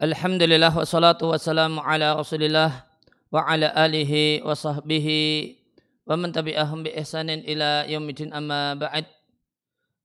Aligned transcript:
Alhamdulillah 0.00 0.72
wassalatu 0.72 1.28
wassalamu 1.28 1.84
ala 1.84 2.16
rasulillah 2.16 2.88
wa 3.28 3.44
ala 3.44 3.68
alihi 3.76 4.40
wa 4.40 4.56
sahbihi 4.56 5.60
wa 6.08 6.16
man 6.16 6.32
tabi'ahum 6.32 6.88
bi 6.88 6.90
ihsanin 6.96 7.44
ila 7.44 7.84
yaumidin 7.84 8.32
amma 8.32 8.80
ba'd. 8.80 9.04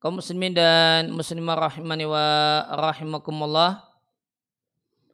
Kaum 0.03 0.19
muslimin 0.19 0.51
dan 0.51 1.09
muslimah 1.15 1.57
rahimani 1.57 2.05
wa 2.05 2.25
rahimakumullah. 2.75 3.87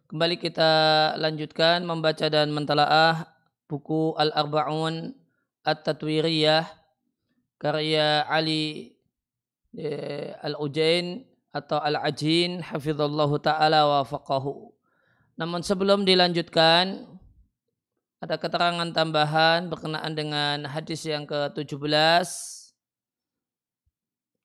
Kembali 0.09 0.35
kita 0.35 0.71
lanjutkan 1.15 1.87
membaca 1.87 2.27
dan 2.27 2.51
mentalaah 2.51 3.23
buku 3.71 4.17
Al-Arba'un 4.19 5.15
At-Tatwiriyah 5.63 6.67
karya 7.55 8.25
Ali 8.27 8.97
eh, 9.77 10.35
Al-Ujain 10.43 11.30
atau 11.51 11.83
Al-Ajin 11.83 12.63
hafizallahu 12.63 13.35
taala 13.43 13.83
wa 13.83 14.01
faqahu. 14.07 14.71
Namun 15.35 15.63
sebelum 15.63 16.07
dilanjutkan 16.07 17.07
ada 18.21 18.37
keterangan 18.39 18.87
tambahan 18.93 19.67
berkenaan 19.67 20.13
dengan 20.15 20.69
hadis 20.69 21.03
yang 21.03 21.27
ke-17 21.27 22.27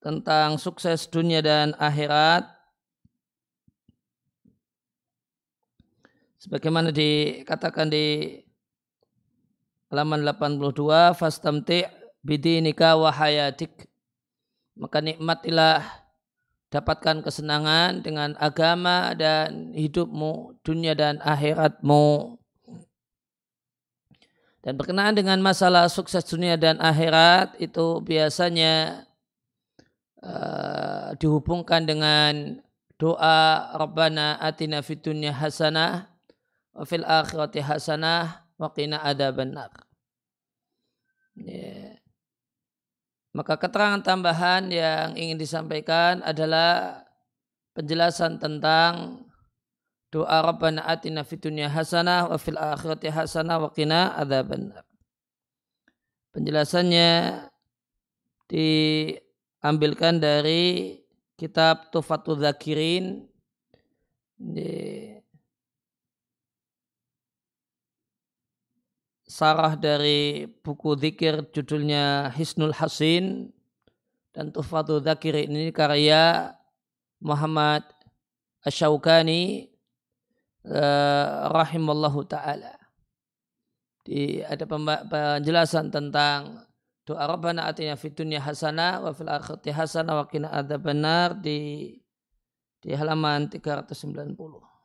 tentang 0.01 0.57
sukses 0.57 1.07
dunia 1.07 1.45
dan 1.45 1.77
akhirat. 1.79 2.49
Sebagaimana 6.41 6.95
dikatakan 6.95 7.91
di 7.91 8.39
halaman 9.91 10.23
82, 10.23 11.13
fastamti' 11.19 11.85
bidinika 12.23 12.95
wa 12.95 13.11
hayatik. 13.11 13.91
Maka 14.79 15.03
nikmatilah 15.03 16.06
dapatkan 16.71 17.23
kesenangan 17.23 18.03
dengan 18.03 18.35
agama 18.43 19.15
dan 19.15 19.71
hidupmu, 19.73 20.59
dunia 20.67 20.99
dan 20.99 21.23
akhiratmu. 21.23 22.39
Dan 24.67 24.75
berkenaan 24.75 25.15
dengan 25.15 25.39
masalah 25.39 25.87
sukses 25.87 26.27
dunia 26.27 26.59
dan 26.59 26.83
akhirat 26.83 27.55
itu 27.63 28.03
biasanya 28.03 29.07
uh, 30.27 31.15
dihubungkan 31.23 31.87
dengan 31.87 32.59
doa 32.99 33.71
Rabbana 33.79 34.43
atina 34.43 34.83
fid 34.83 35.07
dunya 35.07 35.31
hasanah 35.31 36.11
wa 36.75 36.83
fil 36.83 37.07
akhirati 37.07 37.63
hasanah 37.63 38.43
wa 38.59 38.69
qina 38.75 38.99
adzabannar. 39.07 39.71
Yeah. 41.39 41.96
Maka 43.37 43.61
keterangan 43.61 44.01
tambahan 44.01 44.73
yang 44.73 45.13
ingin 45.13 45.37
disampaikan 45.37 46.25
adalah 46.25 47.05
penjelasan 47.77 48.41
tentang 48.41 49.21
doa 50.09 50.41
Rabbana 50.41 50.81
atina 50.89 51.21
fid 51.21 51.45
dunya 51.45 51.69
hasanah 51.69 52.33
wa 52.33 52.41
fil 52.41 52.57
akhirati 52.57 53.13
hasanah 53.13 53.61
wa 53.61 53.69
qina 53.69 54.17
adzabannar. 54.17 54.89
Penjelasannya 56.33 57.45
diambilkan 58.49 60.17
dari 60.17 60.97
kitab 61.37 61.93
Tufatul 61.93 62.41
Zakirin 62.41 63.29
sarah 69.37 69.77
dari 69.77 70.49
buku 70.49 70.97
zikir 70.97 71.45
judulnya 71.53 72.33
Hisnul 72.33 72.73
Hasin 72.73 73.53
dan 74.33 74.49
Tuhfatul 74.49 75.05
Zakir 75.05 75.37
ini 75.37 75.69
karya 75.77 76.57
Muhammad 77.21 77.85
Asyaukani 78.65 79.69
eh, 80.65 81.29
rahimallahu 81.53 82.25
taala. 82.25 82.81
Di 84.01 84.41
ada 84.41 84.65
penjelasan 85.05 85.93
tentang 85.93 86.65
doa 87.05 87.29
Rabbana 87.29 87.69
atina 87.69 87.93
fid 88.01 88.17
dunya 88.17 88.41
hasanah 88.41 89.05
wa 89.05 89.13
fil 89.13 89.29
akhirati 89.29 89.69
hasanah 89.69 90.15
wa 90.17 90.25
qina 90.33 90.49
adzabannar 90.49 91.37
di 91.37 91.93
di 92.81 92.91
halaman 92.97 93.53
390. 93.53 94.76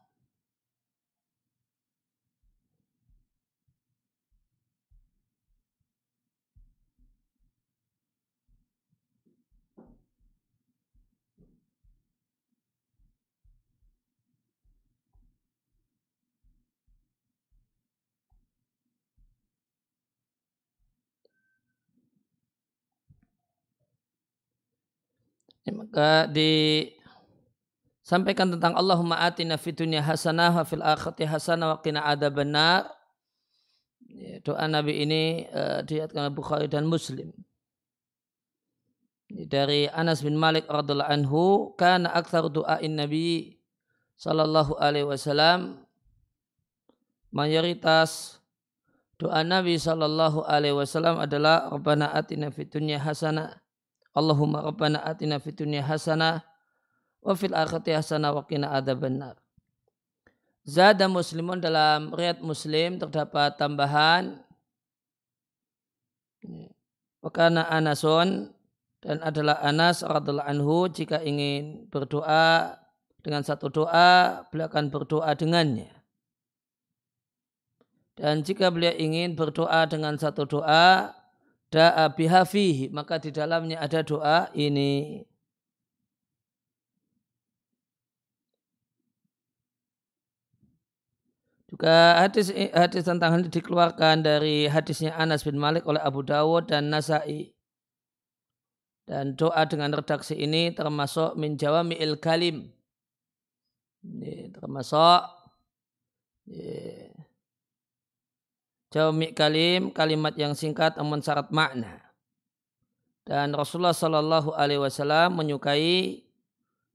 Ya, 25.62 25.78
maka 25.78 26.26
disampaikan 26.32 28.50
tentang 28.50 28.74
Allahumma 28.74 29.22
atina 29.22 29.62
fid 29.62 29.78
dunya 29.78 30.02
hasanah 30.02 30.58
wa 30.58 30.66
fil 30.66 30.82
akhirati 30.82 31.30
hasanah 31.30 31.78
wa 31.78 31.86
qina 31.86 32.02
adzabannar. 32.02 32.90
Ya, 34.10 34.42
doa 34.42 34.66
Nabi 34.68 35.06
ini 35.06 35.46
uh, 35.54 35.86
diriatkan 35.86 36.34
Bukhari 36.34 36.66
dan 36.66 36.90
Muslim. 36.90 37.30
Dari 39.32 39.88
Anas 39.88 40.20
bin 40.26 40.36
Malik 40.36 40.68
radhiallahu 40.68 41.08
anhu, 41.08 41.72
kana 41.80 42.12
aktsar 42.12 42.52
doain 42.52 43.00
Nabi 43.00 43.62
sallallahu 44.22 44.78
alaihi 44.78 45.10
wasallam 45.10 45.82
mayoritas 47.34 48.38
doa 49.18 49.42
Nabi 49.42 49.82
sallallahu 49.82 50.46
alaihi 50.46 50.78
wasallam 50.78 51.18
adalah 51.18 51.74
Rabbana 51.74 52.14
atina 52.14 52.54
fid 52.54 52.70
dunya 52.70 53.02
hasanah 53.02 53.58
Allahumma 54.12 54.60
rabbana 54.66 55.00
atina 55.08 55.40
fid 55.40 55.56
dunya 55.56 55.80
hasanah 55.84 56.44
wa 57.24 57.34
fil 57.36 57.56
akhirati 57.56 57.96
hasanah 57.96 58.36
wa 58.36 58.44
qina 58.44 58.72
adzabannar. 58.76 59.40
Zada 60.68 61.10
muslimun 61.10 61.58
dalam 61.58 62.14
riat 62.14 62.44
muslim 62.44 63.02
terdapat 63.02 63.58
tambahan 63.58 64.38
Wakana 67.22 67.70
Anason 67.70 68.50
dan 69.02 69.22
adalah 69.22 69.62
Anas 69.62 70.02
radhiallahu 70.02 70.50
anhu 70.50 70.90
jika 70.90 71.22
ingin 71.22 71.86
berdoa 71.90 72.78
dengan 73.22 73.46
satu 73.46 73.70
doa 73.70 74.42
beliau 74.50 74.66
akan 74.66 74.90
berdoa 74.90 75.30
dengannya. 75.38 75.94
Dan 78.18 78.42
jika 78.42 78.74
beliau 78.74 78.94
ingin 78.98 79.38
berdoa 79.38 79.86
dengan 79.86 80.18
satu 80.18 80.50
doa 80.50 81.14
da'a 81.72 82.12
bihafihi 82.14 82.92
maka 82.92 83.18
di 83.18 83.32
dalamnya 83.32 83.80
ada 83.80 84.04
doa 84.04 84.52
ini. 84.54 85.24
Juga 91.72 92.20
hadis 92.20 92.52
hadis 92.76 93.08
tentang 93.08 93.40
ini 93.40 93.48
dikeluarkan 93.48 94.28
dari 94.28 94.68
hadisnya 94.68 95.16
Anas 95.16 95.48
bin 95.48 95.56
Malik 95.56 95.88
oleh 95.88 96.04
Abu 96.04 96.20
Dawud 96.20 96.68
dan 96.68 96.92
Nasai. 96.92 97.56
Dan 99.08 99.40
doa 99.40 99.64
dengan 99.64 99.96
redaksi 99.96 100.36
ini 100.36 100.76
termasuk 100.76 101.40
min 101.40 101.56
jawami'il 101.56 102.20
kalim. 102.20 102.76
Ini 104.04 104.52
termasuk 104.52 105.22
Jawami 108.92 109.32
kalim, 109.32 109.88
kalimat 109.96 110.36
yang 110.36 110.52
singkat 110.52 111.00
namun 111.00 111.24
syarat 111.24 111.48
makna. 111.48 112.12
Dan 113.24 113.56
Rasulullah 113.56 113.96
Shallallahu 113.96 114.52
Alaihi 114.52 114.84
Wasallam 114.84 115.40
menyukai 115.40 116.28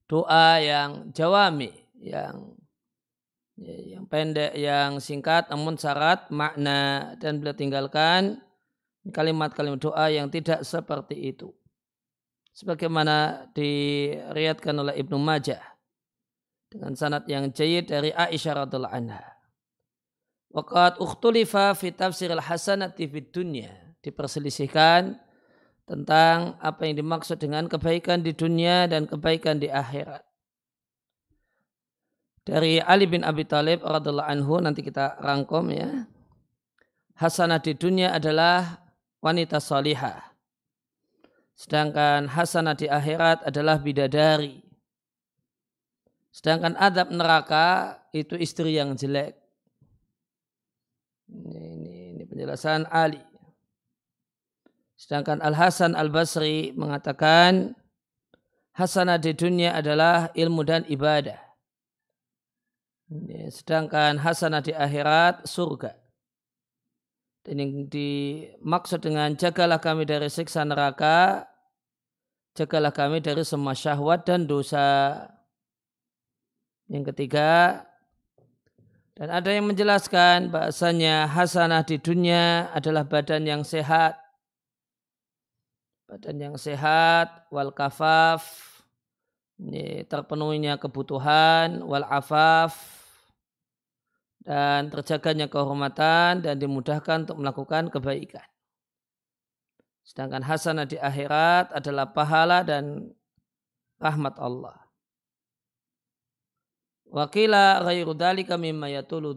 doa 0.05 0.61
yang 0.61 1.09
jawami, 1.17 1.73
yang 1.97 2.53
ya, 3.57 3.97
yang 3.97 4.05
pendek, 4.05 4.53
yang 4.53 5.01
singkat 5.01 5.49
namun 5.49 5.81
syarat 5.81 6.29
makna 6.29 7.15
dan 7.17 7.41
beliau 7.41 7.57
tinggalkan 7.57 8.45
kalimat-kalimat 9.09 9.81
doa 9.81 10.13
yang 10.13 10.29
tidak 10.29 10.69
seperti 10.69 11.33
itu. 11.33 11.49
Sebagaimana 12.57 13.49
diriatkan 13.53 14.73
oleh 14.77 14.97
Ibnu 15.01 15.17
Majah 15.21 15.61
dengan 16.69 16.97
sanad 16.97 17.29
yang 17.29 17.53
jayid 17.53 17.89
dari 17.89 18.13
Aisyah 18.13 18.65
radhiallahu 18.65 18.97
anha. 18.97 19.36
Waqat 20.57 20.97
ukhtulifa 20.97 21.77
fi 21.77 21.93
tafsir 21.93 22.33
al-hasanati 22.33 23.05
fid 23.05 23.29
dunya. 23.29 23.69
Diperselisihkan 24.01 25.21
tentang 25.85 26.57
apa 26.65 26.89
yang 26.89 26.97
dimaksud 27.05 27.37
dengan 27.37 27.69
kebaikan 27.69 28.25
di 28.25 28.33
dunia 28.33 28.89
dan 28.89 29.05
kebaikan 29.05 29.61
di 29.61 29.69
akhirat. 29.69 30.25
Dari 32.47 32.81
Ali 32.81 33.05
bin 33.05 33.21
Abi 33.27 33.45
Thalib 33.45 33.85
radhiallahu 33.85 34.31
anhu 34.33 34.57
nanti 34.65 34.81
kita 34.81 35.21
rangkum 35.21 35.69
ya. 35.69 36.09
Hasanah 37.21 37.61
di 37.61 37.77
dunia 37.77 38.17
adalah 38.17 38.81
wanita 39.21 39.61
salihah. 39.61 40.25
Sedangkan 41.53 42.33
hasanah 42.33 42.77
di 42.77 42.89
akhirat 42.89 43.45
adalah 43.45 43.77
bidadari. 43.77 44.63
Sedangkan 46.33 46.77
adab 46.81 47.13
neraka 47.13 47.99
itu 48.13 48.37
istri 48.41 48.77
yang 48.77 48.97
jelek. 48.97 49.46
Ini, 51.27 51.61
ini, 51.77 51.95
ini 52.15 52.23
penjelasan 52.27 52.87
Ali. 52.91 53.23
Sedangkan 54.97 55.45
Al 55.45 55.53
Hasan 55.53 55.93
Al 55.93 56.09
Basri 56.09 56.73
mengatakan 56.73 57.77
hasanah 58.73 59.21
di 59.21 59.37
dunia 59.37 59.77
adalah 59.77 60.33
ilmu 60.33 60.63
dan 60.65 60.89
ibadah. 60.89 61.37
Sedangkan 63.53 64.19
hasanah 64.19 64.65
di 64.65 64.73
akhirat 64.73 65.47
surga. 65.47 65.95
Dan 67.47 67.63
yang 67.63 67.73
dimaksud 67.87 69.07
dengan 69.07 69.39
jagalah 69.39 69.79
kami 69.79 70.03
dari 70.03 70.27
siksa 70.27 70.67
neraka, 70.67 71.47
jagalah 72.59 72.91
kami 72.91 73.23
dari 73.23 73.47
semua 73.47 73.71
syahwat 73.71 74.27
dan 74.27 74.51
dosa. 74.51 75.23
Yang 76.91 77.15
ketiga, 77.15 77.83
dan 79.17 79.33
ada 79.33 79.49
yang 79.49 79.65
menjelaskan 79.65 80.53
bahasanya 80.53 81.25
hasanah 81.25 81.81
di 81.89 81.97
dunia 81.97 82.69
adalah 82.77 83.09
badan 83.09 83.49
yang 83.49 83.65
sehat. 83.65 84.21
Badan 86.05 86.37
yang 86.37 86.57
sehat, 86.61 87.49
wal 87.49 87.73
kafaf, 87.73 88.45
terpenuhinya 90.07 90.77
kebutuhan, 90.77 91.81
wal 91.83 92.05
afaf, 92.05 92.77
dan 94.45 94.93
terjaganya 94.93 95.51
kehormatan 95.51 96.45
dan 96.45 96.55
dimudahkan 96.61 97.27
untuk 97.27 97.41
melakukan 97.43 97.91
kebaikan. 97.91 98.47
Sedangkan 100.07 100.47
hasanah 100.47 100.87
di 100.87 101.01
akhirat 101.01 101.75
adalah 101.75 102.15
pahala 102.15 102.63
dan 102.63 103.11
rahmat 103.99 104.39
Allah. 104.39 104.86
Wakila 107.17 107.81
ghairu 107.81 108.13
dhalika 108.13 108.61
mimma 108.61 108.93
yatulu. 108.93 109.33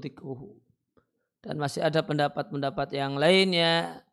Dan 1.40 1.56
masih 1.56 1.80
ada 1.80 2.04
pendapat-pendapat 2.04 2.92
yang 2.92 3.16
lainnya 3.16 4.04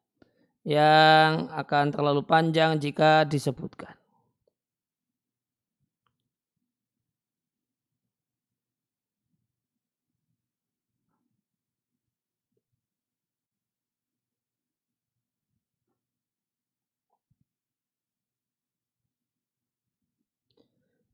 yang 0.63 1.51
akan 1.51 1.91
terlalu 1.91 2.23
panjang 2.23 2.79
jika 2.79 3.27
disebutkan. 3.27 3.96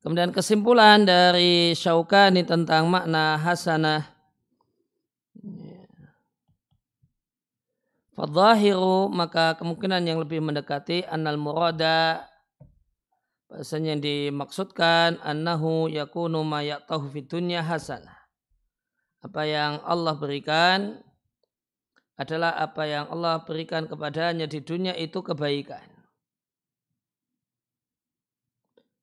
Kemudian 0.03 0.35
kesimpulan 0.35 1.07
dari 1.07 1.79
Syaukani 1.79 2.43
tentang 2.43 2.91
makna 2.91 3.39
hasanah. 3.39 4.03
Fadhahiru 8.19 9.09
maka 9.15 9.55
kemungkinan 9.57 10.03
yang 10.03 10.19
lebih 10.19 10.43
mendekati 10.43 11.07
annal 11.07 11.39
murada 11.39 12.27
bahasanya 13.47 13.95
yang 13.95 14.03
dimaksudkan 14.03 15.23
annahu 15.23 15.87
yakunu 15.87 16.43
ma 16.43 16.67
ya'tahu 16.67 17.07
fid 17.13 17.31
dunya 17.31 17.63
hasanah. 17.63 18.17
Apa 19.23 19.47
yang 19.47 19.79
Allah 19.87 20.19
berikan 20.19 20.99
adalah 22.19 22.59
apa 22.59 22.91
yang 22.91 23.07
Allah 23.07 23.45
berikan 23.47 23.87
kepadanya 23.87 24.51
di 24.51 24.59
dunia 24.65 24.99
itu 24.99 25.23
kebaikan. 25.23 25.92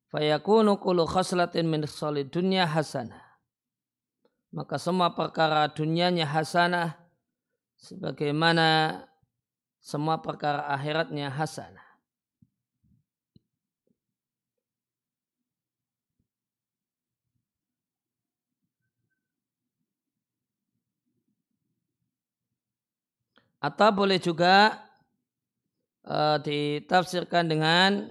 Fayakunu 0.10 0.82
kulu 0.82 1.06
khaslatin 1.06 1.70
min 1.70 1.86
khalid 1.86 2.34
dunya 2.34 2.66
hasanah. 2.66 3.22
Maka 4.50 4.82
semua 4.82 5.14
perkara 5.14 5.70
dunianya 5.70 6.26
hasanah 6.26 6.98
sebagaimana 7.78 9.06
semua 9.78 10.18
perkara 10.18 10.66
akhiratnya 10.74 11.30
hasanah. 11.30 11.86
Atau 23.60 23.92
boleh 23.92 24.18
juga 24.18 24.88
uh, 26.08 26.40
ditafsirkan 26.42 27.46
dengan 27.46 28.08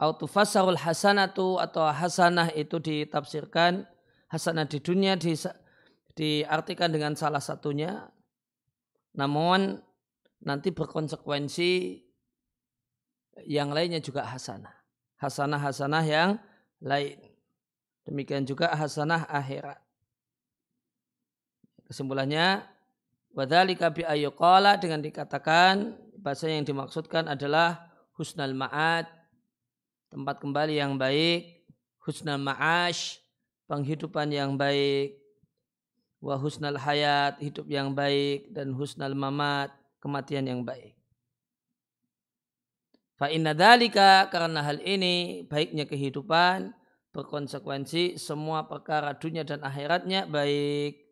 Autufasarul 0.00 0.80
hasanatu 0.80 1.60
atau 1.60 1.86
hasanah 1.88 2.50
itu 2.56 2.80
ditafsirkan 2.82 3.86
hasanah 4.32 4.66
di 4.66 4.82
dunia 4.82 5.14
di, 5.14 5.32
diartikan 6.18 6.90
dengan 6.90 7.14
salah 7.14 7.40
satunya 7.40 8.10
namun 9.14 9.78
nanti 10.42 10.74
berkonsekuensi 10.74 12.02
yang 13.46 13.74
lainnya 13.74 13.98
juga 13.98 14.26
hasanah. 14.26 14.74
Hasanah-hasanah 15.18 16.04
yang 16.04 16.30
lain. 16.82 17.18
Demikian 18.04 18.44
juga 18.44 18.70
hasanah 18.76 19.24
akhirat. 19.30 19.80
Kesimpulannya, 21.88 22.64
wadhalika 23.32 23.90
bi 23.90 24.04
ayyuqala 24.04 24.76
dengan 24.76 25.00
dikatakan 25.00 25.96
bahasa 26.20 26.48
yang 26.48 26.64
dimaksudkan 26.64 27.28
adalah 27.28 27.93
husnal 28.14 28.54
ma'ad, 28.54 29.06
tempat 30.10 30.38
kembali 30.38 30.78
yang 30.78 30.94
baik, 30.94 31.66
husnal 32.02 32.38
ma'ash, 32.38 33.18
penghidupan 33.66 34.30
yang 34.30 34.54
baik, 34.54 35.18
wa 36.22 36.38
husnal 36.38 36.78
hayat, 36.78 37.36
hidup 37.42 37.66
yang 37.68 37.92
baik, 37.92 38.48
dan 38.54 38.72
husnal 38.72 39.12
mamat, 39.12 39.74
kematian 40.00 40.46
yang 40.46 40.62
baik. 40.62 40.94
Fa 43.14 43.30
inna 43.30 43.54
dalika 43.54 44.26
karena 44.30 44.62
hal 44.62 44.82
ini 44.82 45.46
baiknya 45.46 45.86
kehidupan. 45.86 46.74
Berkonsekuensi 47.14 48.18
semua 48.18 48.66
perkara 48.66 49.14
dunia 49.14 49.46
dan 49.46 49.62
akhiratnya 49.62 50.26
baik. 50.26 51.03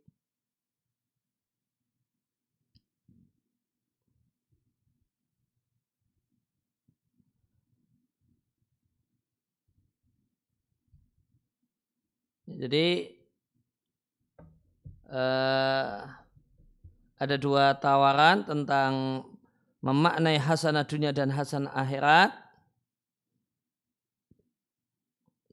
Jadi 12.63 13.11
uh, 15.11 16.07
ada 17.19 17.35
dua 17.35 17.75
tawaran 17.75 18.47
tentang 18.47 19.27
memaknai 19.83 20.39
hasanah 20.39 20.87
dunia 20.87 21.11
dan 21.11 21.35
hasanah 21.35 21.75
akhirat. 21.75 22.31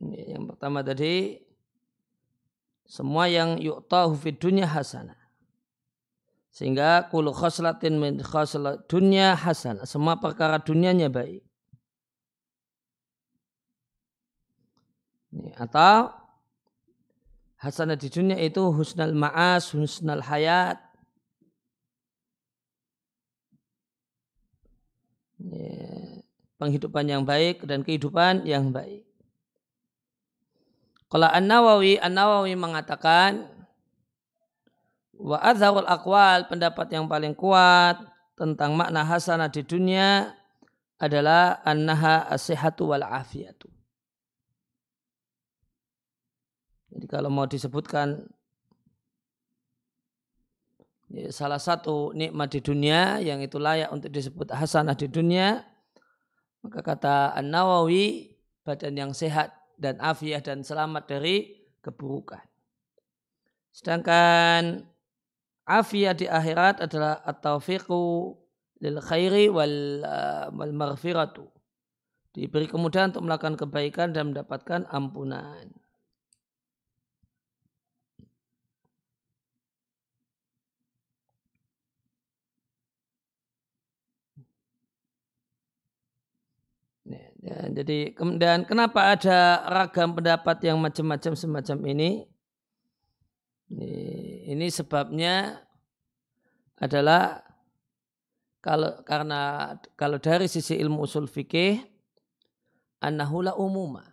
Yang 0.05 0.53
pertama 0.53 0.85
tadi 0.85 1.41
semua 2.85 3.25
yang 3.25 3.57
yu'tahu 3.57 4.13
fid 4.13 4.37
dunya 4.37 4.69
hasanah. 4.69 5.17
Sehingga 6.53 7.09
kulu 7.09 7.33
khoslatin 7.33 7.97
min 7.97 8.21
khoslat 8.21 8.85
dunya 8.85 9.33
hasanah. 9.33 9.89
Semua 9.89 10.21
perkara 10.21 10.61
dunianya 10.61 11.09
baik. 11.09 11.41
Atau 15.57 16.18
hasanah 17.59 17.99
di 17.99 18.07
dunia 18.07 18.39
itu 18.39 18.63
husnal 18.71 19.11
ma'as, 19.11 19.75
husnal 19.75 20.23
hayat. 20.23 20.79
Ya, 25.39 26.23
penghidupan 26.59 27.07
yang 27.07 27.23
baik 27.23 27.63
dan 27.63 27.83
kehidupan 27.83 28.43
yang 28.43 28.75
baik. 28.75 29.07
Kalau 31.09 31.31
An-Nawawi, 31.31 31.95
An-Nawawi 31.99 32.53
mengatakan 32.59 33.47
wa 35.15 35.39
adzharul 35.39 35.87
aqwal 35.87 36.47
pendapat 36.47 36.87
yang 36.95 37.07
paling 37.07 37.35
kuat 37.35 37.99
tentang 38.39 38.75
makna 38.75 39.03
hasanah 39.03 39.51
di 39.51 39.63
dunia 39.67 40.31
adalah 40.99 41.63
annaha 41.63 42.27
as-sihhatu 42.27 42.91
wal 42.91 43.03
afiyatu. 43.03 43.67
Jadi 46.99 47.07
kalau 47.07 47.31
mau 47.31 47.47
disebutkan 47.47 48.27
ya, 51.07 51.31
salah 51.31 51.55
satu 51.55 52.11
nikmat 52.11 52.51
di 52.51 52.59
dunia 52.59 53.23
yang 53.23 53.39
itu 53.39 53.55
layak 53.55 53.87
untuk 53.87 54.11
disebut 54.11 54.51
hasanah 54.51 54.99
di 54.99 55.07
dunia, 55.07 55.63
maka 56.59 56.83
kata 56.83 57.39
An-Nawawi 57.39 58.35
badan 58.67 58.99
yang 58.99 59.11
sehat 59.15 59.55
dan 59.79 59.95
afiah 60.03 60.43
dan 60.43 60.59
selamat 60.59 61.07
dari 61.07 61.63
keburukan. 61.79 62.43
Sedangkan 63.71 64.83
afiah 65.63 66.11
di 66.11 66.27
akhirat 66.27 66.83
adalah 66.83 67.23
at-taufiqu 67.23 68.35
lil 68.83 68.99
khairi 68.99 69.47
wal, 69.47 70.03
uh, 70.03 70.51
wal 70.51 70.75
maghfiratu. 70.75 71.47
diberi 72.35 72.67
kemudahan 72.67 73.15
untuk 73.15 73.23
melakukan 73.23 73.55
kebaikan 73.55 74.11
dan 74.11 74.35
mendapatkan 74.35 74.83
ampunan. 74.91 75.71
Ya, 87.39 87.71
jadi 87.71 88.11
kemudian 88.11 88.67
kenapa 88.67 89.15
ada 89.15 89.63
ragam 89.71 90.11
pendapat 90.11 90.59
yang 90.59 90.75
macam-macam 90.75 91.39
semacam 91.39 91.77
ini? 91.87 92.27
Ini, 93.71 93.91
ini 94.51 94.67
sebabnya 94.67 95.63
adalah 96.75 97.39
kalau 98.59 98.99
karena 99.07 99.71
kalau 99.95 100.19
dari 100.19 100.51
sisi 100.51 100.75
ilmu 100.75 101.07
usul 101.07 101.31
fikih 101.31 101.79
annahula 102.99 103.55
umuma. 103.55 104.03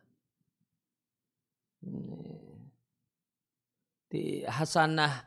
Di 4.06 4.46
hasanah 4.46 5.26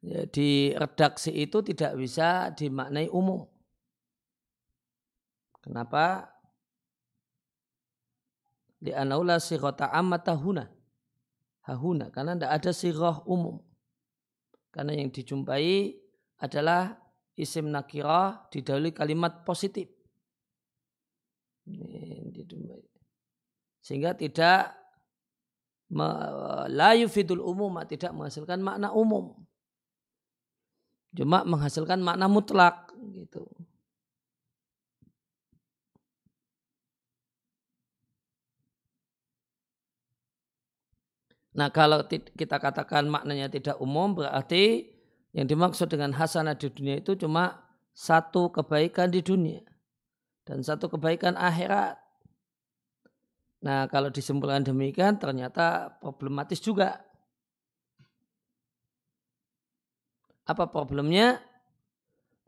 ya, 0.00 0.24
di 0.24 0.72
redaksi 0.72 1.36
itu 1.36 1.60
tidak 1.60 2.00
bisa 2.00 2.48
dimaknai 2.56 3.12
umum. 3.12 3.44
Kenapa? 5.60 6.39
Di 8.80 8.96
anaula 8.96 9.36
sirota 9.36 9.92
amatahuna 9.92 10.72
hahuna 11.68 12.08
karena 12.08 12.34
tidak 12.34 12.52
ada 12.56 12.70
sirah 12.72 13.16
umum. 13.28 13.60
Karena 14.72 14.96
yang 14.96 15.12
dijumpai 15.12 15.98
adalah 16.40 16.96
isim 17.36 17.68
nakirah 17.68 18.48
didahului 18.48 18.94
kalimat 18.96 19.44
positif. 19.44 19.90
Sehingga 23.82 24.14
tidak 24.14 24.78
la 26.70 26.90
yufidul 26.96 27.42
umum 27.42 27.82
tidak 27.84 28.14
menghasilkan 28.14 28.62
makna 28.62 28.94
umum. 28.94 29.34
Cuma 31.10 31.42
menghasilkan 31.42 31.98
makna 31.98 32.30
mutlak 32.30 32.94
gitu 33.10 33.42
Nah 41.60 41.68
kalau 41.68 42.08
kita 42.08 42.56
katakan 42.56 43.04
maknanya 43.04 43.52
tidak 43.52 43.76
umum 43.84 44.16
berarti 44.16 44.88
yang 45.36 45.44
dimaksud 45.44 45.92
dengan 45.92 46.16
hasanah 46.16 46.56
di 46.56 46.72
dunia 46.72 47.04
itu 47.04 47.20
cuma 47.20 47.68
satu 47.92 48.48
kebaikan 48.48 49.12
di 49.12 49.20
dunia 49.20 49.60
dan 50.48 50.64
satu 50.64 50.88
kebaikan 50.88 51.36
akhirat. 51.36 52.00
Nah 53.60 53.84
kalau 53.92 54.08
disimpulkan 54.08 54.64
demikian 54.64 55.20
ternyata 55.20 55.92
problematis 56.00 56.64
juga. 56.64 57.04
Apa 60.48 60.64
problemnya? 60.72 61.44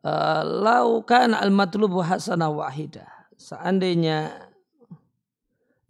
Uh, 0.01 0.41
Laukan 0.43 1.37
al-matlubu 1.37 2.01
hasanah 2.01 2.49
wahidah. 2.49 3.29
Seandainya 3.37 4.51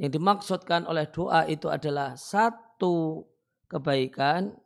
yang 0.02 0.10
dimaksudkan 0.10 0.90
oleh 0.90 1.06
doa 1.08 1.46
itu 1.46 1.70
adalah 1.70 2.18
satu 2.18 2.71
satu 2.82 3.22
kebaikan, 3.70 4.58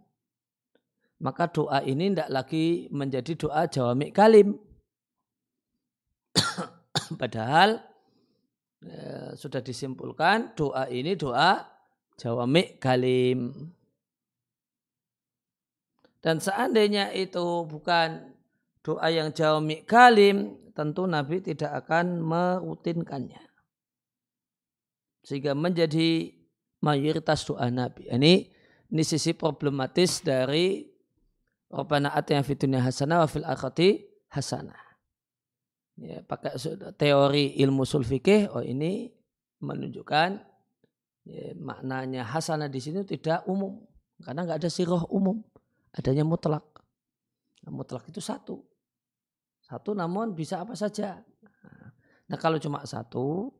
maka 1.20 1.52
doa 1.52 1.84
ini 1.84 2.16
tidak 2.16 2.32
lagi 2.32 2.88
menjadi 2.88 3.36
doa 3.36 3.68
jawamik 3.68 4.16
kalim. 4.16 4.56
Padahal 7.20 7.84
ya, 8.80 9.36
sudah 9.36 9.60
disimpulkan 9.60 10.56
doa 10.56 10.88
ini 10.88 11.12
doa 11.12 11.60
jawamik 12.16 12.80
kalim. 12.80 13.68
Dan 16.24 16.40
seandainya 16.40 17.12
itu 17.12 17.68
bukan 17.68 18.32
doa 18.80 19.12
yang 19.12 19.28
jawamik 19.36 19.84
kalim, 19.84 20.56
tentu 20.72 21.04
Nabi 21.04 21.44
tidak 21.44 21.84
akan 21.84 22.24
merutinkannya. 22.24 23.44
Sehingga 25.20 25.52
menjadi 25.52 26.35
mayoritas 26.86 27.42
doa 27.42 27.66
Nabi. 27.66 28.06
Ini 28.06 28.34
ini 28.94 29.02
sisi 29.02 29.34
problematis 29.34 30.22
dari 30.22 30.86
Rabbana 31.66 32.14
atina 32.14 32.46
fid 32.46 32.62
dunya 32.62 32.78
hasanah 32.78 33.26
wa 33.26 33.28
fil 33.28 33.42
akhirati 33.42 34.06
hasanah. 34.30 34.78
Ya, 35.96 36.22
pakai 36.22 36.54
teori 36.94 37.56
ilmu 37.58 37.82
sulfikih, 37.88 38.52
oh 38.52 38.60
ini 38.60 39.08
menunjukkan 39.64 40.30
ya, 41.24 41.56
maknanya 41.56 42.22
hasanah 42.22 42.68
di 42.68 42.78
sini 42.84 43.00
tidak 43.02 43.48
umum 43.48 43.80
karena 44.20 44.44
nggak 44.44 44.60
ada 44.62 44.70
siroh 44.70 45.08
umum, 45.08 45.40
adanya 45.96 46.22
mutlak. 46.22 46.62
Nah, 47.64 47.72
mutlak 47.72 48.06
itu 48.06 48.20
satu, 48.20 48.62
satu 49.64 49.96
namun 49.96 50.36
bisa 50.36 50.62
apa 50.62 50.76
saja. 50.78 51.24
Nah 52.26 52.38
kalau 52.38 52.58
cuma 52.58 52.82
satu, 52.86 53.50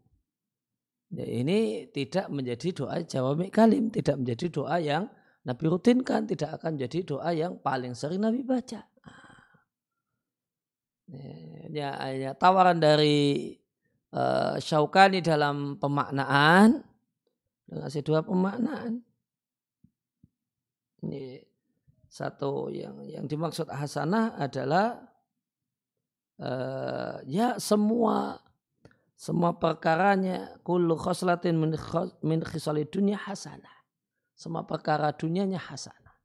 Ya, 1.14 1.22
ini 1.22 1.86
tidak 1.94 2.26
menjadi 2.34 2.74
doa 2.74 2.98
jawami 3.06 3.46
kalim, 3.46 3.94
tidak 3.94 4.18
menjadi 4.18 4.46
doa 4.50 4.76
yang 4.82 5.06
Nabi 5.46 5.64
rutinkan, 5.70 6.26
tidak 6.26 6.58
akan 6.58 6.74
menjadi 6.74 6.98
doa 7.06 7.30
yang 7.30 7.62
paling 7.62 7.94
sering 7.94 8.18
Nabi 8.18 8.42
baca. 8.42 8.82
Ya, 11.70 11.94
ya, 12.10 12.34
tawaran 12.34 12.82
dari 12.82 13.54
uh, 14.10 14.58
Syaukani 14.58 15.22
dalam 15.22 15.78
pemaknaan 15.78 16.82
dengan 17.70 17.90
dua 18.02 18.20
pemaknaan. 18.26 19.06
Ini 21.06 21.46
satu 22.10 22.72
yang 22.74 23.06
yang 23.06 23.30
dimaksud 23.30 23.70
hasanah 23.70 24.34
adalah 24.40 24.98
uh, 26.42 27.22
ya 27.28 27.60
semua 27.62 28.40
semua 29.16 29.56
perkaranya 29.56 30.60
kullu 30.60 30.92
khoslatin 30.92 31.56
min, 31.56 32.40
khisali 32.44 32.84
dunia 32.84 33.16
hasanah. 33.16 33.72
Semua 34.36 34.68
perkara 34.68 35.16
dunianya 35.16 35.56
hasanah. 35.56 36.16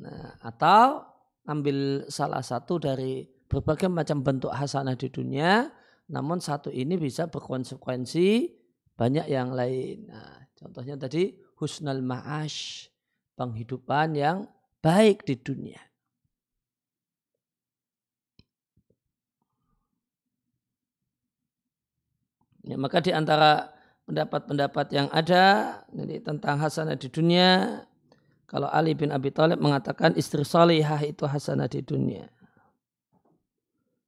Nah, 0.00 0.40
atau 0.40 1.04
ambil 1.44 2.08
salah 2.08 2.40
satu 2.40 2.80
dari 2.80 3.28
berbagai 3.52 3.92
macam 3.92 4.24
bentuk 4.24 4.48
hasanah 4.48 4.96
di 4.96 5.12
dunia, 5.12 5.68
namun 6.08 6.40
satu 6.40 6.72
ini 6.72 6.96
bisa 6.96 7.28
berkonsekuensi 7.28 8.56
banyak 8.96 9.28
yang 9.28 9.52
lain. 9.52 10.08
Nah, 10.08 10.48
contohnya 10.56 10.96
tadi 10.96 11.36
husnul 11.60 12.00
ma'ash, 12.00 12.88
penghidupan 13.36 14.16
yang 14.16 14.48
baik 14.80 15.28
di 15.28 15.36
dunia. 15.36 15.89
Ya, 22.70 22.78
maka 22.78 23.02
di 23.02 23.10
antara 23.10 23.74
pendapat-pendapat 24.06 24.94
yang 24.94 25.10
ada 25.10 25.74
jadi 25.90 26.22
tentang 26.22 26.62
hasanah 26.62 26.94
di 26.94 27.10
dunia, 27.10 27.82
kalau 28.46 28.70
Ali 28.70 28.94
bin 28.94 29.10
Abi 29.10 29.34
Thalib 29.34 29.58
mengatakan 29.58 30.14
istri 30.14 30.46
salihah 30.46 31.02
itu 31.02 31.26
hasanah 31.26 31.66
di 31.66 31.82
dunia. 31.82 32.30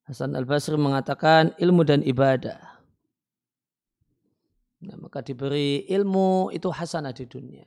Hasan 0.07 0.39
al-Basri 0.39 0.79
mengatakan 0.79 1.59
ilmu 1.59 1.83
dan 1.83 2.07
ibadah. 2.07 2.59
Ya, 4.79 4.95
maka 4.95 5.27
diberi 5.27 5.83
ilmu 5.91 6.55
itu 6.55 6.71
hasanah 6.71 7.11
di 7.11 7.27
dunia. 7.27 7.67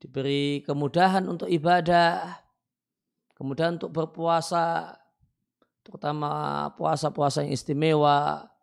Diberi 0.00 0.64
kemudahan 0.64 1.24
untuk 1.28 1.52
ibadah, 1.52 2.32
kemudahan 3.36 3.76
untuk 3.76 3.92
berpuasa, 3.92 4.96
terutama 5.84 6.68
puasa-puasa 6.76 7.44
yang 7.44 7.52
istimewa, 7.56 8.53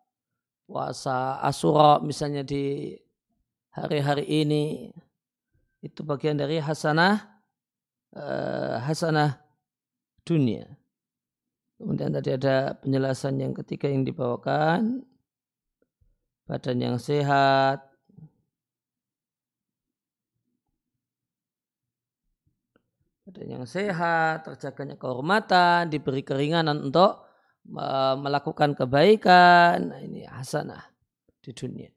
puasa 0.64 1.42
Asura 1.42 1.98
misalnya 2.00 2.46
di 2.46 2.94
hari-hari 3.72 4.24
ini 4.28 4.92
itu 5.82 6.00
bagian 6.06 6.38
dari 6.38 6.62
hasanah 6.62 7.18
uh, 8.14 8.78
hasanah 8.84 9.42
dunia. 10.22 10.68
Kemudian 11.80 12.14
tadi 12.14 12.30
ada 12.30 12.78
penjelasan 12.78 13.42
yang 13.42 13.52
ketiga 13.58 13.90
yang 13.90 14.06
dibawakan 14.06 15.02
badan 16.46 16.78
yang 16.78 16.96
sehat, 17.00 17.80
badan 23.24 23.48
yang 23.48 23.66
sehat, 23.66 24.44
terjaganya 24.44 25.00
kehormatan, 25.00 25.88
diberi 25.88 26.20
keringanan 26.20 26.92
untuk 26.92 27.24
melakukan 27.66 28.74
kebaikan, 28.74 29.94
nah 29.94 30.00
ini 30.02 30.26
hasanah 30.26 30.82
di 31.42 31.50
dunia. 31.54 31.90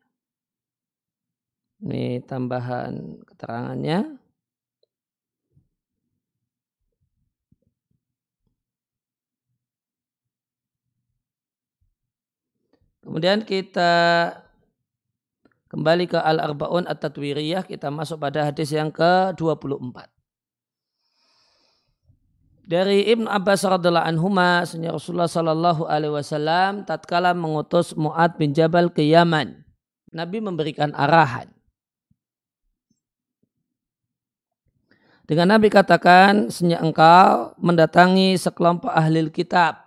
Ini 1.86 2.24
tambahan 2.24 3.22
keterangannya. 3.28 4.18
Kemudian 13.06 13.46
kita 13.46 13.94
kembali 15.70 16.10
ke 16.10 16.18
Al-Arba'un 16.18 16.90
At-Tatwiriyah, 16.90 17.70
kita 17.70 17.94
masuk 17.94 18.18
pada 18.18 18.50
hadis 18.50 18.74
yang 18.74 18.90
ke-24. 18.90 20.15
Dari 22.66 23.06
Ibn 23.14 23.30
Abbas 23.30 23.62
radhiallahu 23.62 24.10
anhuma, 24.10 24.66
Rasulullah 24.66 25.30
sallallahu 25.30 25.86
alaihi 25.86 26.18
wasallam 26.18 26.82
tatkala 26.82 27.38
mengutus 27.38 27.94
Muad 27.94 28.42
bin 28.42 28.58
Jabal 28.58 28.90
ke 28.90 29.06
Yaman. 29.06 29.62
Nabi 30.10 30.42
memberikan 30.42 30.90
arahan. 30.98 31.46
Dengan 35.30 35.54
Nabi 35.54 35.70
katakan, 35.70 36.50
senyap 36.50 36.82
engkau 36.82 37.54
mendatangi 37.62 38.34
sekelompok 38.34 38.90
ahli 38.90 39.30
kitab. 39.30 39.86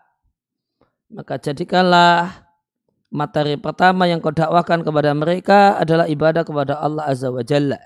Maka 1.10 1.34
jadikanlah 1.42 2.46
materi 3.10 3.58
pertama 3.58 4.06
yang 4.06 4.22
kau 4.22 4.30
dakwakan 4.30 4.86
kepada 4.86 5.10
mereka 5.18 5.74
adalah 5.82 6.06
ibadah 6.06 6.46
kepada 6.46 6.78
Allah 6.78 7.10
Azza 7.10 7.26
wa 7.34 7.42
Jalla. 7.42 7.82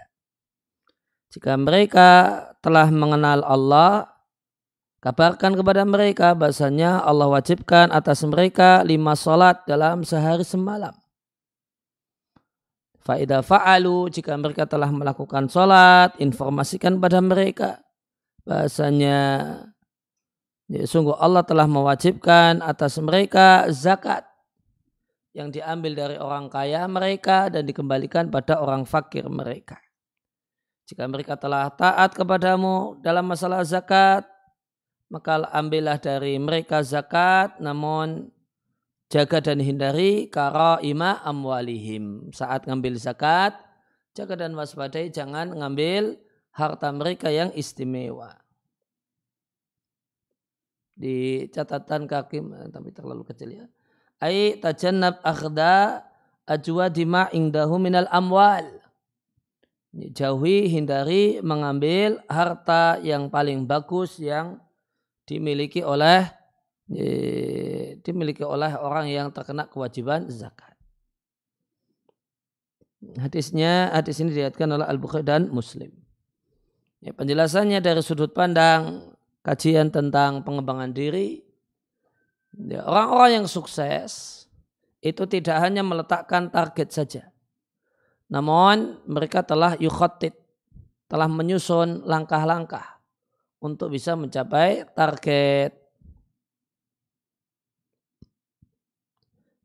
Jika 1.32 1.56
mereka 1.56 2.08
telah 2.60 2.92
mengenal 2.92 3.40
Allah, 3.40 4.11
kabarkan 5.02 5.58
kepada 5.58 5.82
mereka 5.82 6.32
bahasanya 6.38 7.02
Allah 7.02 7.26
wajibkan 7.26 7.90
atas 7.90 8.22
mereka 8.22 8.86
lima 8.86 9.18
solat 9.18 9.66
dalam 9.66 10.06
sehari 10.06 10.46
semalam. 10.46 10.94
Faida 13.02 13.42
fa'alu 13.42 14.06
jika 14.14 14.38
mereka 14.38 14.62
telah 14.62 14.86
melakukan 14.94 15.50
solat, 15.50 16.14
informasikan 16.22 17.02
pada 17.02 17.18
mereka 17.18 17.82
bahasanya 18.46 19.18
ya, 20.70 20.82
sungguh 20.86 21.18
Allah 21.18 21.42
telah 21.42 21.66
mewajibkan 21.66 22.62
atas 22.62 23.02
mereka 23.02 23.66
zakat 23.74 24.22
yang 25.34 25.50
diambil 25.50 25.98
dari 25.98 26.16
orang 26.20 26.46
kaya 26.46 26.86
mereka 26.86 27.50
dan 27.50 27.66
dikembalikan 27.66 28.30
pada 28.30 28.62
orang 28.62 28.86
fakir 28.86 29.26
mereka. 29.26 29.82
Jika 30.86 31.08
mereka 31.10 31.34
telah 31.34 31.72
taat 31.74 32.12
kepadamu 32.12 33.00
dalam 33.00 33.26
masalah 33.26 33.64
zakat, 33.64 34.28
maka 35.12 35.44
ambillah 35.52 36.00
dari 36.00 36.40
mereka 36.40 36.80
zakat, 36.80 37.60
namun 37.60 38.32
jaga 39.12 39.44
dan 39.44 39.60
hindari 39.60 40.32
kara 40.32 40.80
ima 40.80 41.20
amwalihim. 41.20 42.32
Saat 42.32 42.64
ngambil 42.64 42.96
zakat, 42.96 43.52
jaga 44.16 44.40
dan 44.40 44.56
waspadai 44.56 45.12
jangan 45.12 45.52
ngambil 45.52 46.16
harta 46.56 46.88
mereka 46.96 47.28
yang 47.28 47.52
istimewa. 47.52 48.40
Di 50.96 51.44
catatan 51.52 52.08
kaki, 52.08 52.40
tapi 52.72 52.88
terlalu 52.96 53.28
kecil 53.28 53.52
ya 53.52 53.66
ay 54.22 54.62
tajannab 54.62 55.18
akhda 55.26 56.06
ajwa 56.46 56.86
dima 56.86 57.26
ingdahu 57.34 57.82
minal 57.82 58.06
amwal. 58.14 58.62
Jauhi, 59.92 60.72
hindari 60.72 61.44
mengambil 61.44 62.16
harta 62.24 62.96
yang 63.04 63.28
paling 63.28 63.68
bagus 63.68 64.16
yang 64.16 64.61
dimiliki 65.32 65.80
oleh 65.80 66.28
dimiliki 68.04 68.44
oleh 68.44 68.76
orang 68.76 69.08
yang 69.08 69.32
terkena 69.32 69.64
kewajiban 69.64 70.28
zakat. 70.28 70.76
Hadisnya, 73.16 73.90
hadis 73.96 74.20
ini 74.20 74.30
dilihatkan 74.30 74.68
oleh 74.68 74.84
Al-Bukhari 74.84 75.24
dan 75.24 75.48
Muslim. 75.48 75.88
Ya, 77.00 77.16
penjelasannya 77.16 77.80
dari 77.80 77.98
sudut 78.04 78.30
pandang 78.30 79.10
kajian 79.42 79.90
tentang 79.90 80.44
pengembangan 80.44 80.92
diri, 80.92 81.42
Ya, 82.52 82.84
orang-orang 82.84 83.42
yang 83.42 83.46
sukses 83.48 84.44
itu 85.00 85.24
tidak 85.24 85.56
hanya 85.64 85.80
meletakkan 85.80 86.52
target 86.52 86.92
saja. 86.92 87.22
Namun 88.28 89.00
mereka 89.08 89.40
telah 89.40 89.72
yukhotit, 89.80 90.36
telah 91.08 91.32
menyusun 91.32 92.04
langkah-langkah 92.04 92.91
untuk 93.62 93.94
bisa 93.94 94.18
mencapai 94.18 94.82
target. 94.90 95.78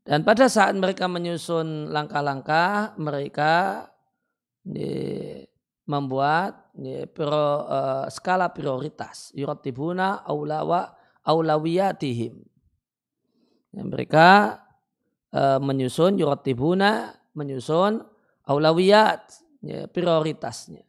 Dan 0.06 0.24
pada 0.24 0.48
saat 0.48 0.72
mereka 0.72 1.04
menyusun 1.04 1.92
langkah-langkah, 1.92 2.96
mereka 2.96 3.84
membuat 5.84 6.72
pro, 7.12 7.68
uh, 7.68 8.06
skala 8.08 8.48
prioritas. 8.54 9.34
Yuratibuna 9.36 10.24
aulawa 10.24 10.96
aulawiyatihim 11.28 12.40
Ya, 13.68 13.84
mereka 13.84 14.58
uh, 15.28 15.60
menyusun 15.60 16.16
yuratibuna, 16.16 17.12
menyusun 17.36 18.00
aulawiyat, 18.48 19.28
ya, 19.60 19.84
prioritasnya. 19.92 20.88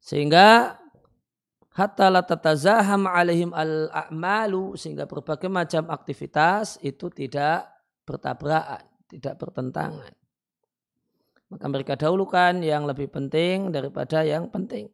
Sehingga 0.00 0.80
hatta 1.72 2.12
la 2.12 2.22
tatazaham 2.24 3.08
alaihim 3.08 3.52
al-a'malu 3.56 4.76
sehingga 4.76 5.08
berbagai 5.08 5.48
macam 5.48 5.88
aktivitas 5.88 6.76
itu 6.84 7.08
tidak 7.08 7.68
bertabrakan, 8.04 8.84
tidak 9.08 9.34
bertentangan. 9.40 10.12
Maka 11.52 11.66
mereka 11.68 11.94
dahulukan 12.00 12.64
yang 12.64 12.88
lebih 12.88 13.12
penting 13.12 13.72
daripada 13.72 14.24
yang 14.24 14.48
penting. 14.48 14.88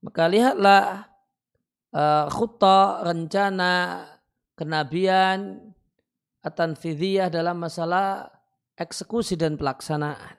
Maka 0.00 0.24
lihatlah 0.28 1.04
uh, 1.92 2.26
khutta, 2.32 3.04
rencana 3.04 4.04
kenabian 4.56 5.60
atanfidiyah 6.40 7.28
dalam 7.28 7.60
masalah 7.60 8.32
eksekusi 8.76 9.36
dan 9.36 9.60
pelaksanaan 9.60 10.36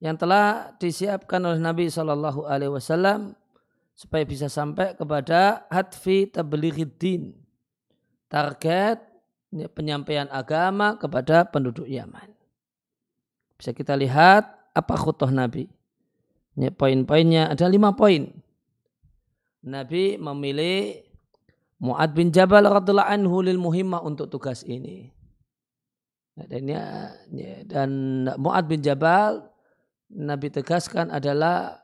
yang 0.00 0.20
telah 0.20 0.76
disiapkan 0.76 1.40
oleh 1.40 1.60
Nabi 1.60 1.88
Shallallahu 1.88 2.44
Alaihi 2.44 2.72
Wasallam 2.72 3.32
supaya 3.94 4.26
bisa 4.26 4.50
sampai 4.50 4.98
kepada 4.98 5.64
hatfi 5.70 6.26
tablighidin 6.26 7.34
target 8.26 8.98
penyampaian 9.74 10.26
agama 10.34 10.98
kepada 10.98 11.46
penduduk 11.46 11.86
Yaman. 11.86 12.34
Bisa 13.54 13.70
kita 13.70 13.94
lihat 13.94 14.50
apa 14.74 14.94
khutoh 14.98 15.30
Nabi. 15.30 15.70
Ini 16.58 16.74
poin-poinnya 16.74 17.54
ada 17.54 17.70
lima 17.70 17.94
poin. 17.94 18.34
Nabi 19.64 20.18
memilih 20.18 21.06
Mu'ad 21.78 22.10
bin 22.14 22.34
Jabal 22.34 22.66
radhiallahu 22.66 23.10
anhu 23.10 23.36
lil 23.46 23.58
muhimmah 23.62 24.02
untuk 24.02 24.26
tugas 24.26 24.66
ini. 24.66 25.14
Dan, 26.34 26.66
ya, 26.66 27.14
ya, 27.30 27.62
dan 27.62 27.90
Mu'ad 28.42 28.66
bin 28.66 28.82
Jabal 28.82 29.46
Nabi 30.10 30.50
tegaskan 30.50 31.14
adalah 31.14 31.83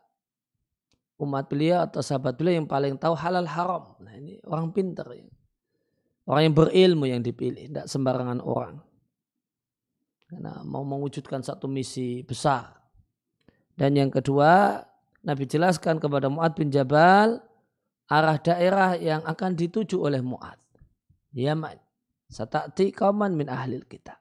umat 1.21 1.53
beliau 1.53 1.85
atau 1.85 2.01
sahabat 2.01 2.41
beliau 2.41 2.65
yang 2.65 2.69
paling 2.69 2.97
tahu 2.97 3.13
halal 3.13 3.45
haram. 3.45 3.95
Nah, 4.01 4.17
ini 4.17 4.41
orang 4.49 4.73
pintar 4.73 5.07
ya. 5.13 5.29
Orang 6.25 6.43
yang 6.49 6.57
berilmu 6.57 7.05
yang 7.11 7.21
dipilih, 7.21 7.69
tidak 7.69 7.87
sembarangan 7.91 8.41
orang. 8.41 8.79
Karena 10.31 10.63
mau 10.63 10.87
mewujudkan 10.87 11.43
satu 11.43 11.67
misi 11.67 12.23
besar. 12.23 12.71
Dan 13.75 13.99
yang 13.99 14.15
kedua, 14.15 14.79
Nabi 15.27 15.45
jelaskan 15.45 15.99
kepada 15.99 16.31
Mu'ad 16.31 16.55
bin 16.55 16.71
Jabal 16.71 17.43
arah 18.07 18.39
daerah 18.39 18.95
yang 18.95 19.27
akan 19.27 19.59
dituju 19.59 19.99
oleh 19.99 20.23
Mu'ad. 20.23 20.59
Yaman. 21.35 21.79
Satati 22.31 22.95
kauman 22.95 23.35
min 23.35 23.51
ahlil 23.51 23.83
kita. 23.91 24.15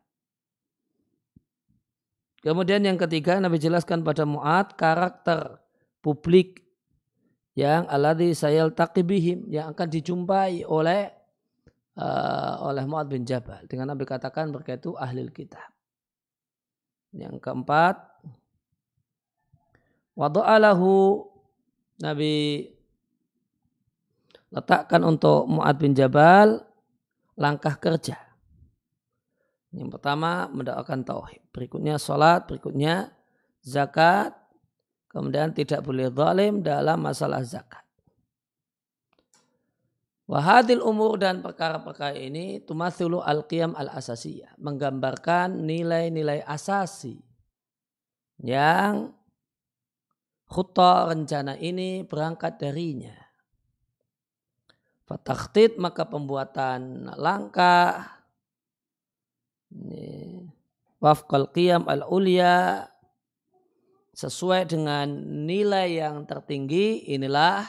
Kemudian 2.39 2.81
yang 2.87 2.97
ketiga 2.97 3.37
Nabi 3.37 3.59
jelaskan 3.61 4.01
pada 4.01 4.23
Mu'ad 4.25 4.73
karakter 4.79 5.61
publik 5.99 6.68
yang 7.59 7.83
aladhi 7.91 8.31
sayal 8.31 8.71
taqibihim 8.71 9.51
yang 9.51 9.75
akan 9.75 9.87
dijumpai 9.91 10.63
oleh 10.63 11.11
uh, 11.99 12.55
oleh 12.63 12.87
Mu'ad 12.87 13.11
bin 13.11 13.27
Jabal. 13.27 13.67
Dengan 13.67 13.91
Nabi 13.91 14.07
katakan 14.07 14.47
mereka 14.47 14.79
itu 14.79 14.95
ahlil 14.95 15.27
kitab. 15.35 15.67
Yang 17.11 17.43
keempat, 17.43 17.99
wadu'alahu 20.15 21.27
Nabi 21.99 22.63
letakkan 24.55 25.03
untuk 25.03 25.43
Mu'ad 25.51 25.75
bin 25.75 25.91
Jabal 25.91 26.63
langkah 27.35 27.75
kerja. 27.75 28.15
Yang 29.75 29.99
pertama 29.99 30.47
mendoakan 30.49 31.05
tauhid, 31.05 31.43
berikutnya 31.53 31.99
sholat, 31.99 32.47
berikutnya 32.47 33.13
zakat, 33.61 34.38
kemudian 35.09 35.51
tidak 35.51 35.81
boleh 35.83 36.07
zalim 36.13 36.61
dalam 36.61 37.01
masalah 37.01 37.41
zakat. 37.43 37.83
Wahadil 40.29 40.85
umur 40.85 41.17
dan 41.17 41.41
perkara-perkara 41.41 42.13
ini 42.13 42.61
tumathulu 42.61 43.17
al-qiyam 43.25 43.73
al-asasiyah. 43.73 44.61
Menggambarkan 44.61 45.65
nilai-nilai 45.65 46.45
asasi 46.45 47.17
yang 48.45 49.09
khutta 50.45 51.09
rencana 51.09 51.57
ini 51.57 52.05
berangkat 52.05 52.61
darinya. 52.61 53.17
Fatakhtid 55.09 55.81
maka 55.81 56.05
pembuatan 56.05 57.09
langkah 57.17 58.19
Wafqal 60.99 61.47
qiyam 61.55 61.87
al-ulia 61.87 62.88
sesuai 64.19 64.67
dengan 64.67 65.07
nilai 65.47 66.03
yang 66.03 66.27
tertinggi 66.27 67.07
inilah 67.07 67.63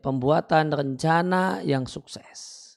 pembuatan 0.00 0.72
rencana 0.72 1.60
yang 1.60 1.84
sukses. 1.84 2.72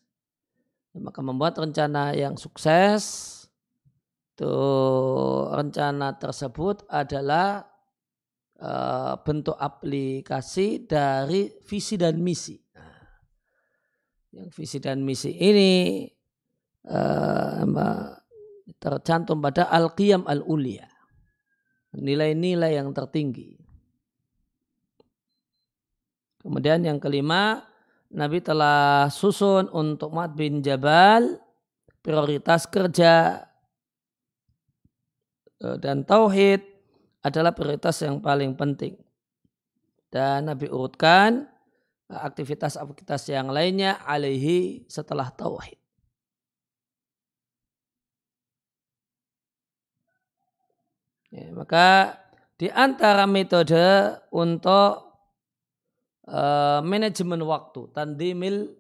Maka 0.96 1.24
membuat 1.24 1.56
rencana 1.60 2.12
yang 2.12 2.36
sukses 2.36 3.32
itu 4.36 4.60
rencana 5.48 6.20
tersebut 6.20 6.84
adalah 6.92 7.64
uh, 8.60 9.16
bentuk 9.24 9.56
aplikasi 9.56 10.84
dari 10.84 11.56
visi 11.64 11.96
dan 11.96 12.20
misi. 12.20 12.60
Nah, 12.76 13.00
yang 14.36 14.52
visi 14.52 14.84
dan 14.84 15.08
misi 15.08 15.32
ini 15.40 16.04
uh, 16.92 17.64
tercantum 18.76 19.40
pada 19.40 19.72
al-qiyam 19.72 20.28
al-ulia 20.28 20.95
nilai-nilai 21.96 22.78
yang 22.78 22.92
tertinggi. 22.92 23.56
Kemudian 26.46 26.86
yang 26.86 27.02
kelima, 27.02 27.66
Nabi 28.14 28.38
telah 28.40 29.10
susun 29.10 29.66
untuk 29.74 30.14
Mat 30.14 30.38
bin 30.38 30.62
Jabal 30.62 31.42
prioritas 32.06 32.70
kerja 32.70 33.42
e, 35.58 35.68
dan 35.82 36.06
tauhid 36.06 36.62
adalah 37.26 37.50
prioritas 37.58 37.98
yang 38.06 38.22
paling 38.22 38.54
penting. 38.54 38.94
Dan 40.14 40.46
Nabi 40.46 40.70
urutkan 40.70 41.50
aktivitas-aktivitas 42.06 43.26
yang 43.34 43.50
lainnya 43.50 43.98
alaihi 44.06 44.86
setelah 44.86 45.34
tauhid. 45.34 45.85
Ya, 51.36 51.52
maka 51.52 52.16
di 52.56 52.72
antara 52.72 53.28
metode 53.28 54.16
untuk 54.32 55.20
uh, 56.32 56.80
manajemen 56.80 57.44
waktu, 57.44 57.92
tandimil 57.92 58.72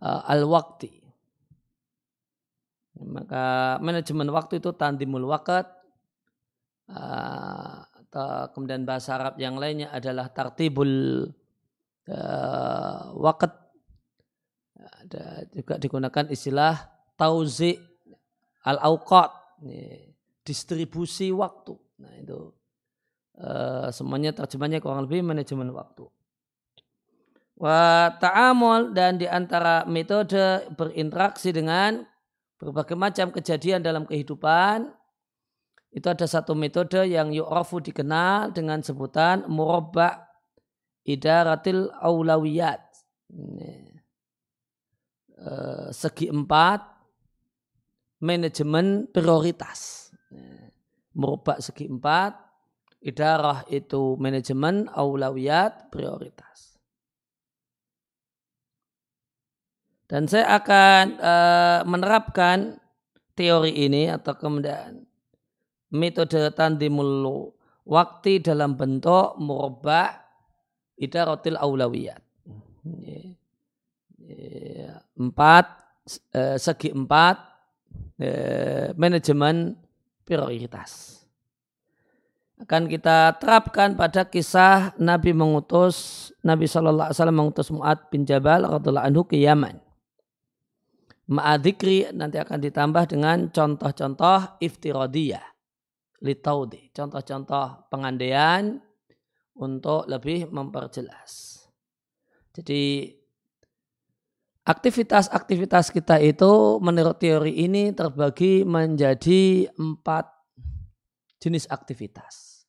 uh, 0.00 0.24
al-wakti. 0.24 0.96
Maka 3.04 3.76
manajemen 3.84 4.32
waktu 4.32 4.64
itu 4.64 4.72
tandimul 4.72 5.28
wakat, 5.28 5.68
uh, 6.88 7.84
atau 7.84 8.48
kemudian 8.56 8.88
bahasa 8.88 9.20
Arab 9.20 9.36
yang 9.36 9.60
lainnya 9.60 9.92
adalah 9.92 10.32
tartibul 10.32 11.28
uh, 12.08 13.00
wakat. 13.12 13.52
Ada 15.04 15.52
juga 15.52 15.76
digunakan 15.76 16.32
istilah 16.32 16.80
tauzi 17.12 17.76
al-awqat 18.64 19.60
distribusi 20.48 21.28
waktu. 21.28 21.76
Nah 22.00 22.12
itu 22.16 22.56
uh, 23.36 23.92
semuanya 23.92 24.32
terjemahnya 24.32 24.80
kurang 24.80 25.04
lebih 25.04 25.20
manajemen 25.20 25.68
waktu. 25.76 26.08
Wa 27.60 28.16
ta'amul 28.16 28.96
dan 28.96 29.20
di 29.20 29.28
antara 29.28 29.84
metode 29.84 30.64
berinteraksi 30.72 31.52
dengan 31.52 32.00
berbagai 32.56 32.96
macam 32.96 33.28
kejadian 33.28 33.84
dalam 33.84 34.08
kehidupan 34.08 34.88
itu 35.92 36.06
ada 36.06 36.24
satu 36.24 36.54
metode 36.54 37.04
yang 37.08 37.34
yu'rafu 37.34 37.82
dikenal 37.82 38.54
dengan 38.54 38.80
sebutan 38.80 39.44
murabba 39.50 40.28
idaratil 41.04 41.92
aulawiyat. 41.98 42.80
Uh, 45.38 45.92
segi 45.94 46.32
empat 46.32 46.82
manajemen 48.18 49.06
prioritas 49.06 50.07
merubah 51.18 51.58
segi 51.58 51.90
empat, 51.90 52.32
idarah 53.02 53.62
itu 53.70 54.14
manajemen, 54.18 54.90
aulawiyat, 54.90 55.90
prioritas. 55.90 56.78
Dan 60.08 60.24
saya 60.24 60.56
akan 60.56 61.04
uh, 61.20 61.80
menerapkan 61.84 62.80
teori 63.36 63.76
ini 63.76 64.08
atau 64.08 64.32
kemudian 64.40 65.04
metode 65.92 66.48
tandimul 66.56 67.52
waktu 67.84 68.40
dalam 68.40 68.72
bentuk 68.72 69.36
merubah 69.36 70.16
idaratil 70.96 71.60
aulawiyat. 71.60 72.24
Empat, 75.18 75.66
uh, 76.32 76.56
segi 76.56 76.88
empat, 76.88 77.36
uh, 78.24 78.96
manajemen 78.96 79.76
prioritas. 80.28 81.24
Akan 82.60 82.84
kita 82.84 83.32
terapkan 83.40 83.96
pada 83.96 84.28
kisah 84.28 84.92
Nabi 85.00 85.32
mengutus 85.32 86.28
Nabi 86.44 86.68
Shallallahu 86.68 87.08
Alaihi 87.08 87.16
Wasallam 87.16 87.38
mengutus 87.38 87.72
Muad 87.72 87.98
bin 88.12 88.28
Jabal 88.28 88.68
radhiallahu 88.68 89.08
anhu 89.08 89.22
ke 89.24 89.40
Yaman. 89.40 89.80
Ma'adikri 91.28 92.12
nanti 92.12 92.36
akan 92.36 92.58
ditambah 92.60 93.04
dengan 93.08 93.48
contoh-contoh 93.48 94.60
iftirodiyah. 94.60 95.44
Litaudi. 96.18 96.90
Contoh-contoh 96.90 97.86
pengandaian 97.88 98.82
untuk 99.54 100.10
lebih 100.10 100.50
memperjelas. 100.50 101.62
Jadi 102.58 103.14
Aktivitas-aktivitas 104.68 105.88
kita 105.88 106.20
itu 106.20 106.76
menurut 106.84 107.16
teori 107.16 107.56
ini 107.64 107.88
terbagi 107.96 108.68
menjadi 108.68 109.64
empat 109.72 110.28
jenis 111.40 111.64
aktivitas. 111.72 112.68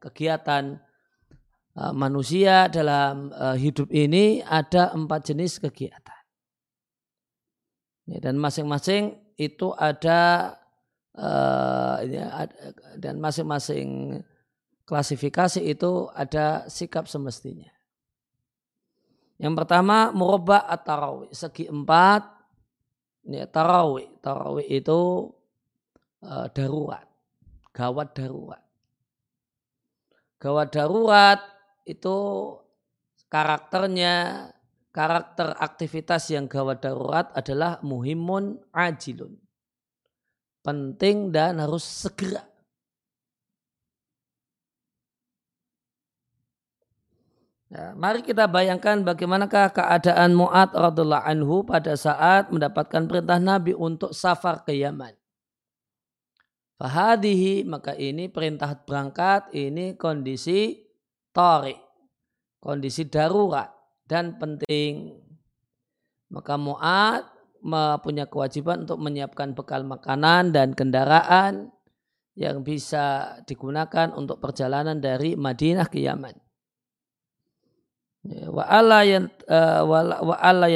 Kegiatan 0.00 0.80
uh, 1.76 1.92
manusia 1.92 2.72
dalam 2.72 3.28
uh, 3.36 3.52
hidup 3.52 3.92
ini 3.92 4.40
ada 4.40 4.96
empat 4.96 5.28
jenis 5.28 5.60
kegiatan. 5.60 6.24
Dan 8.08 8.40
masing-masing 8.40 9.36
itu 9.36 9.76
ada 9.76 10.56
uh, 11.20 12.00
dan 12.96 13.20
masing-masing 13.20 14.24
klasifikasi 14.88 15.60
itu 15.60 16.08
ada 16.16 16.64
sikap 16.72 17.04
semestinya. 17.04 17.75
Yang 19.36 19.54
pertama 19.64 20.10
murabba 20.16 20.64
at-tarawih. 20.64 21.30
Segi 21.32 21.68
empat 21.68 22.24
ya, 23.28 23.44
tarawih. 23.44 24.08
Tarawih 24.24 24.66
itu 24.66 25.30
uh, 26.24 26.46
darurat. 26.52 27.04
Gawat 27.76 28.16
darurat. 28.16 28.64
Gawat 30.40 30.68
darurat 30.72 31.40
itu 31.84 32.16
karakternya 33.28 34.48
karakter 34.92 35.52
aktivitas 35.60 36.32
yang 36.32 36.48
gawat 36.48 36.80
darurat 36.80 37.28
adalah 37.36 37.76
muhimun 37.84 38.56
ajilun. 38.72 39.36
Penting 40.64 41.30
dan 41.30 41.60
harus 41.60 41.84
segera 41.84 42.55
Ya, 47.66 47.98
mari 47.98 48.22
kita 48.22 48.46
bayangkan 48.46 49.02
bagaimanakah 49.02 49.74
keadaan 49.74 50.38
Mu'ad 50.38 50.70
radhiallahu 50.70 51.26
anhu 51.26 51.66
pada 51.66 51.98
saat 51.98 52.54
mendapatkan 52.54 53.10
perintah 53.10 53.42
Nabi 53.42 53.74
untuk 53.74 54.14
safar 54.14 54.62
ke 54.62 54.70
Yaman. 54.70 55.10
Fahadihi 56.78 57.66
maka 57.66 57.98
ini 57.98 58.30
perintah 58.30 58.70
berangkat 58.86 59.50
ini 59.50 59.98
kondisi 59.98 60.78
tori, 61.34 61.74
kondisi 62.62 63.10
darurat 63.10 63.74
dan 64.06 64.38
penting. 64.38 65.18
Maka 66.30 66.54
Mu'ad 66.54 67.26
punya 67.98 68.30
kewajiban 68.30 68.86
untuk 68.86 69.02
menyiapkan 69.02 69.58
bekal 69.58 69.82
makanan 69.82 70.54
dan 70.54 70.70
kendaraan 70.70 71.74
yang 72.38 72.62
bisa 72.62 73.42
digunakan 73.42 74.14
untuk 74.14 74.38
perjalanan 74.38 75.02
dari 75.02 75.34
Madinah 75.34 75.90
ke 75.90 75.98
Yaman. 76.06 76.45
Wa 78.26 78.66
ala 78.66 79.06
yang 79.06 79.30
uh, 79.46 79.86
wa 79.86 80.36
ala 80.38 80.66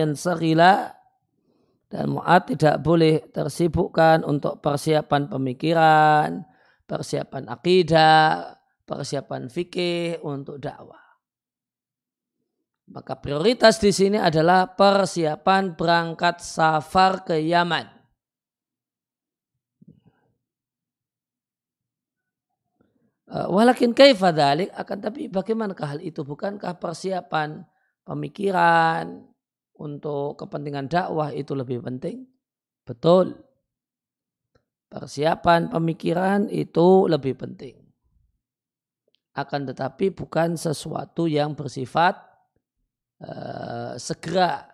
dan 1.91 2.07
muat 2.07 2.47
tidak 2.47 2.79
boleh 2.87 3.19
tersibukkan 3.35 4.23
untuk 4.23 4.63
persiapan 4.63 5.27
pemikiran, 5.27 6.47
persiapan 6.87 7.51
akidah, 7.51 8.55
persiapan 8.87 9.51
fikih 9.51 10.23
untuk 10.23 10.63
dakwah. 10.63 11.03
Maka 12.91 13.19
prioritas 13.19 13.83
di 13.83 13.91
sini 13.91 14.19
adalah 14.19 14.75
persiapan 14.75 15.75
berangkat 15.75 16.43
safar 16.43 17.27
ke 17.27 17.39
Yaman. 17.39 17.87
Eh, 23.20 23.20
walakin 23.31 23.95
kaifa 23.95 24.35
dhalik 24.35 24.75
akan 24.75 24.99
tapi 24.99 25.31
bagaimanakah 25.31 25.97
hal 25.97 26.01
itu 26.03 26.27
bukankah 26.27 26.83
persiapan 26.83 27.63
pemikiran 28.03 29.23
untuk 29.79 30.35
kepentingan 30.35 30.91
dakwah 30.91 31.31
itu 31.31 31.55
lebih 31.55 31.81
penting? 31.81 32.27
Betul. 32.85 33.39
persiapan 34.91 35.71
pemikiran 35.71 36.51
itu 36.51 37.07
lebih 37.07 37.39
penting. 37.39 37.79
Akan 39.39 39.63
tetapi 39.63 40.11
bukan 40.11 40.59
sesuatu 40.59 41.31
yang 41.31 41.55
bersifat 41.55 42.19
uh, 43.23 43.95
segera. 43.95 44.67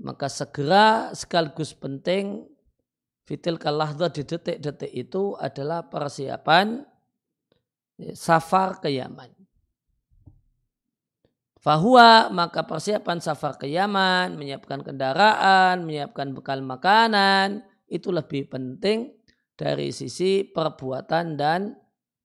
Maka 0.00 0.32
segera 0.32 1.12
sekaligus 1.12 1.76
penting 1.76 2.48
fitil 3.28 3.60
kalahda 3.60 4.08
di 4.08 4.24
detik-detik 4.24 4.88
itu 4.88 5.36
adalah 5.36 5.84
persiapan 5.84 6.80
ya, 8.00 8.16
safar 8.16 8.80
ke 8.80 8.88
Yaman. 8.88 9.28
Fahuwa 11.60 12.32
maka 12.32 12.64
persiapan 12.64 13.20
safar 13.20 13.60
ke 13.60 13.68
Yaman, 13.68 14.40
menyiapkan 14.40 14.80
kendaraan, 14.80 15.84
menyiapkan 15.84 16.32
bekal 16.32 16.64
makanan, 16.64 17.68
itu 17.92 18.08
lebih 18.08 18.48
penting 18.48 19.12
dari 19.60 19.92
sisi 19.92 20.48
perbuatan 20.48 21.36
dan 21.36 21.76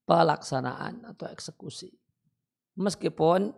pelaksanaan 0.08 1.04
atau 1.04 1.28
eksekusi. 1.28 1.92
Meskipun 2.80 3.52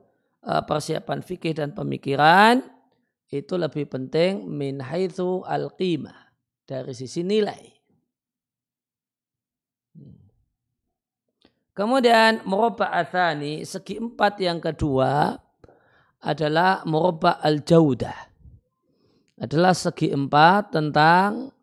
uh, 0.49 0.63
persiapan 0.65 1.21
fikih 1.21 1.53
dan 1.53 1.77
pemikiran 1.77 2.65
itu 3.29 3.53
lebih 3.53 3.86
penting 3.86 4.49
min 4.49 4.81
haitsu 4.81 5.45
al-qimah 5.45 6.24
dari 6.65 6.93
sisi 6.97 7.21
nilai. 7.21 7.63
Hmm. 9.95 10.17
Kemudian 11.78 12.41
murabba 12.43 12.89
athani 12.89 13.63
segi 13.63 14.01
empat 14.01 14.41
yang 14.41 14.60
kedua 14.60 15.38
adalah 16.25 16.82
murabba 16.89 17.38
al-jaudah. 17.39 18.34
Adalah 19.36 19.78
segi 19.78 20.10
empat 20.10 20.73
tentang 20.73 21.54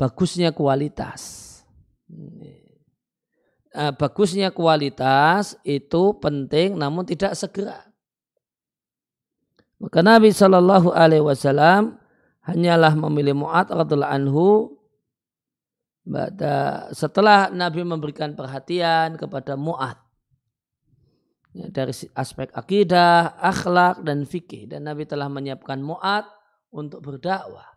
bagusnya 0.00 0.54
kualitas. 0.56 1.50
Nah, 3.72 3.92
bagusnya 3.96 4.52
kualitas 4.52 5.56
itu 5.64 6.16
penting 6.20 6.76
namun 6.76 7.08
tidak 7.08 7.32
segera. 7.36 7.88
Maka 9.82 9.98
Nabi 9.98 10.30
Shallallahu 10.30 10.94
Alaihi 10.94 11.26
Wasallam 11.26 12.01
hanyalah 12.46 12.92
memilih 12.98 13.38
Mu'ad 13.38 13.70
radhiallahu 13.70 14.14
anhu 14.14 14.46
setelah 16.90 17.46
Nabi 17.54 17.86
memberikan 17.86 18.34
perhatian 18.34 19.14
kepada 19.14 19.54
Mu'ad 19.54 20.02
ya, 21.54 21.68
dari 21.70 21.94
aspek 22.18 22.50
akidah, 22.52 23.38
akhlak 23.38 24.02
dan 24.02 24.26
fikih. 24.26 24.66
Dan 24.66 24.88
Nabi 24.88 25.06
telah 25.06 25.30
menyiapkan 25.30 25.78
muat 25.78 26.26
untuk 26.72 27.04
berdakwah. 27.04 27.70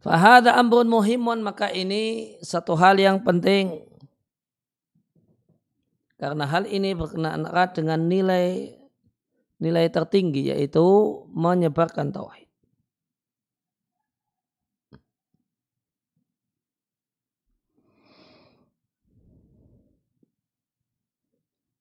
Fahada 0.00 0.54
amrun 0.54 0.86
muhimun 0.86 1.42
maka 1.42 1.66
ini 1.74 2.36
satu 2.38 2.78
hal 2.78 2.96
yang 2.96 3.26
penting. 3.26 3.82
Karena 6.16 6.48
hal 6.48 6.64
ini 6.64 6.96
berkenaan 6.96 7.44
erat 7.44 7.76
dengan 7.76 8.06
nilai 8.08 8.75
nilai 9.60 9.88
tertinggi 9.88 10.52
yaitu 10.52 10.84
menyebarkan 11.32 12.12
tauhid. 12.12 12.46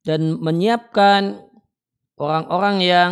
dan 0.06 0.38
menyiapkan 0.38 1.42
orang-orang 2.22 2.78
yang 2.86 3.12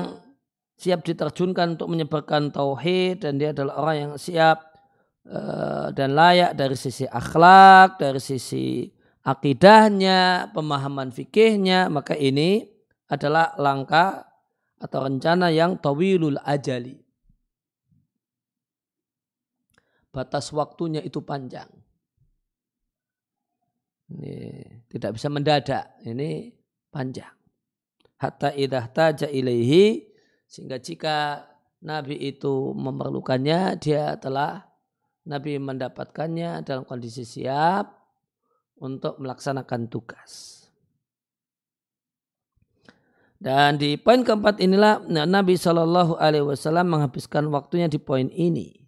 siap 0.78 1.02
diterjunkan 1.02 1.76
untuk 1.76 1.89
menyebarkan 1.89 2.54
tauhid 2.54 3.26
dan 3.26 3.41
dia 3.41 3.49
adalah 3.49 3.82
orang 3.82 3.97
yang 3.97 4.13
siap 4.21 4.62
uh, 5.26 5.89
dan 5.89 6.13
layak 6.13 6.54
dari 6.54 6.78
sisi 6.78 7.10
akhlak, 7.10 7.97
dari 7.97 8.21
sisi 8.21 8.93
akidahnya, 9.26 10.54
pemahaman 10.54 11.10
fikihnya, 11.10 11.89
maka 11.89 12.13
ini 12.13 12.69
adalah 13.10 13.58
langkah 13.58 14.33
atau 14.84 15.00
rencana 15.08 15.48
yang 15.48 15.80
tawilul 15.80 16.36
ajali. 16.43 17.00
Batas 20.12 20.52
waktunya 20.52 21.00
itu 21.00 21.24
panjang. 21.24 21.72
Ini 24.12 24.36
tidak 24.91 25.15
bisa 25.15 25.32
mendadak. 25.32 25.98
Ini 26.04 26.52
panjang. 26.91 27.32
Hatta 28.19 28.52
idah 28.54 28.86
taja 28.91 29.26
ilaihi 29.32 30.06
sehingga 30.46 30.78
jika 30.78 31.48
Nabi 31.84 32.19
itu 32.19 32.72
memerlukannya 32.78 33.80
dia 33.82 34.15
telah 34.22 34.63
Nabi 35.24 35.60
mendapatkannya 35.60 36.63
dalam 36.67 36.84
kondisi 36.84 37.24
siap 37.24 37.89
untuk 38.80 39.19
melaksanakan 39.19 39.88
tugas. 39.88 40.62
Dan 43.43 43.75
di 43.75 43.99
poin 43.99 44.23
keempat 44.23 44.63
inilah 44.63 45.03
Nabi 45.03 45.60
Shallallahu 45.60 46.15
Alaihi 46.15 46.47
Wasallam 46.47 46.88
menghabiskan 46.95 47.51
waktunya 47.51 47.91
di 47.91 47.99
poin 47.99 48.32
ini. 48.32 48.88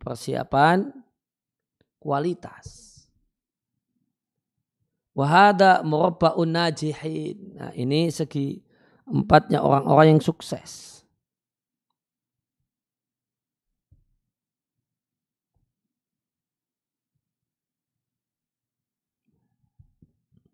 Persiapan 0.00 0.88
kualitas. 2.00 2.88
Wahada 5.12 5.84
murabba'un 5.84 6.48
najihin. 6.48 7.60
Nah, 7.60 7.68
ini 7.76 8.08
segi 8.08 8.64
empatnya 9.04 9.60
orang-orang 9.60 10.16
yang 10.16 10.22
sukses. 10.24 11.04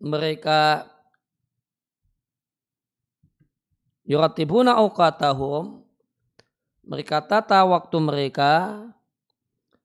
Mereka 0.03 0.91
yuratibuna 4.07 4.79
awqatahum 4.79 5.83
mereka 6.87 7.19
tata 7.19 7.67
waktu 7.67 7.97
mereka 7.99 8.79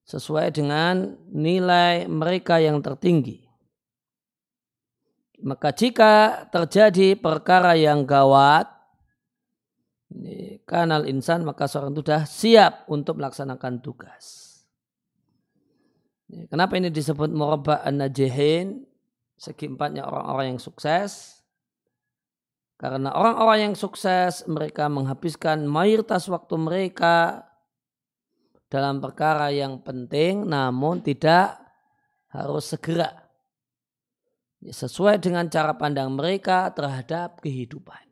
sesuai 0.07 0.55
dengan 0.55 1.19
nilai 1.35 2.07
mereka 2.07 2.63
yang 2.63 2.79
tertinggi. 2.79 3.43
Maka 5.43 5.75
jika 5.75 6.47
terjadi 6.55 7.19
perkara 7.19 7.75
yang 7.75 8.07
gawat, 8.07 8.71
kanal 10.63 11.03
insan 11.11 11.43
maka 11.43 11.67
seorang 11.67 11.91
itu 11.91 12.07
sudah 12.07 12.23
siap 12.23 12.87
untuk 12.87 13.19
melaksanakan 13.19 13.83
tugas. 13.83 14.55
Kenapa 16.31 16.79
ini 16.79 16.89
disebut 16.89 17.35
murabba 17.35 17.83
an-najihin? 17.83 18.87
Segi 19.35 19.67
empatnya 19.67 20.07
orang-orang 20.07 20.55
yang 20.55 20.61
sukses. 20.63 21.42
Karena 22.83 23.15
orang-orang 23.15 23.71
yang 23.71 23.77
sukses 23.79 24.43
mereka 24.51 24.91
menghabiskan 24.91 25.71
mayoritas 25.71 26.27
waktu 26.27 26.59
mereka 26.59 27.47
dalam 28.67 28.99
perkara 28.99 29.55
yang 29.55 29.79
penting 29.87 30.51
namun 30.51 30.99
tidak 30.99 31.63
harus 32.35 32.75
segera 32.75 33.23
sesuai 34.67 35.23
dengan 35.23 35.47
cara 35.47 35.79
pandang 35.79 36.11
mereka 36.11 36.75
terhadap 36.75 37.39
kehidupan. 37.39 38.03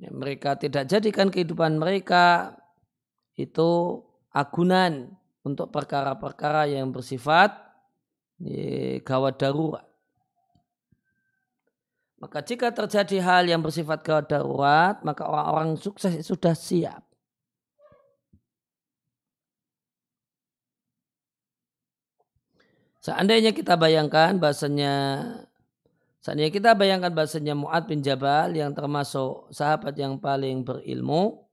Ya, 0.00 0.12
mereka 0.12 0.56
tidak 0.60 0.84
jadikan 0.84 1.32
kehidupan 1.32 1.76
mereka 1.80 2.56
itu 3.40 4.00
agunan 4.32 5.12
untuk 5.44 5.72
perkara-perkara 5.72 6.68
yang 6.68 6.92
bersifat 6.92 7.56
ya, 8.40 9.00
gawat 9.00 9.40
darurat. 9.40 9.89
Maka 12.20 12.44
jika 12.44 12.68
terjadi 12.68 13.16
hal 13.24 13.48
yang 13.48 13.64
bersifat 13.64 14.04
gawat 14.04 14.28
darurat, 14.28 15.00
maka 15.00 15.24
orang-orang 15.24 15.80
sukses 15.80 16.20
sudah 16.20 16.52
siap 16.52 17.10
Seandainya 23.00 23.56
kita 23.56 23.80
bayangkan 23.80 24.36
bahasanya 24.36 24.92
Seandainya 26.20 26.52
kita 26.52 26.76
bayangkan 26.76 27.16
bahasanya 27.16 27.56
Mu'ad 27.56 27.88
bin 27.88 28.04
Jabal 28.04 28.52
yang 28.52 28.76
termasuk 28.76 29.48
sahabat 29.56 29.96
yang 29.96 30.20
paling 30.20 30.68
berilmu, 30.68 31.48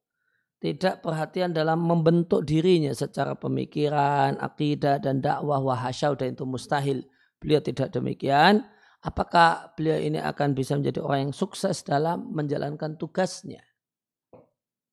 tidak 0.59 0.99
perhatian 0.99 1.55
dalam 1.55 1.79
membentuk 1.79 2.43
dirinya 2.43 2.91
secara 2.91 3.31
pemikiran, 3.39 4.35
akidah 4.35 4.99
dan 4.99 5.23
dakwah 5.23 5.63
wahasyau 5.63 6.19
dan 6.19 6.35
itu 6.35 6.43
mustahil. 6.43 7.07
Beliau 7.39 7.63
tidak 7.63 7.95
demikian. 7.95 8.67
Apakah 9.05 9.77
beliau 9.77 10.01
ini 10.01 10.17
akan 10.17 10.57
bisa 10.57 10.73
menjadi 10.73 11.05
orang 11.05 11.29
yang 11.29 11.35
sukses 11.35 11.85
dalam 11.85 12.33
menjalankan 12.33 12.97
tugasnya? 12.97 13.61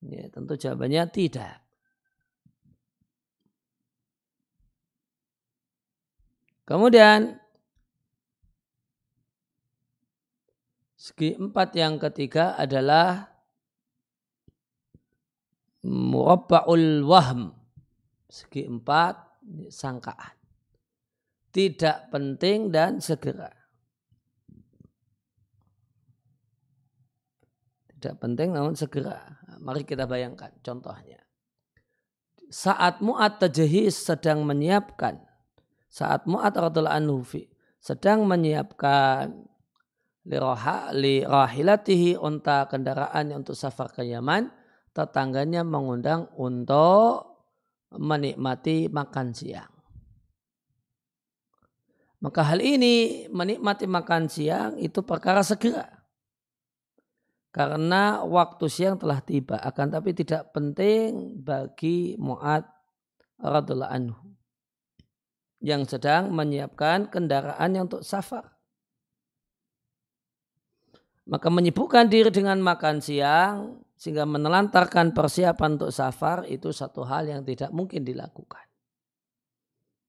Ya, 0.05 0.29
tentu 0.29 0.61
jawabannya 0.61 1.09
tidak. 1.09 1.65
Kemudian 6.65 7.41
segi 10.97 11.37
empat 11.37 11.77
yang 11.77 12.01
ketiga 12.01 12.57
adalah 12.57 13.29
murabba'ul 15.85 17.05
wahm 17.05 17.53
segi 18.25 18.65
empat 18.65 19.45
sangkaan 19.69 20.33
tidak 21.53 22.09
penting 22.09 22.73
dan 22.73 23.05
segera 23.05 23.64
tidak 28.05 28.21
penting 28.21 28.53
namun 28.53 28.77
segera 28.77 29.41
mari 29.65 29.89
kita 29.89 30.05
bayangkan 30.05 30.53
contohnya 30.61 31.25
saat 32.53 33.01
Mu'ad 33.01 33.41
tajahis 33.41 33.97
sedang 33.97 34.45
menyiapkan 34.45 35.25
saat 35.89 36.29
Mu'ad 36.29 36.53
radhiallahu 36.53 36.99
anhu 37.01 37.25
sedang 37.81 38.29
menyiapkan 38.29 39.33
li 40.25 41.21
rahilatihi 41.25 42.17
unta 42.17 42.65
kendaraannya 42.69 43.45
untuk 43.45 43.57
safar 43.57 43.93
ke 43.93 44.05
Yaman 44.09 44.49
tetangganya 44.97 45.67
mengundang 45.67 46.31
untuk 46.39 47.35
menikmati 47.93 48.89
makan 48.89 49.35
siang. 49.35 49.71
Maka 52.25 52.41
hal 52.41 52.65
ini 52.65 53.29
menikmati 53.29 53.85
makan 53.85 54.33
siang 54.33 54.81
itu 54.81 55.05
perkara 55.05 55.45
segera. 55.45 56.04
Karena 57.55 58.27
waktu 58.27 58.67
siang 58.67 58.99
telah 58.99 59.23
tiba. 59.23 59.63
Akan 59.63 59.87
tapi 59.87 60.11
tidak 60.11 60.51
penting 60.51 61.39
bagi 61.39 62.19
Mu'ad 62.19 62.67
radhiallahu 63.39 63.95
anhu. 63.95 64.35
Yang 65.63 65.95
sedang 65.95 66.35
menyiapkan 66.35 67.07
kendaraannya 67.15 67.87
untuk 67.87 68.03
safar. 68.03 68.59
Maka 71.31 71.47
menyibukkan 71.47 72.11
diri 72.11 72.35
dengan 72.35 72.59
makan 72.59 72.99
siang 72.99 73.87
sehingga 73.95 74.27
menelantarkan 74.27 75.15
persiapan 75.15 75.79
untuk 75.79 75.95
safar 75.95 76.45
itu 76.51 76.75
satu 76.75 77.07
hal 77.07 77.31
yang 77.31 77.47
tidak 77.47 77.71
mungkin 77.71 78.03
dilakukan. 78.03 78.67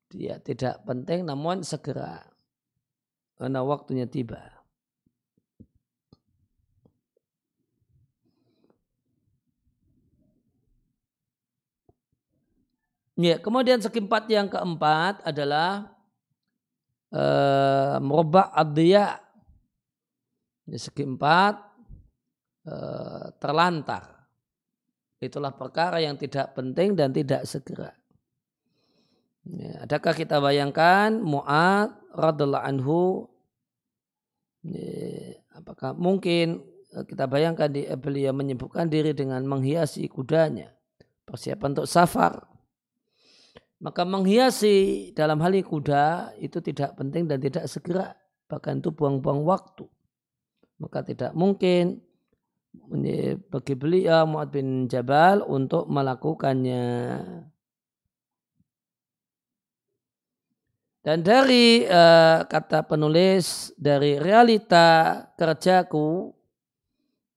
Dia 0.10 0.42
tidak 0.42 0.82
penting 0.84 1.30
namun 1.30 1.62
segera 1.62 2.26
karena 3.38 3.62
waktunya 3.62 4.10
tiba. 4.10 4.55
Ya, 13.16 13.40
kemudian 13.40 13.80
sekimpat 13.80 14.28
yang 14.28 14.52
keempat 14.52 15.24
adalah 15.24 15.96
uh, 17.16 17.98
merubah 18.04 18.52
adiyah. 18.52 19.24
Segi 20.66 21.08
empat 21.08 21.76
Eh, 22.66 23.26
terlantar. 23.38 24.26
Itulah 25.22 25.54
perkara 25.54 26.02
yang 26.02 26.18
tidak 26.18 26.58
penting 26.58 26.98
dan 26.98 27.14
tidak 27.14 27.46
segera. 27.46 27.94
Ya, 29.46 29.86
adakah 29.86 30.18
kita 30.18 30.42
bayangkan 30.42 31.14
Mu'ad 31.22 31.94
radhiallahu 32.10 32.66
anhu 32.66 33.30
ya, 34.66 35.38
apakah 35.54 35.94
mungkin 35.94 36.66
eh, 36.90 37.06
kita 37.06 37.30
bayangkan 37.30 37.70
di, 37.70 37.86
beliau 38.02 38.34
menyebutkan 38.34 38.90
diri 38.90 39.14
dengan 39.14 39.46
menghiasi 39.46 40.10
kudanya 40.10 40.74
persiapan 41.30 41.78
untuk 41.78 41.86
safar 41.86 42.50
maka 43.84 44.08
menghiasi 44.08 45.12
dalam 45.12 45.40
hal 45.44 45.52
ini 45.52 45.64
kuda 45.64 46.36
itu 46.40 46.64
tidak 46.64 46.96
penting 46.96 47.28
dan 47.28 47.40
tidak 47.44 47.68
segera 47.68 48.16
bahkan 48.48 48.80
itu 48.80 48.94
buang-buang 48.94 49.44
waktu 49.44 49.86
maka 50.80 51.04
tidak 51.04 51.32
mungkin 51.36 52.06
bagi 53.50 53.76
beliau 53.76 54.28
Mu'ad 54.28 54.50
bin 54.52 54.92
Jabal 54.92 55.44
untuk 55.46 55.88
melakukannya. 55.88 56.88
Dan 61.06 61.22
dari 61.22 61.86
uh, 61.86 62.50
kata 62.50 62.90
penulis 62.90 63.70
dari 63.78 64.18
realita 64.18 65.22
kerjaku, 65.38 66.34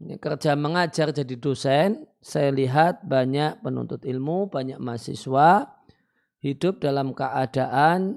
ini 0.01 0.17
kerja 0.17 0.57
mengajar 0.57 1.13
jadi 1.13 1.37
dosen, 1.37 2.09
saya 2.17 2.49
lihat 2.49 3.05
banyak 3.05 3.61
penuntut 3.61 4.09
ilmu, 4.09 4.49
banyak 4.49 4.81
mahasiswa 4.81 5.78
hidup 6.39 6.79
dalam 6.79 7.15
keadaan, 7.15 8.15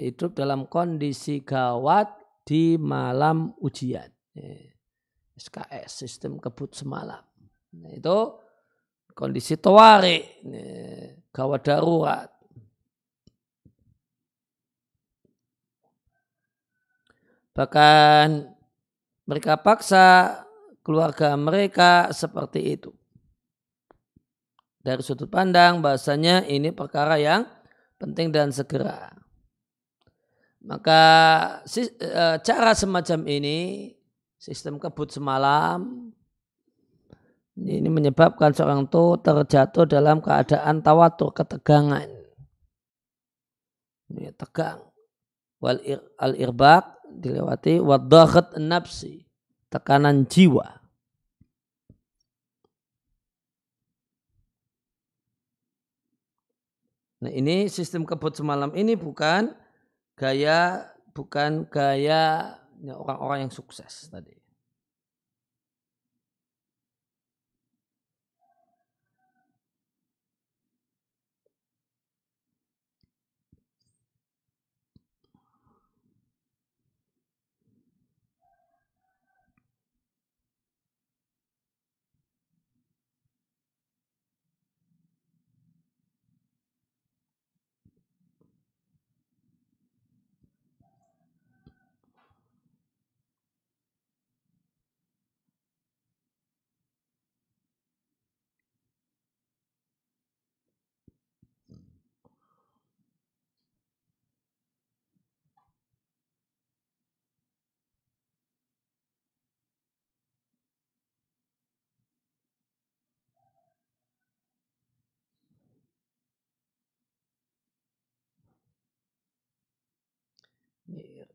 hidup 0.00 0.32
dalam 0.36 0.64
kondisi 0.68 1.44
gawat 1.44 2.08
di 2.48 2.80
malam 2.80 3.52
ujian. 3.60 4.08
SKS, 5.38 6.02
sistem 6.02 6.40
kebut 6.40 6.72
semalam. 6.74 7.20
Nah, 7.78 7.92
itu 7.92 8.18
kondisi 9.12 9.60
tawari, 9.60 10.24
gawat 11.30 11.62
darurat. 11.62 12.30
Bahkan 17.52 18.26
mereka 19.26 19.58
paksa 19.58 20.40
keluarga 20.80 21.34
mereka 21.34 22.14
seperti 22.14 22.78
itu. 22.78 22.94
Dari 24.78 25.02
sudut 25.02 25.26
pandang 25.28 25.82
bahasanya 25.82 26.46
ini 26.46 26.70
perkara 26.70 27.18
yang 27.18 27.44
penting 27.98 28.32
dan 28.32 28.54
segera. 28.54 29.12
Maka 30.62 31.02
eh, 31.66 32.36
cara 32.42 32.72
semacam 32.74 33.20
ini 33.26 33.92
sistem 34.38 34.78
kebut 34.78 35.10
semalam 35.10 36.10
ini 37.58 37.90
menyebabkan 37.90 38.54
seorang 38.54 38.86
itu 38.86 39.18
terjatuh 39.18 39.82
dalam 39.90 40.22
keadaan 40.22 40.78
tawatur 40.78 41.34
ketegangan. 41.34 42.06
Ini 44.14 44.30
tegang. 44.38 44.78
Wal 45.58 45.82
al 46.22 46.38
irbak 46.38 47.02
dilewati 47.10 47.82
wadakhat 47.82 48.54
nafsi 48.62 49.26
tekanan 49.74 50.30
jiwa. 50.30 50.77
Nah 57.18 57.32
ini 57.34 57.66
sistem 57.66 58.06
kebut 58.06 58.38
semalam 58.38 58.70
ini 58.78 58.94
bukan 58.94 59.50
gaya 60.14 60.86
bukan 61.14 61.66
gaya 61.66 62.54
Ya, 62.78 62.94
orang-orang 62.94 63.48
yang 63.48 63.52
sukses 63.52 64.06
tadi. 64.06 64.37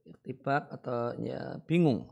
Irtibak 0.08 0.70
atau 0.72 1.14
ya 1.22 1.60
bingung. 1.68 2.10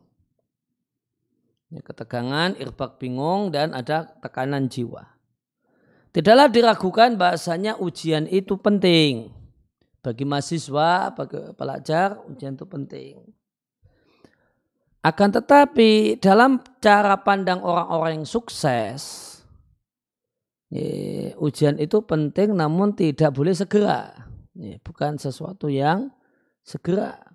Ya, 1.72 1.80
ketegangan, 1.80 2.60
irbak 2.60 3.00
bingung 3.00 3.48
dan 3.56 3.72
ada 3.72 4.12
tekanan 4.20 4.68
jiwa. 4.68 5.08
Tidaklah 6.12 6.52
diragukan 6.52 7.16
bahasanya 7.16 7.80
ujian 7.80 8.28
itu 8.28 8.60
penting. 8.60 9.32
Bagi 10.04 10.28
mahasiswa, 10.28 11.16
bagi 11.16 11.40
pelajar, 11.56 12.20
ujian 12.28 12.60
itu 12.60 12.68
penting. 12.68 13.24
Akan 15.00 15.32
tetapi 15.32 16.20
dalam 16.20 16.60
cara 16.84 17.16
pandang 17.24 17.64
orang-orang 17.64 18.22
yang 18.22 18.28
sukses, 18.28 19.02
ya, 20.68 21.32
ujian 21.40 21.80
itu 21.80 22.04
penting 22.04 22.52
namun 22.52 22.92
tidak 22.92 23.32
boleh 23.32 23.56
segera. 23.56 24.12
Ya, 24.52 24.76
bukan 24.84 25.16
sesuatu 25.16 25.72
yang 25.72 26.12
segera. 26.68 27.31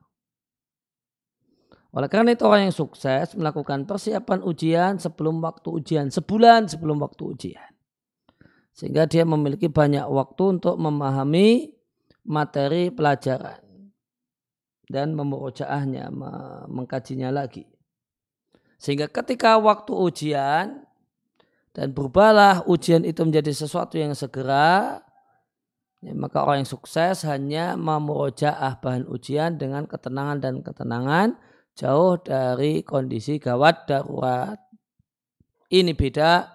Oleh 1.97 2.13
karena 2.13 2.37
itu 2.37 2.45
orang 2.45 2.69
yang 2.69 2.77
sukses 2.77 3.33
melakukan 3.41 3.89
persiapan 3.89 4.45
ujian 4.45 5.01
sebelum 5.01 5.41
waktu 5.41 5.69
ujian, 5.73 6.13
sebulan 6.13 6.69
sebelum 6.69 7.01
waktu 7.01 7.23
ujian. 7.25 7.73
Sehingga 8.77 9.09
dia 9.09 9.25
memiliki 9.25 9.73
banyak 9.73 10.05
waktu 10.05 10.61
untuk 10.61 10.77
memahami 10.77 11.73
materi 12.29 12.93
pelajaran 12.93 13.65
dan 14.93 15.17
memurojaahnya, 15.17 16.13
mengkajinya 16.69 17.33
lagi. 17.33 17.65
Sehingga 18.77 19.09
ketika 19.09 19.57
waktu 19.57 19.97
ujian 19.97 20.85
dan 21.73 21.97
berubahlah 21.97 22.69
ujian 22.69 23.09
itu 23.09 23.25
menjadi 23.25 23.57
sesuatu 23.57 23.97
yang 23.97 24.13
segera, 24.13 25.01
ya, 26.05 26.13
maka 26.13 26.45
orang 26.45 26.61
yang 26.61 26.69
sukses 26.69 27.25
hanya 27.25 27.73
memurojaah 27.81 28.85
bahan 28.85 29.09
ujian 29.09 29.57
dengan 29.57 29.89
ketenangan 29.89 30.45
dan 30.45 30.61
ketenangan 30.61 31.41
jauh 31.77 32.17
dari 32.19 32.81
kondisi 32.81 33.37
gawat 33.37 33.85
darurat. 33.85 34.57
Ini 35.69 35.93
beda 35.93 36.49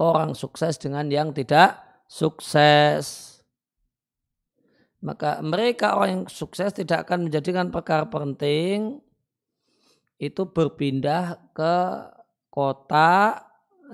orang 0.00 0.32
sukses 0.32 0.80
dengan 0.80 1.12
yang 1.12 1.36
tidak 1.36 1.76
sukses. 2.08 3.36
Maka 5.02 5.42
mereka 5.44 5.98
orang 5.98 6.10
yang 6.10 6.24
sukses 6.30 6.72
tidak 6.72 7.04
akan 7.06 7.28
menjadikan 7.28 7.68
perkara 7.68 8.08
penting 8.08 9.02
itu 10.22 10.42
berpindah 10.46 11.50
ke 11.50 11.74
kota 12.46 13.42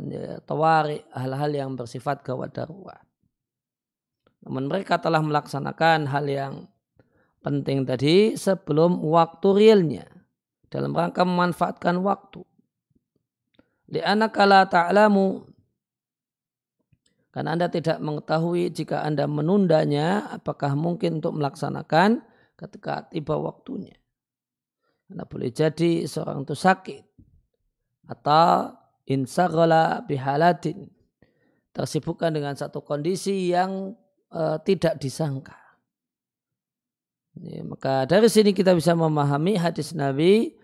ya, 0.05 0.37
tawari 0.45 1.01
hal-hal 1.17 1.51
yang 1.51 1.71
bersifat 1.73 2.21
gawat 2.21 2.53
darurat. 2.53 3.01
Namun 4.45 4.69
mereka 4.69 5.01
telah 5.01 5.25
melaksanakan 5.25 6.13
hal 6.13 6.29
yang 6.29 6.55
penting 7.41 7.89
tadi 7.89 8.37
sebelum 8.37 9.01
waktu 9.01 9.49
realnya 9.57 10.18
dalam 10.69 10.93
rangka 10.93 11.25
memanfaatkan 11.25 12.01
waktu. 12.01 12.45
Li'anaka 13.89 14.45
la 14.45 14.69
ta'lamu 14.69 15.49
karena 17.39 17.55
Anda 17.55 17.71
tidak 17.71 18.03
mengetahui 18.03 18.73
jika 18.75 19.07
Anda 19.07 19.31
menundanya, 19.31 20.27
apakah 20.33 20.75
mungkin 20.75 21.23
untuk 21.23 21.39
melaksanakan 21.39 22.25
ketika 22.59 23.07
tiba 23.15 23.39
waktunya. 23.39 23.95
Anda 25.07 25.23
boleh 25.23 25.55
jadi 25.55 26.03
seorang 26.11 26.43
itu 26.43 26.59
sakit. 26.59 27.05
Atau 28.11 28.75
insagala 29.07 30.03
bihalatin. 30.03 30.91
Tersibukkan 31.71 32.35
dengan 32.35 32.59
satu 32.59 32.83
kondisi 32.83 33.55
yang 33.55 33.95
uh, 34.35 34.59
tidak 34.67 34.99
disangka. 34.99 35.55
Ya, 37.39 37.63
maka 37.63 38.03
dari 38.03 38.27
sini 38.27 38.51
kita 38.51 38.75
bisa 38.75 38.99
memahami 38.99 39.55
hadis 39.55 39.95
Nabi 39.95 40.58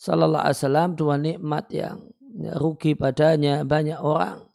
Sallallahu 0.00 0.48
Alaihi 0.48 0.58
Wasallam 0.64 0.90
dua 0.96 1.20
nikmat 1.20 1.68
yang 1.76 2.08
rugi 2.56 2.96
padanya 2.96 3.68
banyak 3.68 4.00
orang 4.00 4.48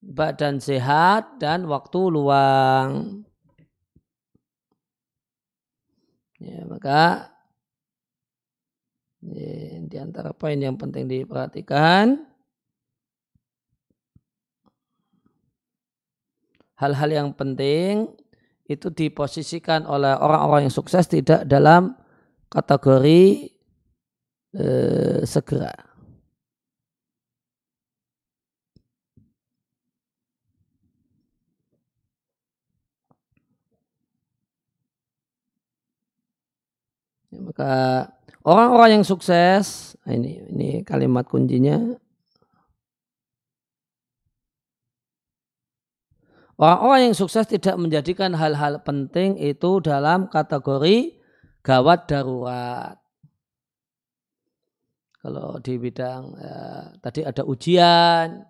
badan 0.00 0.62
sehat 0.62 1.36
dan 1.36 1.68
waktu 1.68 2.00
luang. 2.08 3.20
Ya, 6.40 6.64
maka 6.64 7.32
ya, 9.24 9.80
di 9.84 9.96
antara 10.00 10.32
poin 10.32 10.56
yang 10.56 10.80
penting 10.80 11.08
diperhatikan 11.08 12.24
hal-hal 16.76 17.10
yang 17.12 17.28
penting 17.32 18.08
itu 18.68 18.92
diposisikan 18.92 19.88
oleh 19.88 20.12
orang-orang 20.12 20.68
yang 20.68 20.76
sukses 20.76 21.08
tidak 21.08 21.48
dalam 21.48 21.96
kategori 22.52 23.55
eh, 24.56 25.20
segera. 25.28 25.72
Ya, 37.36 37.38
maka 37.42 37.72
orang-orang 38.46 39.02
yang 39.02 39.04
sukses, 39.04 39.98
nah 40.06 40.14
ini 40.16 40.40
ini 40.48 40.68
kalimat 40.86 41.26
kuncinya. 41.28 41.98
Orang-orang 46.56 47.12
yang 47.12 47.16
sukses 47.18 47.44
tidak 47.44 47.76
menjadikan 47.76 48.32
hal-hal 48.32 48.80
penting 48.80 49.36
itu 49.36 49.84
dalam 49.84 50.32
kategori 50.32 51.12
gawat 51.60 52.08
darurat. 52.08 52.96
Kalau 55.26 55.58
di 55.58 55.74
bidang 55.74 56.38
ya, 56.38 56.86
tadi 57.02 57.26
ada 57.26 57.42
ujian, 57.42 58.46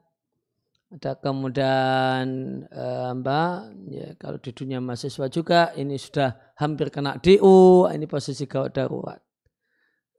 ada 0.92 1.16
kemudian 1.16 2.24
eh, 2.68 3.10
Mbak, 3.16 3.56
ya 3.96 4.08
kalau 4.20 4.36
di 4.36 4.52
dunia 4.52 4.84
mahasiswa 4.84 5.24
juga 5.32 5.72
ini 5.72 5.96
sudah 5.96 6.36
hampir 6.60 6.92
kena 6.92 7.16
DU, 7.16 7.88
ini 7.88 8.04
posisi 8.04 8.44
gawat 8.44 8.76
darurat. 8.76 9.16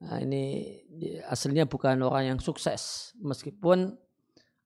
Nah, 0.01 0.17
ini 0.17 0.65
ya, 0.97 1.29
aslinya 1.29 1.69
bukan 1.69 2.01
orang 2.01 2.33
yang 2.33 2.39
sukses, 2.41 3.13
meskipun 3.21 3.93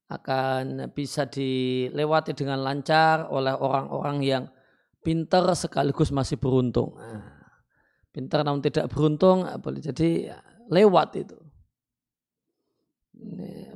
akan 0.07 0.95
bisa 0.95 1.27
dilewati 1.27 2.31
dengan 2.31 2.63
lancar 2.63 3.27
oleh 3.27 3.51
orang-orang 3.51 4.17
yang 4.23 4.43
pintar 5.03 5.43
sekaligus 5.59 6.15
masih 6.15 6.39
beruntung. 6.39 6.95
Nah, 6.95 7.51
pintar 8.15 8.47
namun 8.47 8.63
tidak 8.63 8.87
beruntung, 8.87 9.43
boleh 9.59 9.83
jadi 9.83 10.31
ya, 10.31 10.39
lewat 10.71 11.19
itu 11.19 11.50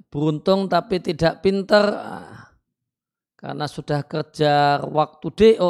beruntung 0.09 0.65
tapi 0.65 1.01
tidak 1.01 1.45
pinter 1.45 1.85
ah, 1.93 2.49
karena 3.37 3.65
sudah 3.69 4.01
kerja 4.09 4.81
waktu 4.89 5.27
DO 5.29 5.69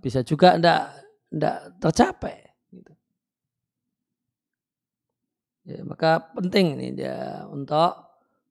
bisa 0.00 0.24
juga 0.24 0.56
tidak 0.56 0.82
tidak 1.30 1.56
tercapai. 1.78 2.36
Gitu. 2.72 2.92
Ya, 5.68 5.80
maka 5.84 6.32
penting 6.32 6.80
ini 6.80 6.96
ya 6.96 7.44
untuk 7.46 7.92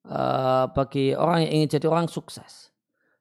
uh, 0.05 0.69
bagi 0.69 1.17
orang 1.17 1.49
yang 1.49 1.53
ingin 1.61 1.69
jadi 1.81 1.87
orang 1.89 2.07
sukses. 2.07 2.69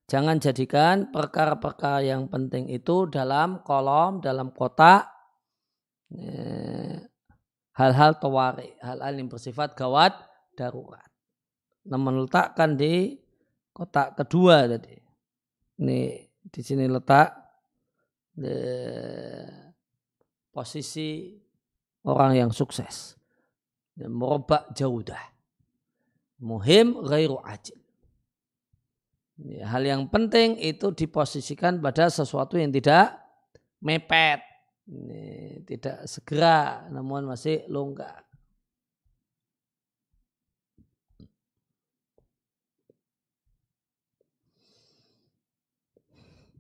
Jangan 0.09 0.41
jadikan 0.41 1.13
perkara-perkara 1.13 2.01
yang 2.01 2.33
penting 2.33 2.73
itu 2.73 3.13
dalam 3.13 3.61
kolom, 3.61 4.25
dalam 4.25 4.57
kotak, 4.57 5.05
ya, 6.09 7.05
hal-hal 7.77 8.17
tawari, 8.17 8.73
hal-hal 8.81 9.13
yang 9.21 9.29
bersifat 9.29 9.77
gawat 9.77 10.17
darurat 10.57 11.08
namun 11.89 12.29
letakkan 12.29 12.77
di 12.77 13.17
kotak 13.73 14.21
kedua 14.21 14.69
tadi. 14.69 14.97
Ini 15.81 16.01
di 16.45 16.61
sini 16.61 16.85
letak 16.85 17.33
di 18.37 18.53
posisi 20.53 21.33
orang 22.05 22.37
yang 22.37 22.51
sukses. 22.53 23.17
Merobak 23.99 24.77
jaudah. 24.77 25.35
Muhim 26.45 27.03
ghairu 27.03 27.41
ajil. 27.43 27.81
Hal 29.67 29.83
yang 29.87 30.07
penting 30.11 30.59
itu 30.59 30.95
diposisikan 30.95 31.83
pada 31.83 32.11
sesuatu 32.11 32.59
yang 32.61 32.71
tidak 32.71 33.17
mepet. 33.83 34.45
Tidak 35.67 36.07
segera 36.07 36.87
namun 36.91 37.27
masih 37.27 37.67
longgar. 37.67 38.28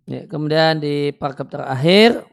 Ya, 0.08 0.24
kemudian 0.24 0.80
di 0.80 1.12
paragraf 1.12 1.52
terakhir 1.52 2.24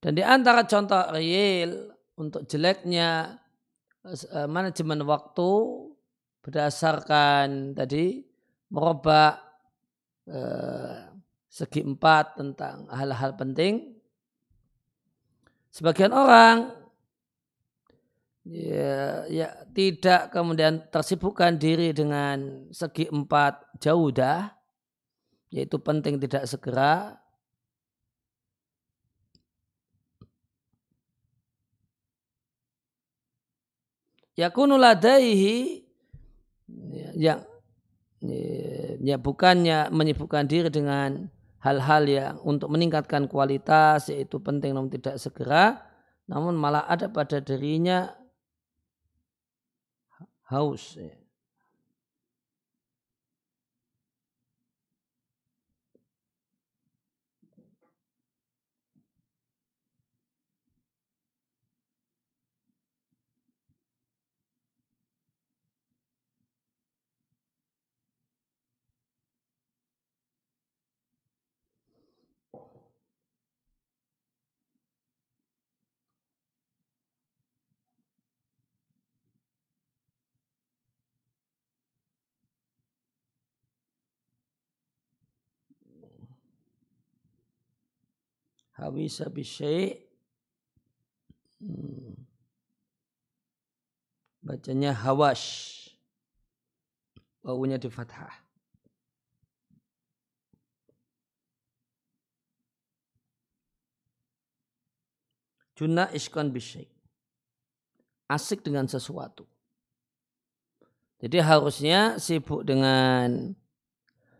dan 0.00 0.16
di 0.16 0.24
antara 0.24 0.64
contoh 0.64 1.04
real 1.12 1.92
untuk 2.16 2.48
jeleknya 2.48 3.36
uh, 4.08 4.48
manajemen 4.48 5.04
waktu 5.04 5.52
berdasarkan 6.40 7.76
tadi 7.76 8.24
merubah 8.72 9.36
uh, 10.32 11.12
segi 11.52 11.84
empat 11.84 12.40
tentang 12.40 12.88
hal-hal 12.88 13.36
penting. 13.36 13.92
Sebagian 15.68 16.16
orang 16.16 16.72
ya, 18.48 19.28
ya 19.28 19.48
tidak 19.76 20.32
kemudian 20.32 20.88
tersibukkan 20.88 21.60
diri 21.60 21.92
dengan 21.92 22.64
segi 22.72 23.12
empat 23.12 23.76
jauh 23.76 24.08
dah 24.08 24.57
yaitu 25.48 25.80
penting 25.80 26.20
tidak 26.20 26.44
segera 26.44 27.16
yakunu 34.36 34.78
ladaihi 34.78 35.82
yang 37.18 37.42
ya 39.02 39.16
bukannya 39.18 39.90
menyibukkan 39.90 40.46
diri 40.46 40.70
dengan 40.70 41.26
hal-hal 41.58 42.02
yang 42.06 42.34
untuk 42.46 42.70
meningkatkan 42.70 43.26
kualitas 43.26 44.10
yaitu 44.10 44.38
penting 44.38 44.74
namun 44.74 44.90
tidak 44.94 45.18
segera 45.18 45.82
namun 46.30 46.54
malah 46.54 46.86
ada 46.86 47.08
pada 47.08 47.40
dirinya 47.42 48.14
haus 50.46 50.94
ya. 51.00 51.27
Hawisa 88.88 89.28
bisyai. 89.28 90.00
Hmm. 91.60 92.16
Bacanya 94.40 94.96
hawash. 94.96 95.76
Wawunya 97.44 97.76
di 97.76 97.92
fathah. 97.92 98.32
Juna 105.76 106.08
iskon 106.16 106.48
bisyai. 106.48 106.88
Asik 108.32 108.64
dengan 108.64 108.88
sesuatu. 108.88 109.44
Jadi 111.20 111.44
harusnya 111.44 112.16
sibuk 112.16 112.64
dengan 112.64 113.52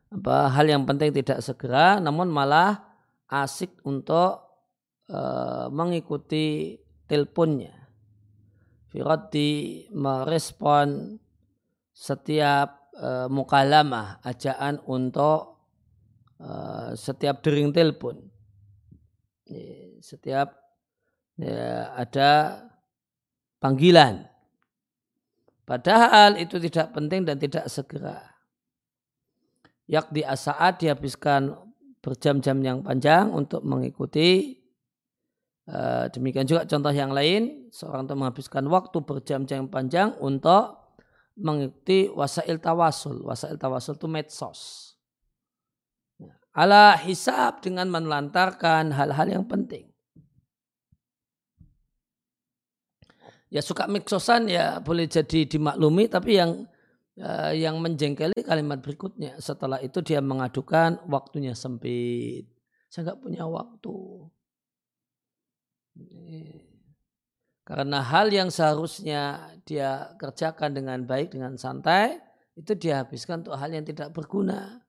apa 0.09 0.49
hal 0.49 0.73
yang 0.73 0.89
penting 0.89 1.13
tidak 1.13 1.45
segera, 1.45 2.01
namun 2.01 2.33
malah 2.33 2.88
asik 3.29 3.85
untuk 3.85 4.41
uh, 5.13 5.69
mengikuti 5.69 6.77
teleponnya. 7.05 7.77
Firati 8.89 9.85
merespon 9.93 11.21
setiap 11.93 12.89
uh, 12.97 13.29
mukalamah, 13.29 14.25
ajaan 14.25 14.81
untuk 14.89 15.61
uh, 16.41 16.97
setiap 16.97 17.45
dering 17.45 17.69
telepon. 17.71 18.17
Setiap 20.01 20.57
ya, 21.41 21.93
ada 21.97 22.65
panggilan. 23.61 24.29
Padahal 25.69 26.41
itu 26.41 26.57
tidak 26.57 26.97
penting 26.97 27.29
dan 27.29 27.37
tidak 27.37 27.69
segera. 27.69 28.25
Yak 29.89 30.13
di 30.13 30.25
asaat 30.25 30.81
dihabiskan 30.81 31.68
berjam-jam 32.01 32.59
yang 32.63 32.79
panjang 32.83 33.31
untuk 33.31 33.63
mengikuti 33.67 34.57
demikian 36.15 36.49
juga 36.49 36.65
contoh 36.65 36.89
yang 36.89 37.13
lain 37.13 37.69
seorang 37.69 38.09
itu 38.09 38.15
menghabiskan 38.17 38.65
waktu 38.73 38.99
berjam-jam 39.05 39.69
panjang 39.69 40.17
untuk 40.17 40.79
mengikuti 41.39 42.11
wasail 42.11 42.59
tawasul. 42.59 43.23
Wasail 43.23 43.57
tawasul 43.57 43.95
itu 43.95 44.09
medsos. 44.11 44.61
Ala 46.53 46.99
hisab 46.99 47.63
dengan 47.63 47.87
menelantarkan 47.87 48.91
hal-hal 48.91 49.31
yang 49.31 49.47
penting. 49.47 49.87
Ya 53.49 53.65
suka 53.65 53.89
medsosan 53.89 54.51
ya 54.51 54.77
boleh 54.83 55.09
jadi 55.09 55.49
dimaklumi 55.49 56.11
tapi 56.11 56.37
yang 56.37 56.69
uh, 57.21 57.53
yang 57.55 57.79
menjengkeli 57.83 58.43
kalimat 58.47 58.79
berikutnya. 58.81 59.39
Setelah 59.43 59.83
itu 59.83 60.01
dia 60.03 60.23
mengadukan 60.23 61.03
waktunya 61.11 61.53
sempit. 61.53 62.47
Saya 62.89 63.13
nggak 63.13 63.21
punya 63.21 63.45
waktu. 63.45 63.99
Karena 67.69 68.01
hal 68.01 68.33
yang 68.33 68.49
seharusnya 68.49 69.53
dia 69.69 70.17
kerjakan 70.17 70.73
dengan 70.73 71.05
baik, 71.05 71.37
dengan 71.37 71.61
santai, 71.61 72.17
itu 72.57 72.73
dia 72.73 73.05
habiskan 73.05 73.45
untuk 73.45 73.61
hal 73.61 73.69
yang 73.69 73.85
tidak 73.85 74.09
berguna. 74.17 74.81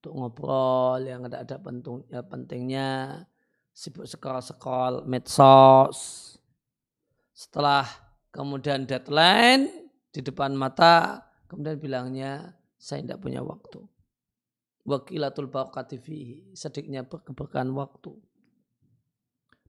Untuk 0.00 0.14
ngobrol 0.14 1.04
yang 1.04 1.26
ada 1.26 1.44
ada 1.44 1.58
ya, 2.08 2.22
pentingnya, 2.24 3.22
sibuk 3.76 4.08
sekolah-sekolah, 4.08 5.04
medsos. 5.04 6.32
Setelah 7.36 7.84
kemudian 8.32 8.88
deadline 8.88 9.68
di 10.08 10.24
depan 10.24 10.56
mata, 10.56 11.27
kemudian 11.48 11.80
bilangnya, 11.80 12.54
saya 12.78 13.02
tidak 13.02 13.24
punya 13.24 13.42
waktu. 13.42 13.82
Wakilatul 14.88 15.50
barakati 15.50 16.00
sedikitnya 16.54 17.04
berkeberkahan 17.04 17.68
waktu. 17.74 18.14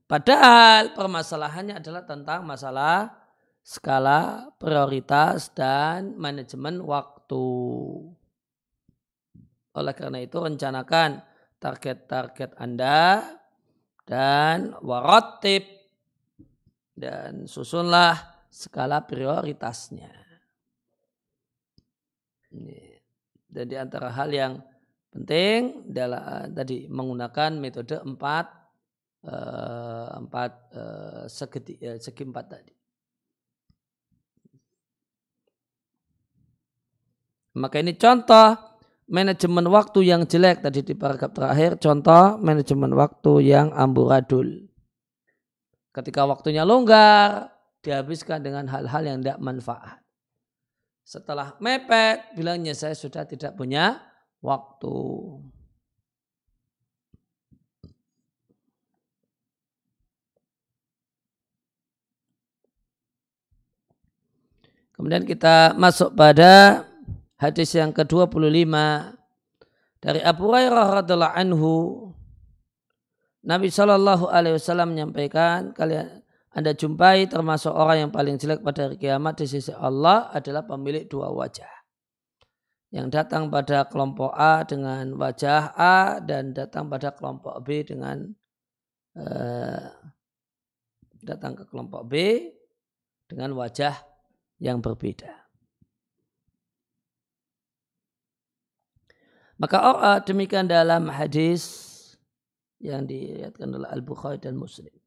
Padahal 0.08 0.96
permasalahannya 0.96 1.78
adalah 1.78 2.02
tentang 2.02 2.42
masalah 2.42 3.14
skala 3.60 4.50
prioritas 4.56 5.52
dan 5.52 6.16
manajemen 6.16 6.82
waktu. 6.82 7.46
Oleh 9.76 9.94
karena 9.94 10.18
itu 10.18 10.34
rencanakan 10.40 11.22
target-target 11.62 12.58
Anda 12.58 13.22
dan 14.02 14.74
warotip 14.82 15.62
dan 16.98 17.46
susunlah 17.46 18.18
skala 18.50 19.06
prioritasnya. 19.06 20.19
Dan 23.50 23.64
di 23.66 23.76
antara 23.78 24.10
hal 24.10 24.30
yang 24.30 24.62
penting 25.10 25.90
adalah 25.90 26.46
tadi 26.50 26.86
menggunakan 26.86 27.58
metode 27.58 27.98
empat 27.98 28.46
uh, 29.26 30.18
empat 30.22 30.52
uh, 30.74 31.24
segi, 31.26 31.78
segi 31.98 32.22
empat 32.26 32.46
tadi. 32.46 32.74
Maka 37.58 37.82
ini 37.82 37.98
contoh 37.98 38.54
manajemen 39.10 39.66
waktu 39.66 40.06
yang 40.06 40.22
jelek 40.22 40.62
tadi 40.62 40.86
di 40.86 40.94
paragraf 40.94 41.34
terakhir. 41.34 41.82
Contoh 41.82 42.38
manajemen 42.38 42.94
waktu 42.94 43.50
yang 43.50 43.74
amburadul. 43.74 44.70
Ketika 45.90 46.22
waktunya 46.30 46.62
longgar, 46.62 47.50
dihabiskan 47.82 48.46
dengan 48.46 48.70
hal-hal 48.70 49.02
yang 49.02 49.18
tidak 49.18 49.42
manfaat. 49.42 49.99
Setelah 51.10 51.58
mepet, 51.58 52.38
bilangnya 52.38 52.70
saya 52.70 52.94
sudah 52.94 53.26
tidak 53.26 53.58
punya 53.58 53.98
waktu. 54.38 54.94
Kemudian 64.94 65.26
kita 65.26 65.74
masuk 65.74 66.14
pada 66.14 66.86
hadis 67.42 67.74
yang 67.74 67.90
ke-25 67.90 68.70
dari 69.98 70.20
Abu 70.22 70.46
Hurairah 70.46 71.02
radhiallahu 71.02 71.34
anhu 71.34 71.74
Nabi 73.42 73.66
wasallam 74.54 74.94
menyampaikan 74.94 75.74
kalian 75.74 76.22
anda 76.50 76.74
jumpai 76.74 77.30
termasuk 77.30 77.70
orang 77.70 78.06
yang 78.06 78.10
paling 78.10 78.34
jelek 78.34 78.66
pada 78.66 78.90
hari 78.90 78.98
kiamat 78.98 79.38
di 79.38 79.46
sisi 79.46 79.70
Allah 79.70 80.34
adalah 80.34 80.66
pemilik 80.66 81.06
dua 81.06 81.30
wajah. 81.30 81.70
Yang 82.90 83.06
datang 83.14 83.54
pada 83.54 83.86
kelompok 83.86 84.34
A 84.34 84.66
dengan 84.66 85.14
wajah 85.14 85.78
A 85.78 86.18
dan 86.18 86.50
datang 86.50 86.90
pada 86.90 87.14
kelompok 87.14 87.54
B 87.62 87.86
dengan 87.86 88.34
uh, 89.14 89.94
datang 91.22 91.54
ke 91.54 91.70
kelompok 91.70 92.02
B 92.10 92.14
dengan 93.30 93.54
wajah 93.54 93.94
yang 94.58 94.82
berbeda. 94.82 95.30
Maka 99.62 99.76
oh, 99.78 100.18
demikian 100.26 100.66
dalam 100.66 101.14
hadis 101.14 101.62
yang 102.82 103.06
diriatkan 103.06 103.70
oleh 103.70 103.86
Al-Bukhari 103.86 104.42
dan 104.42 104.58
Muslim. 104.58 104.99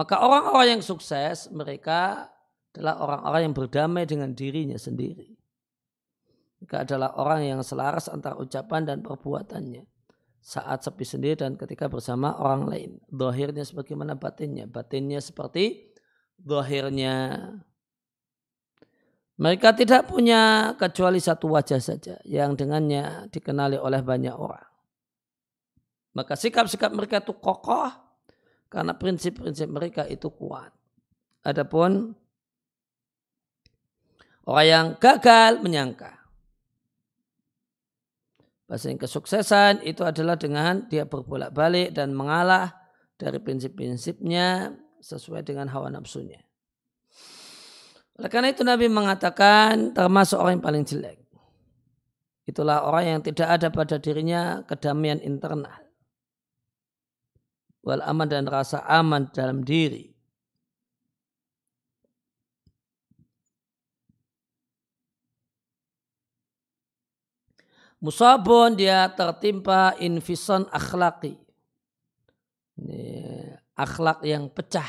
Maka 0.00 0.16
orang-orang 0.16 0.80
yang 0.80 0.82
sukses 0.82 1.52
mereka 1.52 2.32
adalah 2.72 3.04
orang-orang 3.04 3.52
yang 3.52 3.54
berdamai 3.54 4.08
dengan 4.08 4.32
dirinya 4.32 4.80
sendiri. 4.80 5.36
Mereka 6.56 6.88
adalah 6.88 7.20
orang 7.20 7.44
yang 7.44 7.60
selaras 7.60 8.08
antara 8.08 8.40
ucapan 8.40 8.88
dan 8.88 9.04
perbuatannya. 9.04 9.84
Saat 10.40 10.88
sepi 10.88 11.04
sendiri 11.04 11.36
dan 11.44 11.60
ketika 11.60 11.92
bersama 11.92 12.32
orang 12.40 12.64
lain. 12.64 12.90
Dohirnya 13.12 13.60
sebagaimana 13.60 14.16
batinnya. 14.16 14.64
Batinnya 14.64 15.20
seperti 15.20 15.92
dohirnya. 16.40 17.36
Mereka 19.36 19.76
tidak 19.76 20.08
punya 20.08 20.72
kecuali 20.80 21.20
satu 21.20 21.52
wajah 21.52 21.76
saja 21.76 22.16
yang 22.24 22.56
dengannya 22.56 23.28
dikenali 23.28 23.76
oleh 23.76 24.00
banyak 24.00 24.32
orang. 24.32 24.64
Maka 26.16 26.40
sikap-sikap 26.40 26.88
mereka 26.88 27.20
itu 27.20 27.36
kokoh 27.36 28.09
karena 28.70 28.94
prinsip-prinsip 28.94 29.66
mereka 29.66 30.06
itu 30.06 30.30
kuat. 30.30 30.70
Adapun 31.42 32.14
orang 34.46 34.66
yang 34.66 34.86
gagal 34.96 35.58
menyangka. 35.60 36.22
Bahasa 38.70 38.94
kesuksesan 38.94 39.82
itu 39.82 40.06
adalah 40.06 40.38
dengan 40.38 40.86
dia 40.86 41.02
berbolak-balik 41.02 41.90
dan 41.90 42.14
mengalah 42.14 42.70
dari 43.18 43.42
prinsip-prinsipnya 43.42 44.70
sesuai 45.02 45.42
dengan 45.42 45.66
hawa 45.74 45.90
nafsunya. 45.90 46.38
Oleh 48.14 48.30
karena 48.30 48.54
itu 48.54 48.62
Nabi 48.62 48.86
mengatakan 48.86 49.90
termasuk 49.90 50.38
orang 50.38 50.62
yang 50.62 50.64
paling 50.64 50.84
jelek. 50.86 51.18
Itulah 52.46 52.86
orang 52.86 53.18
yang 53.18 53.20
tidak 53.26 53.48
ada 53.58 53.74
pada 53.74 53.98
dirinya 53.98 54.62
kedamaian 54.62 55.18
internal. 55.18 55.89
Wal 57.80 58.04
aman 58.04 58.28
dan 58.28 58.44
rasa 58.44 58.84
aman 58.84 59.32
dalam 59.32 59.64
diri. 59.64 60.10
Musabun 68.00 68.80
dia 68.80 69.12
tertimpa 69.12 69.92
infison 70.00 70.64
akhlaki. 70.72 71.36
Ini 72.80 73.04
akhlak 73.76 74.24
yang 74.24 74.48
pecah. 74.48 74.88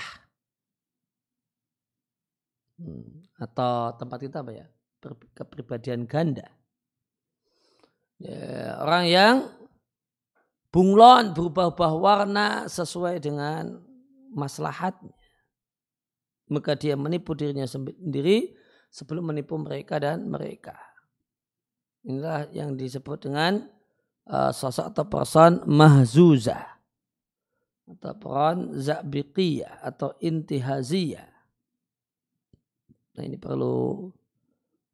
Hmm, 2.80 3.28
atau 3.36 3.92
tempat 4.00 4.20
kita 4.20 4.40
apa 4.40 4.52
ya? 4.56 4.66
Kepribadian 5.36 6.08
ganda. 6.08 6.48
Ya, 8.22 8.80
orang 8.80 9.04
yang 9.12 9.36
bunglon 10.72 11.36
berubah-ubah 11.36 11.94
warna 12.00 12.48
sesuai 12.72 13.20
dengan 13.20 13.78
maslahatnya. 14.32 15.16
Maka 16.52 16.76
dia 16.76 16.96
menipu 17.00 17.32
dirinya 17.36 17.68
sendiri 17.68 18.56
sebelum 18.92 19.32
menipu 19.32 19.56
mereka 19.56 20.00
dan 20.00 20.28
mereka. 20.28 20.76
Inilah 22.04 22.50
yang 22.52 22.76
disebut 22.76 23.30
dengan 23.30 23.68
uh, 24.28 24.52
sosok 24.52 24.92
atau 24.92 25.06
person 25.08 25.52
mahzuza 25.70 26.60
atau 27.88 28.14
peran 28.16 28.72
zabiqiyah 28.76 29.84
atau 29.84 30.16
intihaziyah. 30.20 31.30
Nah 33.16 33.24
ini 33.28 33.36
perlu 33.36 34.08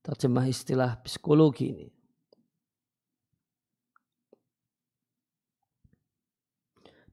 terjemah 0.02 0.46
istilah 0.50 0.98
psikologi 1.06 1.74
ini. 1.74 1.97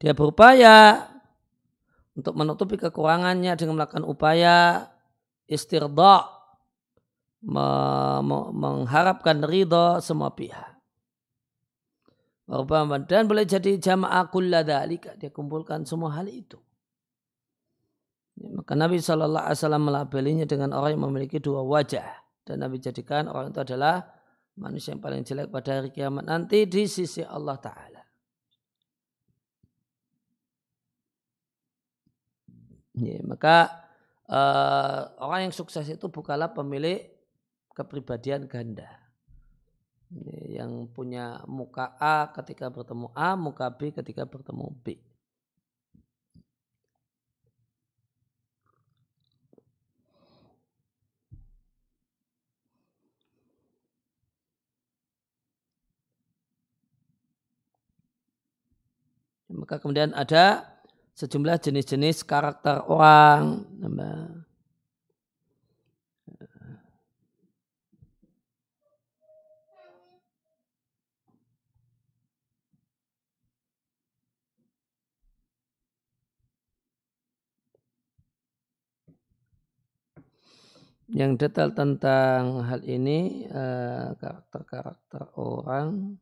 Dia 0.04 0.12
berupaya 0.12 1.08
untuk 2.12 2.36
menutupi 2.36 2.76
kekurangannya 2.76 3.56
dengan 3.56 3.80
melakukan 3.80 4.04
upaya 4.04 4.84
istirda 5.48 6.28
mengharapkan 8.52 9.40
ridho 9.48 10.04
semua 10.04 10.36
pihak. 10.36 10.76
Dan 13.08 13.24
boleh 13.24 13.48
jadi 13.48 13.80
jamaah 13.80 14.28
kulladhalika. 14.28 15.16
Dia 15.16 15.32
kumpulkan 15.32 15.88
semua 15.88 16.12
hal 16.12 16.28
itu. 16.28 16.60
Maka 18.34 18.76
Nabi 18.76 19.00
SAW 19.00 19.80
melabelinya 19.80 20.44
dengan 20.44 20.76
orang 20.76 21.00
yang 21.00 21.04
memiliki 21.08 21.40
dua 21.40 21.64
wajah. 21.64 22.04
Dan 22.44 22.60
Nabi 22.60 22.76
jadikan 22.76 23.32
orang 23.32 23.56
itu 23.56 23.64
adalah 23.64 24.04
manusia 24.60 24.92
yang 24.92 25.00
paling 25.00 25.24
jelek 25.24 25.48
pada 25.48 25.80
hari 25.80 25.88
kiamat 25.88 26.28
nanti 26.28 26.68
di 26.68 26.84
sisi 26.84 27.24
Allah 27.24 27.56
Ta'ala. 27.56 27.93
Ya, 32.94 33.18
maka 33.26 33.86
uh, 34.30 35.10
orang 35.18 35.50
yang 35.50 35.54
sukses 35.54 35.82
itu 35.90 36.06
bukanlah 36.06 36.54
pemilik 36.54 37.10
kepribadian 37.74 38.46
ganda. 38.46 38.86
Yang 40.46 40.94
punya 40.94 41.42
muka 41.50 41.98
A 41.98 42.30
ketika 42.30 42.70
bertemu 42.70 43.10
A, 43.18 43.34
muka 43.34 43.66
B 43.66 43.90
ketika 43.90 44.22
bertemu 44.22 44.70
B. 44.86 44.94
Maka 59.54 59.78
kemudian 59.82 60.14
ada 60.14 60.73
sejumlah 61.14 61.56
jenis-jenis 61.62 62.26
karakter 62.26 62.82
orang. 62.90 63.62
yang 81.14 81.38
detail 81.38 81.70
tentang 81.70 82.66
hal 82.66 82.82
ini 82.82 83.46
eh, 83.46 84.08
karakter-karakter 84.18 85.30
orang 85.38 86.18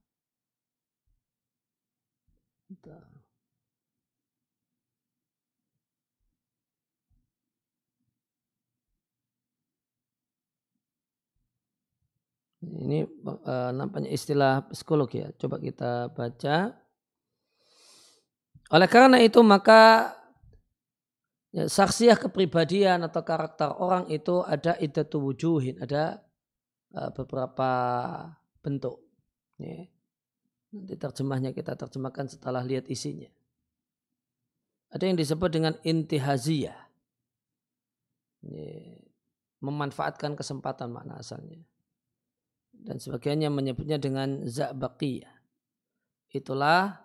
ini 12.63 13.03
uh, 13.27 13.71
nampaknya 13.75 14.15
istilah 14.15 14.71
psikologi 14.71 15.27
ya 15.27 15.29
coba 15.35 15.59
kita 15.59 16.15
baca 16.15 16.83
oleh 18.73 18.89
karena 18.89 19.21
itu 19.21 19.45
maka 19.45 20.17
ya, 21.53 21.69
saksiah 21.69 22.17
kepribadian 22.17 23.05
atau 23.05 23.21
karakter 23.21 23.69
orang 23.77 24.09
itu 24.09 24.41
ada 24.41 24.81
idatu 24.81 25.21
wujuhin, 25.21 25.77
ada 25.77 26.25
uh, 26.97 27.13
beberapa 27.13 27.71
bentuk. 28.65 29.05
Ya. 29.61 29.85
Nanti 30.73 30.97
terjemahnya 30.97 31.53
kita 31.53 31.77
terjemahkan 31.77 32.33
setelah 32.33 32.65
lihat 32.65 32.89
isinya. 32.89 33.29
Ada 34.89 35.05
yang 35.05 35.21
disebut 35.21 35.53
dengan 35.53 35.77
intihaziyah. 35.85 36.81
Ya. 38.41 38.73
Memanfaatkan 39.61 40.33
kesempatan 40.33 40.91
makna 40.91 41.21
asalnya. 41.21 41.61
Dan 42.83 42.99
sebagainya 42.99 43.47
menyebutnya 43.47 43.97
dengan 44.03 44.43
za'baqiyah. 44.43 45.31
Itulah 46.35 46.99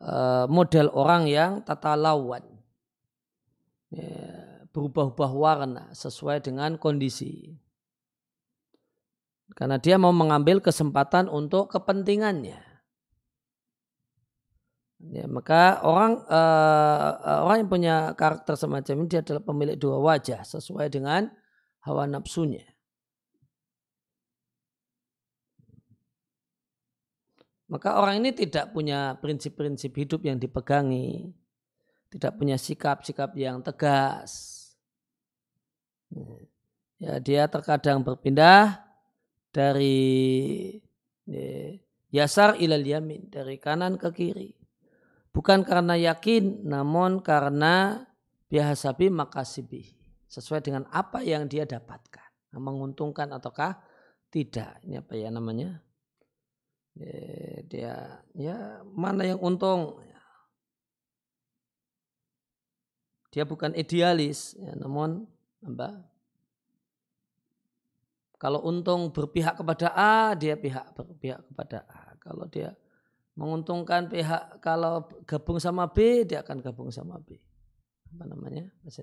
uh, 0.00 0.48
model 0.48 0.88
orang 0.96 1.28
yang 1.28 1.60
tata 1.60 1.92
lawan 1.92 2.42
ya, 3.92 4.16
berubah-ubah 4.72 5.32
warna 5.36 5.84
sesuai 5.92 6.40
dengan 6.40 6.80
kondisi. 6.80 7.52
Karena 9.54 9.78
dia 9.78 10.00
mau 10.00 10.10
mengambil 10.10 10.58
kesempatan 10.58 11.30
untuk 11.30 11.70
kepentingannya. 11.70 12.58
Ya, 15.04 15.28
maka 15.28 15.84
orang 15.84 16.24
uh, 16.26 17.44
orang 17.44 17.56
yang 17.60 17.70
punya 17.70 17.96
karakter 18.16 18.56
semacam 18.56 19.04
ini 19.04 19.08
dia 19.12 19.20
adalah 19.20 19.44
pemilik 19.44 19.76
dua 19.76 20.00
wajah 20.00 20.42
sesuai 20.48 20.88
dengan 20.88 21.28
hawa 21.84 22.08
nafsunya. 22.08 22.73
Maka 27.68 27.96
orang 27.96 28.20
ini 28.20 28.36
tidak 28.36 28.76
punya 28.76 29.16
prinsip-prinsip 29.18 29.96
hidup 29.96 30.20
yang 30.28 30.36
dipegangi 30.36 31.32
tidak 32.14 32.38
punya 32.38 32.54
sikap-sikap 32.54 33.34
yang 33.34 33.58
tegas. 33.58 34.62
Ya, 37.02 37.18
dia 37.18 37.50
terkadang 37.50 38.06
berpindah 38.06 38.86
dari 39.50 39.98
ya, 41.26 41.74
yasar 42.14 42.54
ilal 42.62 42.86
yamin, 42.86 43.26
dari 43.34 43.58
kanan 43.58 43.98
ke 43.98 44.14
kiri. 44.14 44.54
Bukan 45.34 45.66
karena 45.66 45.98
yakin, 45.98 46.62
namun 46.62 47.18
karena 47.18 48.06
bihasabi 48.46 49.10
makasibi. 49.10 49.98
Sesuai 50.30 50.62
dengan 50.62 50.86
apa 50.94 51.18
yang 51.26 51.50
dia 51.50 51.66
dapatkan. 51.66 52.54
Menguntungkan 52.54 53.34
ataukah 53.34 53.82
tidak. 54.30 54.78
Ini 54.86 55.02
apa 55.02 55.18
ya 55.18 55.34
namanya? 55.34 55.82
Dia 56.94 58.22
ya 58.38 58.86
mana 58.86 59.26
yang 59.26 59.42
untung 59.42 59.98
Dia 63.34 63.42
bukan 63.42 63.74
idealis, 63.74 64.54
ya, 64.54 64.78
namun 64.78 65.26
apa? 65.66 66.06
Kalau 68.38 68.62
untung 68.62 69.10
berpihak 69.10 69.58
kepada 69.58 69.90
A, 69.90 70.38
dia 70.38 70.54
pihak 70.54 70.94
berpihak 70.94 71.42
kepada 71.50 71.82
A. 71.90 72.14
Kalau 72.22 72.46
dia 72.46 72.78
menguntungkan 73.34 74.06
pihak 74.06 74.62
kalau 74.62 75.10
gabung 75.26 75.58
sama 75.58 75.90
B, 75.90 76.22
dia 76.22 76.46
akan 76.46 76.62
gabung 76.62 76.94
sama 76.94 77.18
B. 77.18 77.34
Apa 78.14 78.22
namanya 78.30 78.70
bahasa 78.86 79.02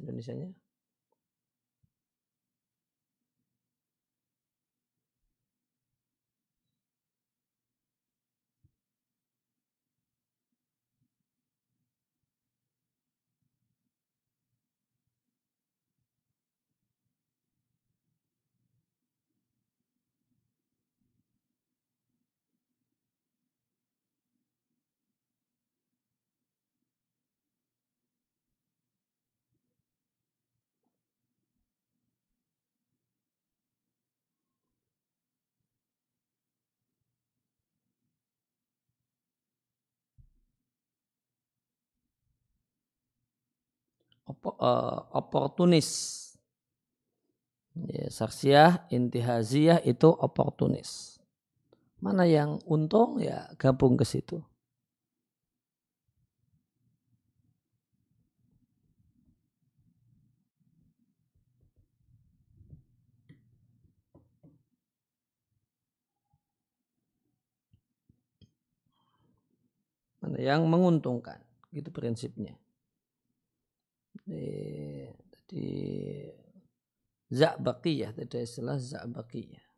Indonesia-nya? 44.42 45.14
oportunis. 45.14 45.90
Ya, 47.72 48.12
saksiah 48.12 48.90
intihaziyah 48.92 49.80
itu 49.88 50.12
oportunis. 50.12 51.22
Mana 52.02 52.28
yang 52.28 52.60
untung 52.68 53.22
ya 53.22 53.48
gabung 53.56 53.96
ke 53.96 54.04
situ. 54.04 54.44
mana 70.22 70.38
yang 70.38 70.70
menguntungkan 70.70 71.42
gitu 71.74 71.90
prinsipnya 71.90 72.54
jadi 74.28 75.68
zakbaqiyah 77.32 78.12
tadi 78.16 78.44
istilah 78.44 78.78
zakbaqiyah 78.78 79.71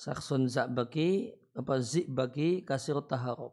saksun 0.00 0.48
bagi 0.72 1.28
apa 1.52 1.76
zik 1.84 2.08
bagi 2.08 2.64
kasir 2.64 2.96
taharub. 3.04 3.52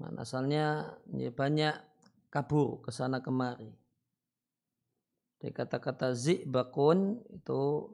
Nah, 0.00 0.16
asalnya 0.16 0.96
ya 1.12 1.28
banyak 1.28 1.76
kabur 2.32 2.80
ke 2.80 2.88
sana 2.88 3.20
kemari. 3.20 3.68
Dari 5.36 5.52
kata-kata 5.52 6.16
zik 6.16 6.48
bakun 6.48 7.20
itu 7.28 7.92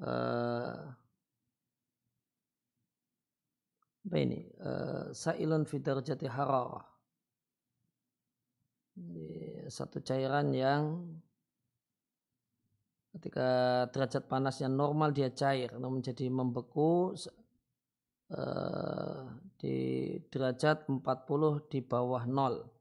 uh, 0.00 0.80
apa 4.00 4.16
ini? 4.16 4.48
Uh, 4.56 5.12
sailun 5.12 5.68
jati 5.68 6.24
hararah. 6.24 6.88
Satu 9.68 10.00
cairan 10.00 10.56
yang 10.56 11.04
ketika 13.10 13.48
derajat 13.90 14.30
panasnya 14.30 14.70
normal 14.70 15.10
dia 15.10 15.34
cair 15.34 15.70
namun 15.74 15.98
menjadi 15.98 16.30
membeku 16.30 17.18
uh, 18.30 19.22
di 19.58 19.76
derajat 20.30 20.86
40 20.86 21.70
di 21.70 21.80
bawah 21.82 22.24
nol. 22.24 22.79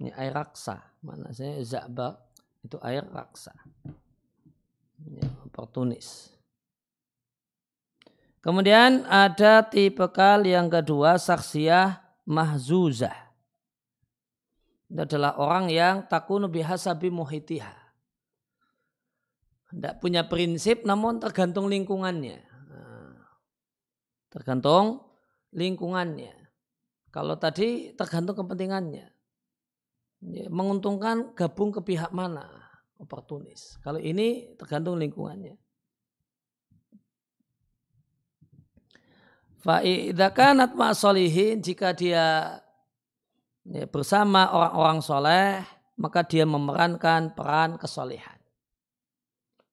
Ini 0.00 0.16
air 0.16 0.32
raksa. 0.32 0.80
Mana 1.04 1.28
saya 1.36 1.60
zaba 1.60 2.16
itu 2.64 2.80
air 2.80 3.04
raksa. 3.04 3.52
Ini 5.04 5.20
oportunis. 5.44 6.32
Kemudian 8.40 9.04
ada 9.04 9.60
tipe 9.68 10.08
kal 10.08 10.48
yang 10.48 10.72
kedua 10.72 11.20
saksiyah 11.20 12.00
mahzuzah. 12.24 13.28
Itu 14.88 15.00
adalah 15.04 15.36
orang 15.36 15.68
yang 15.68 16.08
takunu 16.08 16.48
bihasabi 16.48 17.12
muhitiha. 17.12 17.76
Tidak 19.70 20.02
punya 20.02 20.26
prinsip 20.26 20.82
namun 20.88 21.20
tergantung 21.20 21.68
lingkungannya. 21.68 22.42
Tergantung 24.32 25.04
lingkungannya. 25.52 26.34
Kalau 27.10 27.36
tadi 27.36 27.92
tergantung 27.98 28.38
kepentingannya 28.38 29.02
ya, 29.02 29.08
menguntungkan 30.22 31.32
gabung 31.32 31.72
ke 31.72 31.80
pihak 31.80 32.12
mana 32.12 32.44
oportunis. 33.00 33.80
Kalau 33.80 33.96
ini 33.96 34.52
tergantung 34.60 35.00
lingkungannya. 35.00 35.56
Fa'idakanat 39.60 40.72
ma'asolihin 40.72 41.60
jika 41.60 41.92
dia 41.92 42.56
ya, 43.68 43.84
bersama 43.88 44.48
orang-orang 44.56 44.98
soleh 45.04 45.48
maka 46.00 46.24
dia 46.24 46.48
memerankan 46.48 47.36
peran 47.36 47.76
kesolehan. 47.76 48.40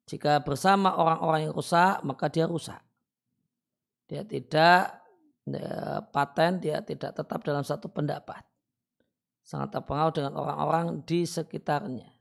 Jika 0.07 0.43
bersama 0.43 0.95
orang-orang 0.95 1.47
yang 1.47 1.55
rusak 1.55 2.03
maka 2.03 2.27
dia 2.27 2.47
rusak. 2.47 2.79
Dia 4.07 4.23
tidak 4.23 5.03
ya, 5.47 6.03
paten, 6.11 6.63
dia 6.63 6.79
tidak 6.83 7.15
tetap 7.15 7.39
dalam 7.43 7.63
satu 7.63 7.91
pendapat 7.91 8.43
sangat 9.47 9.79
terpengaruh 9.79 10.11
dengan 10.11 10.33
orang-orang 10.35 11.07
di 11.07 11.23
sekitarnya 11.23 12.11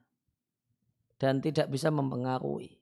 dan 1.18 1.42
tidak 1.42 1.66
bisa 1.74 1.90
mempengaruhi. 1.90 2.78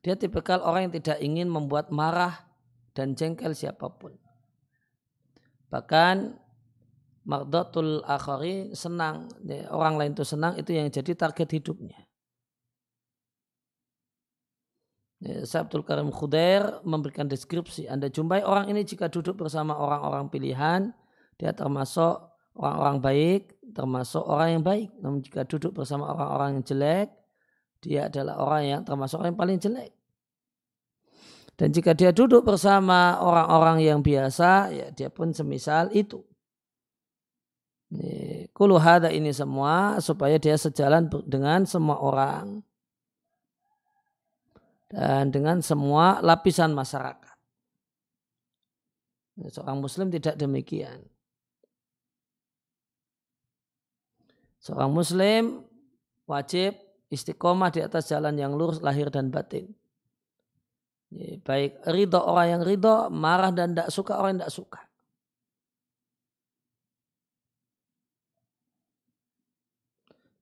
Dia 0.00 0.16
tipikal 0.16 0.64
orang 0.64 0.88
yang 0.88 0.94
tidak 0.96 1.20
ingin 1.20 1.52
membuat 1.52 1.92
marah 1.92 2.48
dan 2.96 3.12
jengkel 3.12 3.52
siapa 3.52 3.84
pun. 3.92 4.16
Bahkan 5.68 6.40
mardatul 7.28 8.00
akhari 8.08 8.72
senang, 8.72 9.28
orang 9.68 10.00
lain 10.00 10.12
itu 10.16 10.24
senang 10.24 10.56
itu 10.56 10.72
yang 10.72 10.88
jadi 10.88 11.12
target 11.12 11.60
hidupnya. 11.60 12.00
Sabtul 15.24 15.84
Karim 15.88 16.12
Khudair 16.12 16.84
memberikan 16.84 17.24
deskripsi. 17.24 17.88
Anda 17.88 18.12
jumpai 18.12 18.44
orang 18.44 18.68
ini 18.68 18.84
jika 18.84 19.08
duduk 19.08 19.40
bersama 19.40 19.72
orang-orang 19.72 20.28
pilihan, 20.28 20.92
dia 21.40 21.56
termasuk 21.56 22.33
orang-orang 22.54 22.98
baik 23.02 23.42
termasuk 23.74 24.22
orang 24.22 24.48
yang 24.58 24.64
baik. 24.64 24.88
Namun 25.02 25.18
jika 25.20 25.42
duduk 25.44 25.82
bersama 25.82 26.14
orang-orang 26.14 26.58
yang 26.58 26.64
jelek, 26.64 27.08
dia 27.82 28.00
adalah 28.06 28.38
orang 28.40 28.62
yang 28.64 28.80
termasuk 28.86 29.18
orang 29.18 29.34
yang 29.34 29.40
paling 29.42 29.58
jelek. 29.60 29.90
Dan 31.54 31.70
jika 31.70 31.94
dia 31.94 32.10
duduk 32.10 32.42
bersama 32.42 33.18
orang-orang 33.22 33.82
yang 33.82 34.02
biasa, 34.02 34.74
ya 34.74 34.86
dia 34.90 35.06
pun 35.10 35.30
semisal 35.30 35.90
itu. 35.94 36.22
Kulu 38.50 38.74
hada 38.78 39.10
ini 39.10 39.30
semua 39.30 40.02
supaya 40.02 40.34
dia 40.38 40.58
sejalan 40.58 41.06
dengan 41.26 41.62
semua 41.62 42.02
orang. 42.02 42.62
Dan 44.90 45.30
dengan 45.30 45.62
semua 45.62 46.18
lapisan 46.22 46.74
masyarakat. 46.74 47.38
Seorang 49.50 49.78
muslim 49.82 50.10
tidak 50.10 50.38
demikian. 50.38 51.06
Seorang 54.64 54.96
muslim 54.96 55.60
wajib 56.24 56.72
istiqomah 57.12 57.68
di 57.68 57.84
atas 57.84 58.08
jalan 58.08 58.32
yang 58.32 58.56
lurus 58.56 58.80
lahir 58.80 59.12
dan 59.12 59.28
batin. 59.28 59.68
Baik 61.44 61.84
ridho 61.84 62.16
orang 62.16 62.58
yang 62.58 62.62
ridho, 62.64 63.12
marah 63.12 63.52
dan 63.52 63.76
tidak 63.76 63.92
suka 63.92 64.16
orang 64.16 64.34
yang 64.34 64.40
tidak 64.48 64.56
suka. 64.56 64.80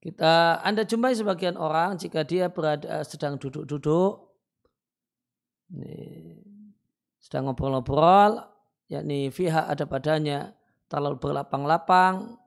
Kita 0.02 0.62
Anda 0.62 0.86
jumpai 0.86 1.18
sebagian 1.18 1.58
orang 1.58 1.98
jika 1.98 2.22
dia 2.22 2.46
berada 2.46 3.02
sedang 3.02 3.38
duduk-duduk, 3.42 4.22
sedang 7.22 7.50
ngobrol-ngobrol, 7.50 8.38
yakni 8.86 9.30
fiha 9.30 9.66
ada 9.66 9.86
padanya 9.86 10.54
terlalu 10.90 11.22
berlapang-lapang, 11.22 12.41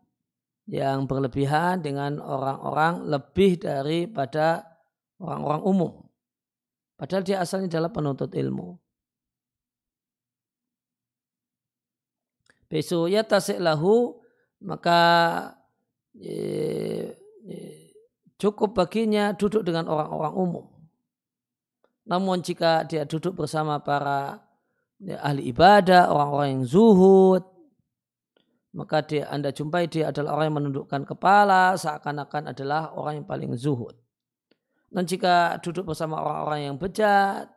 yang 0.66 1.05
berlebihan 1.05 1.82
dengan 1.86 2.18
orang-orang 2.18 3.05
lebih 3.05 3.61
daripada 3.61 4.66
orang-orang 5.22 5.61
umum. 5.61 5.93
Padahal 6.97 7.24
dia 7.28 7.38
asalnya 7.43 7.70
adalah 7.78 7.91
penuntut 7.93 8.34
ilmu. 8.34 8.80
Besok 12.66 13.13
tasik 13.30 13.61
lahu 13.61 14.18
maka 14.66 15.01
e, 16.18 16.34
e, 17.45 17.55
cukup 18.41 18.74
baginya 18.74 19.38
duduk 19.38 19.61
dengan 19.61 19.86
orang-orang 19.86 20.34
umum. 20.34 20.66
Namun 22.09 22.41
jika 22.41 22.86
dia 22.86 23.05
duduk 23.05 23.38
bersama 23.45 23.82
para 23.82 24.41
ya, 25.01 25.22
ahli 25.22 25.49
ibadah, 25.49 26.09
orang-orang 26.09 26.61
yang 26.61 26.66
zuhud, 26.66 27.43
maka 28.76 29.00
dia 29.08 29.32
Anda 29.32 29.56
jumpai 29.56 29.88
dia 29.88 30.12
adalah 30.12 30.36
orang 30.36 30.46
yang 30.52 30.58
menundukkan 30.60 31.02
kepala 31.08 31.80
seakan-akan 31.80 32.52
adalah 32.52 32.92
orang 32.92 33.24
yang 33.24 33.28
paling 33.28 33.56
zuhud. 33.56 33.96
Dan 34.92 35.08
jika 35.08 35.56
duduk 35.64 35.96
bersama 35.96 36.20
orang-orang 36.20 36.72
yang 36.72 36.76
bejat, 36.76 37.48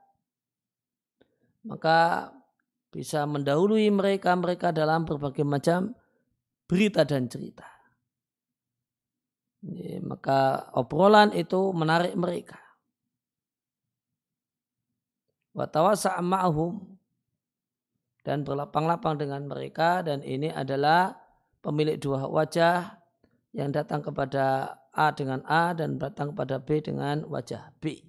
maka 1.66 2.30
bisa 2.94 3.26
mendahului 3.26 3.90
mereka-mereka 3.90 4.70
dalam 4.70 5.02
berbagai 5.02 5.42
macam 5.42 5.94
berita 6.70 7.02
dan 7.02 7.26
cerita. 7.26 7.66
Ya, 9.66 9.98
maka 10.02 10.70
obrolan 10.74 11.34
itu 11.34 11.74
menarik 11.74 12.14
mereka. 12.14 12.62
Watawasa 15.50 16.14
ma'hum 16.22 16.97
dan 18.28 18.44
berlapang-lapang 18.44 19.16
dengan 19.16 19.48
mereka 19.48 20.04
dan 20.04 20.20
ini 20.20 20.52
adalah 20.52 21.16
pemilik 21.64 21.96
dua 21.96 22.28
wajah 22.28 23.00
yang 23.56 23.72
datang 23.72 24.04
kepada 24.04 24.76
A 24.92 25.08
dengan 25.16 25.40
A 25.48 25.72
dan 25.72 25.96
datang 25.96 26.36
kepada 26.36 26.60
B 26.60 26.84
dengan 26.84 27.24
wajah 27.24 27.72
B. 27.80 28.04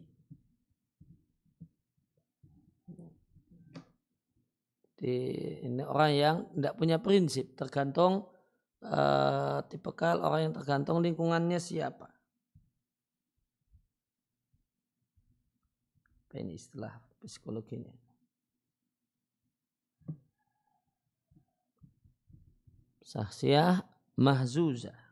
Di, 4.99 5.15
ini 5.63 5.79
orang 5.87 6.11
yang 6.11 6.35
tidak 6.51 6.75
punya 6.75 6.99
prinsip, 6.99 7.55
tergantung 7.55 8.27
uh, 8.83 9.63
tipikal 9.71 10.19
orang 10.19 10.51
yang 10.51 10.55
tergantung 10.59 10.99
lingkungannya 10.99 11.55
siapa. 11.55 12.11
Ini 16.35 16.59
istilah 16.59 16.99
psikologinya. 17.23 18.08
Saksiyah 23.09 23.81
mahzuzah. 24.17 25.08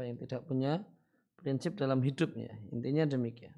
Siapa 0.00 0.16
yang 0.16 0.24
tidak 0.24 0.48
punya 0.48 0.72
prinsip 1.36 1.76
dalam 1.76 2.00
hidupnya. 2.00 2.48
Intinya 2.72 3.04
demikian. 3.04 3.52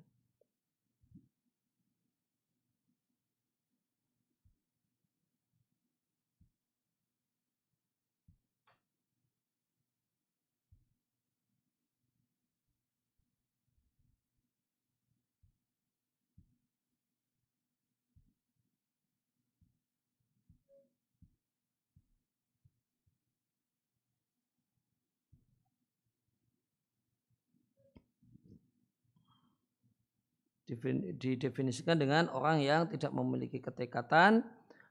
Didefinisikan 31.19 32.01
dengan 32.01 32.33
orang 32.33 32.65
yang 32.65 32.89
tidak 32.89 33.13
memiliki 33.13 33.61
ketekatan 33.61 34.43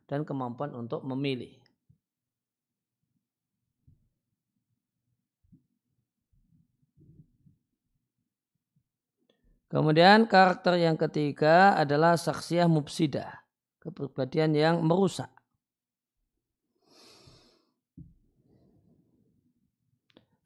dan 0.06 0.20
kemampuan 0.22 0.76
untuk 0.78 1.02
memilih. 1.02 1.58
Kemudian 9.72 10.28
karakter 10.28 10.76
yang 10.84 11.00
ketiga 11.00 11.80
adalah 11.80 12.20
saksiah 12.20 12.68
mubsidah, 12.68 13.40
kepribadian 13.80 14.52
yang 14.52 14.76
merusak. 14.84 15.41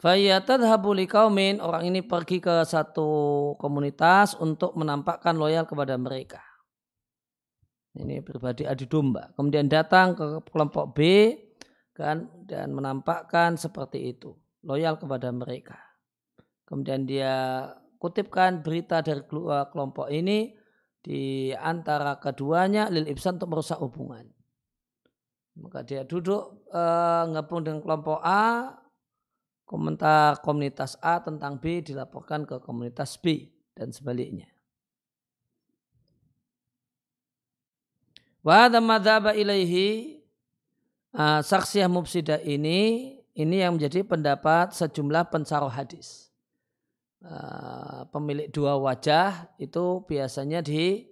Fayyatadhabu 0.06 0.94
kaumin 1.10 1.58
orang 1.58 1.90
ini 1.90 2.06
pergi 2.06 2.38
ke 2.38 2.62
satu 2.62 3.10
komunitas 3.58 4.38
untuk 4.38 4.78
menampakkan 4.78 5.34
loyal 5.34 5.66
kepada 5.66 5.98
mereka. 5.98 6.46
Ini 7.98 8.22
pribadi 8.22 8.70
adu 8.70 8.86
domba. 8.86 9.34
Kemudian 9.34 9.66
datang 9.66 10.14
ke 10.14 10.46
kelompok 10.46 10.94
B 10.94 11.00
kan 11.98 12.30
dan 12.46 12.78
menampakkan 12.78 13.58
seperti 13.58 14.14
itu, 14.14 14.38
loyal 14.62 15.02
kepada 15.02 15.34
mereka. 15.34 15.82
Kemudian 16.70 17.10
dia 17.10 17.66
kutipkan 17.98 18.62
berita 18.62 19.02
dari 19.02 19.26
kelompok 19.74 20.14
ini 20.14 20.54
di 21.02 21.50
antara 21.58 22.22
keduanya 22.22 22.94
lil 22.94 23.10
ibsan 23.10 23.42
untuk 23.42 23.58
merusak 23.58 23.82
hubungan. 23.82 24.30
Maka 25.58 25.82
dia 25.82 26.06
duduk 26.06 26.70
e, 26.70 26.84
ngepung 27.34 27.66
dengan 27.66 27.82
kelompok 27.82 28.22
A, 28.22 28.85
komentar 29.66 30.40
komunitas 30.46 30.96
A 31.02 31.20
tentang 31.20 31.58
B 31.58 31.82
dilaporkan 31.82 32.46
ke 32.46 32.62
komunitas 32.62 33.18
B 33.18 33.50
dan 33.74 33.90
sebaliknya. 33.90 34.48
Wa 38.46 38.70
madhaba 38.70 39.34
ilaihi 39.34 40.22
saksiyah 41.18 41.90
mubsidah 41.90 42.46
ini 42.46 43.12
ini 43.36 43.56
yang 43.60 43.76
menjadi 43.76 44.06
pendapat 44.06 44.78
sejumlah 44.78 45.34
pensaruh 45.34 45.74
hadis. 45.74 46.30
Pemilik 48.14 48.54
dua 48.54 48.78
wajah 48.78 49.50
itu 49.58 50.06
biasanya 50.06 50.62
di 50.62 51.10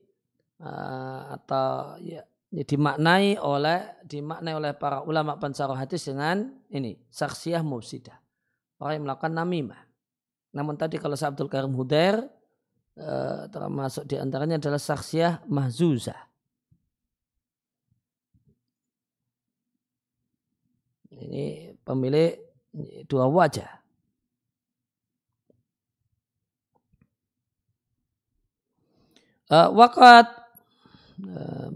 atau 0.61 1.97
ya, 1.99 2.21
ya 2.53 2.63
dimaknai 2.63 3.41
oleh 3.41 3.97
dimaknai 4.05 4.53
oleh 4.53 4.71
para 4.77 5.01
ulama 5.01 5.35
pensaruh 5.41 5.75
hadis 5.75 6.05
dengan 6.05 6.53
ini 6.69 7.01
saksiyah 7.09 7.65
mubsidah 7.65 8.22
orang 8.83 8.99
yang 8.99 9.05
melakukan 9.07 9.31
namimah. 9.31 9.81
Namun 10.51 10.75
tadi 10.75 10.99
kalau 10.99 11.15
saya 11.15 11.31
Abdul 11.31 11.49
Karim 11.49 11.73
Hudair 11.73 12.19
eh, 12.99 13.41
termasuk 13.49 14.05
di 14.05 14.19
antaranya 14.19 14.59
adalah 14.59 14.77
saksiah 14.77 15.41
mahzuzah. 15.47 16.19
Ini 21.13 21.73
pemilik 21.81 22.35
dua 23.07 23.29
wajah. 23.29 23.81
Uh, 29.53 29.69
wakat 29.77 30.25
uh, 31.29 31.69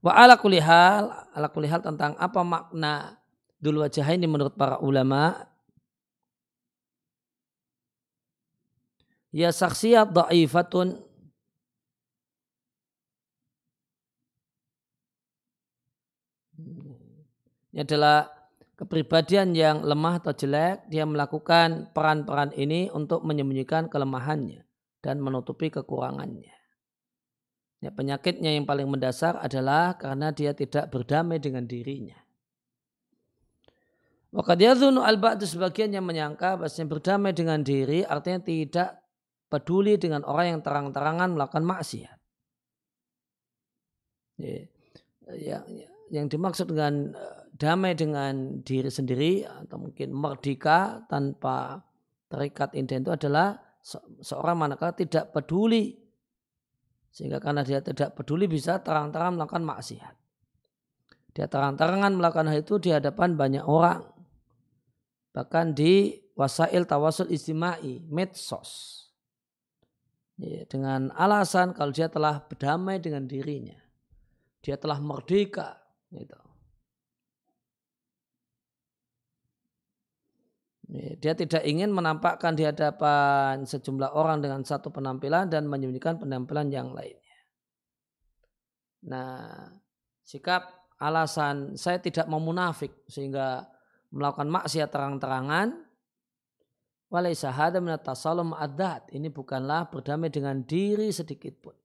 wa 0.00 0.12
ala 0.14 0.40
kulihal 0.40 1.10
ala 1.36 1.52
kulihal 1.52 1.84
tentang 1.84 2.16
apa 2.16 2.40
makna 2.40 3.18
dul 3.60 3.82
wajah 3.82 4.08
ini 4.08 4.24
menurut 4.24 4.56
para 4.56 4.80
ulama 4.80 5.36
ya 9.32 9.52
saksiyat 9.52 10.12
da'ifatun 10.12 10.96
ini 17.72 17.80
adalah 17.84 18.26
kepribadian 18.78 19.58
yang 19.58 19.82
lemah 19.82 20.22
atau 20.22 20.30
jelek, 20.30 20.86
dia 20.86 21.02
melakukan 21.02 21.90
peran-peran 21.90 22.54
ini 22.54 22.86
untuk 22.94 23.26
menyembunyikan 23.26 23.90
kelemahannya 23.90 24.62
dan 25.02 25.18
menutupi 25.18 25.68
kekurangannya. 25.70 26.54
Ya, 27.78 27.94
penyakitnya 27.94 28.54
yang 28.54 28.66
paling 28.66 28.90
mendasar 28.90 29.38
adalah 29.38 29.94
karena 29.98 30.34
dia 30.34 30.50
tidak 30.54 30.90
berdamai 30.90 31.38
dengan 31.38 31.66
dirinya. 31.66 32.18
Maka 34.34 34.58
dia 34.58 34.74
zunu 34.74 35.00
al 35.00 35.16
ba'du 35.16 35.46
sebagian 35.46 35.94
yang 35.94 36.04
menyangka 36.04 36.58
bahasanya 36.58 36.90
berdamai 36.90 37.32
dengan 37.32 37.64
diri 37.64 38.04
artinya 38.04 38.44
tidak 38.44 38.97
peduli 39.48 39.96
dengan 39.96 40.24
orang 40.28 40.56
yang 40.56 40.60
terang-terangan 40.60 41.34
melakukan 41.34 41.64
maksiat. 41.64 42.18
Ya, 44.38 44.62
yang, 45.34 45.64
yang 46.14 46.26
dimaksud 46.30 46.70
dengan 46.70 47.12
eh, 47.12 47.38
damai 47.58 47.98
dengan 47.98 48.62
diri 48.62 48.86
sendiri 48.86 49.42
atau 49.44 49.82
mungkin 49.82 50.14
merdeka 50.14 51.02
tanpa 51.10 51.82
terikat 52.30 52.76
indah 52.78 53.02
itu 53.02 53.10
adalah 53.10 53.58
seorang 54.22 54.56
manakala 54.68 54.94
tidak 54.94 55.32
peduli 55.34 55.96
sehingga 57.08 57.40
karena 57.40 57.64
dia 57.64 57.80
tidak 57.82 58.14
peduli 58.14 58.46
bisa 58.46 58.78
terang-terang 58.78 59.34
melakukan 59.34 59.64
maksiat. 59.64 60.14
Dia 61.34 61.46
terang-terangan 61.46 62.18
melakukan 62.18 62.50
hal 62.50 62.62
itu 62.62 62.82
di 62.82 62.90
hadapan 62.90 63.38
banyak 63.38 63.64
orang. 63.64 64.02
Bahkan 65.34 65.78
di 65.78 66.18
wasail 66.34 66.82
tawasul 66.82 67.30
istimai, 67.30 68.02
medsos. 68.10 68.97
Ya, 70.38 70.62
dengan 70.70 71.10
alasan 71.18 71.74
kalau 71.74 71.90
dia 71.90 72.06
telah 72.06 72.38
berdamai 72.46 73.02
dengan 73.02 73.26
dirinya. 73.26 73.74
Dia 74.62 74.78
telah 74.78 75.02
merdeka. 75.02 75.82
Gitu. 76.14 76.38
Dia 81.18 81.36
tidak 81.36 81.66
ingin 81.68 81.92
menampakkan 81.92 82.56
di 82.56 82.64
hadapan 82.64 83.66
sejumlah 83.66 84.14
orang 84.14 84.40
dengan 84.40 84.64
satu 84.64 84.88
penampilan 84.88 85.50
dan 85.52 85.68
menyembunyikan 85.68 86.16
penampilan 86.16 86.72
yang 86.72 86.96
lainnya. 86.96 87.38
Nah, 89.04 89.68
sikap 90.24 90.64
alasan 90.96 91.76
saya 91.76 92.00
tidak 92.00 92.24
mau 92.30 92.40
munafik 92.40 93.04
sehingga 93.04 93.68
melakukan 94.14 94.48
maksiat 94.48 94.88
terang-terangan 94.88 95.87
walaysa 97.08 97.52
hada 97.52 97.80
min 97.80 97.96
tasalum 98.00 98.52
adat 98.52 99.08
ini 99.16 99.32
bukanlah 99.32 99.88
berdamai 99.88 100.28
dengan 100.28 100.64
diri 100.64 101.08
sedikit 101.12 101.56
pun. 101.60 101.76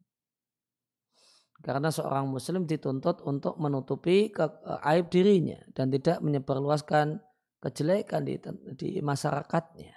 Karena 1.63 1.87
seorang 1.87 2.27
muslim 2.27 2.67
dituntut 2.67 3.23
untuk 3.23 3.55
menutupi 3.55 4.27
ke, 4.27 4.43
aib 4.83 5.07
dirinya 5.07 5.63
dan 5.71 5.87
tidak 5.87 6.19
menyebarluaskan 6.19 7.23
kejelekan 7.63 8.27
di, 8.27 8.35
di 8.75 8.99
masyarakatnya. 8.99 9.95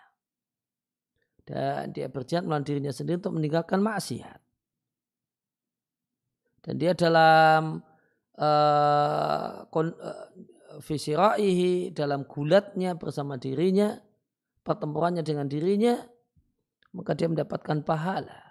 Dan 1.43 1.91
dia 1.91 2.07
berjihad 2.07 2.47
melawan 2.47 2.62
dirinya 2.62 2.95
sendiri 2.95 3.18
untuk 3.18 3.35
meninggalkan 3.35 3.83
maksiat. 3.83 4.39
Dan 6.62 6.74
dia 6.79 6.95
dalam 6.95 7.83
uh, 8.39 9.66
kon, 9.70 9.91
uh, 9.91 10.31
dalam 11.95 12.20
gulatnya 12.31 12.95
bersama 12.95 13.43
dirinya, 13.43 13.99
pertempurannya 14.67 15.23
dengan 15.23 15.47
dirinya, 15.47 15.95
maka 16.91 17.14
dia 17.14 17.31
mendapatkan 17.31 17.87
pahala. 17.87 18.43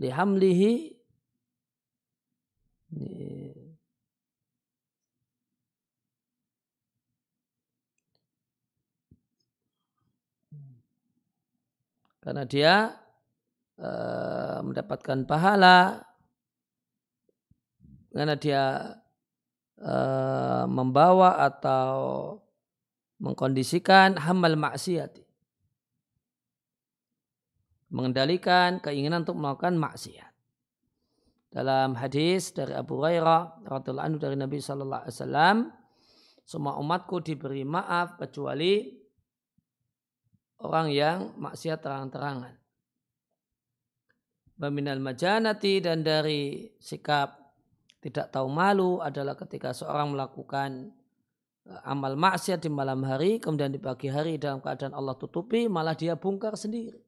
Lihamlihi 0.00 0.96
karena 12.20 12.42
dia 12.42 12.74
e, 13.78 13.90
mendapatkan 14.66 15.24
pahala 15.24 16.02
karena 18.12 18.34
dia 18.36 18.64
e, 19.78 19.94
membawa 20.66 21.40
atau 21.46 21.96
mengkondisikan 23.22 24.20
hamal 24.20 24.56
maksiat 24.56 25.20
mengendalikan 27.92 28.82
keinginan 28.82 29.22
untuk 29.24 29.38
melakukan 29.38 29.78
maksiat 29.78 30.32
dalam 31.52 31.96
hadis 31.96 32.52
dari 32.52 32.76
Abu 32.76 33.00
Hurairah 33.00 33.64
radhiyallahu 33.64 34.06
anhu 34.12 34.18
dari 34.20 34.36
Nabi 34.36 34.58
sallallahu 34.60 35.02
alaihi 35.06 35.16
wasallam 35.16 35.56
semua 36.46 36.78
umatku 36.78 37.20
diberi 37.20 37.66
maaf 37.66 38.14
kecuali 38.14 38.86
orang 40.62 40.88
yang 40.88 41.18
maksiat 41.36 41.82
terang-terangan. 41.82 42.54
Baminal 44.56 45.04
majanati 45.04 45.84
dan 45.84 46.00
dari 46.00 46.64
sikap 46.80 47.36
tidak 48.00 48.32
tahu 48.32 48.48
malu 48.48 49.04
adalah 49.04 49.36
ketika 49.36 49.76
seorang 49.76 50.16
melakukan 50.16 50.95
amal 51.82 52.14
maksiat 52.14 52.62
di 52.62 52.70
malam 52.70 53.02
hari, 53.02 53.42
kemudian 53.42 53.74
di 53.74 53.82
pagi 53.82 54.06
hari 54.06 54.38
dalam 54.38 54.62
keadaan 54.62 54.94
Allah 54.94 55.18
tutupi, 55.18 55.66
malah 55.66 55.98
dia 55.98 56.14
bongkar 56.14 56.54
sendiri. 56.54 57.02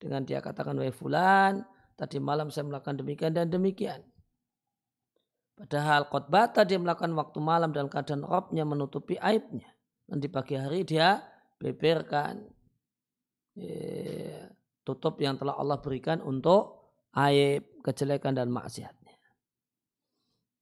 Dengan 0.00 0.24
dia 0.26 0.40
katakan, 0.42 0.74
wahai 0.74 0.94
fulan, 0.94 1.62
tadi 1.94 2.18
malam 2.18 2.48
saya 2.48 2.66
melakukan 2.66 2.98
demikian 2.98 3.36
dan 3.36 3.52
demikian. 3.52 4.00
Padahal 5.60 6.08
khotbah 6.08 6.48
dia 6.64 6.80
melakukan 6.80 7.12
waktu 7.12 7.38
malam 7.38 7.68
dalam 7.70 7.92
keadaan 7.92 8.24
robnya 8.24 8.64
menutupi 8.64 9.20
aibnya. 9.20 9.68
Dan 10.08 10.18
di 10.18 10.32
pagi 10.32 10.56
hari 10.56 10.88
dia 10.88 11.20
beberkan 11.60 12.40
ya, 13.54 14.48
tutup 14.82 15.20
yang 15.20 15.36
telah 15.36 15.60
Allah 15.60 15.76
berikan 15.78 16.24
untuk 16.24 16.80
aib, 17.12 17.84
kejelekan 17.84 18.32
dan 18.34 18.48
maksiatnya. 18.48 18.99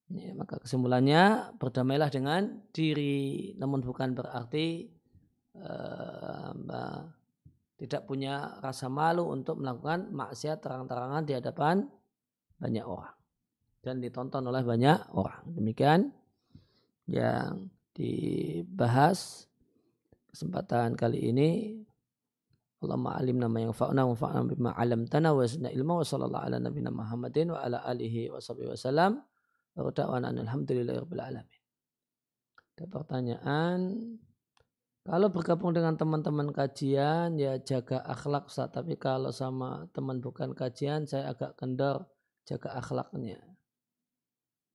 Ya, 0.09 0.33
maka 0.33 0.57
kesimpulannya 0.57 1.53
berdamailah 1.61 2.09
dengan 2.09 2.65
diri, 2.73 3.53
namun 3.61 3.85
bukan 3.85 4.17
berarti 4.17 4.89
uh, 5.61 6.57
tidak 7.77 8.09
punya 8.09 8.57
rasa 8.65 8.89
malu 8.89 9.29
untuk 9.29 9.61
melakukan 9.61 10.09
maksiat 10.09 10.65
terang-terangan 10.65 11.29
di 11.29 11.37
hadapan 11.37 11.85
banyak 12.57 12.89
orang 12.89 13.15
dan 13.85 14.01
ditonton 14.01 14.49
oleh 14.49 14.65
banyak 14.65 15.13
orang. 15.13 15.45
Demikian 15.53 16.09
yang 17.07 17.69
dibahas 17.93 19.45
kesempatan 20.33 20.97
kali 20.97 21.31
ini 21.31 21.51
Allahumma 22.79 23.19
alim 23.19 23.43
nama 23.43 23.59
yang 23.59 23.75
fa'na 23.75 24.07
wa 24.07 24.15
fa'na 24.15 24.47
bima 24.47 24.71
alam 24.79 25.03
tana 25.11 25.35
wa 25.35 25.43
ilma 25.43 25.99
wa 25.99 26.07
sallallahu 26.07 26.45
ala 26.47 26.63
nabina 26.63 26.95
Muhammadin 26.95 27.51
wa 27.51 27.59
ala 27.59 27.83
alihi 27.83 28.31
wa 28.31 28.39
wa 28.39 28.79
wa 29.83 29.93
da'wana 29.95 30.35
alhamdulillahi 30.35 30.99
rabbil 31.03 31.23
alamin. 31.23 31.61
Ada 32.79 32.85
pertanyaan 32.87 33.79
kalau 35.09 35.33
bergabung 35.33 35.73
dengan 35.73 35.97
teman-teman 35.97 36.53
kajian 36.53 37.41
ya 37.41 37.57
jaga 37.65 38.05
akhlak 38.05 38.53
Ustaz. 38.53 38.69
Tapi 38.69 39.01
kalau 39.01 39.33
sama 39.33 39.89
teman 39.97 40.21
bukan 40.21 40.53
kajian 40.53 41.09
saya 41.09 41.33
agak 41.33 41.57
kendor 41.57 42.05
jaga 42.45 42.77
akhlaknya. 42.77 43.41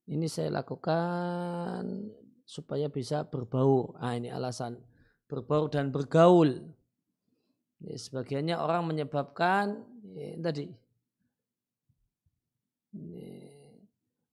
Ini 0.09 0.25
saya 0.25 0.49
lakukan 0.49 2.11
supaya 2.49 2.89
bisa 2.89 3.29
berbau. 3.29 3.93
Ah 4.01 4.17
ini 4.17 4.33
alasan 4.33 4.81
berbau 5.29 5.69
dan 5.69 5.93
bergaul. 5.93 6.65
Ya, 7.83 7.93
sebagiannya 7.93 8.57
orang 8.57 8.89
menyebabkan 8.89 9.85
ya, 10.17 10.39
tadi. 10.39 10.71
Ya, 12.95 13.42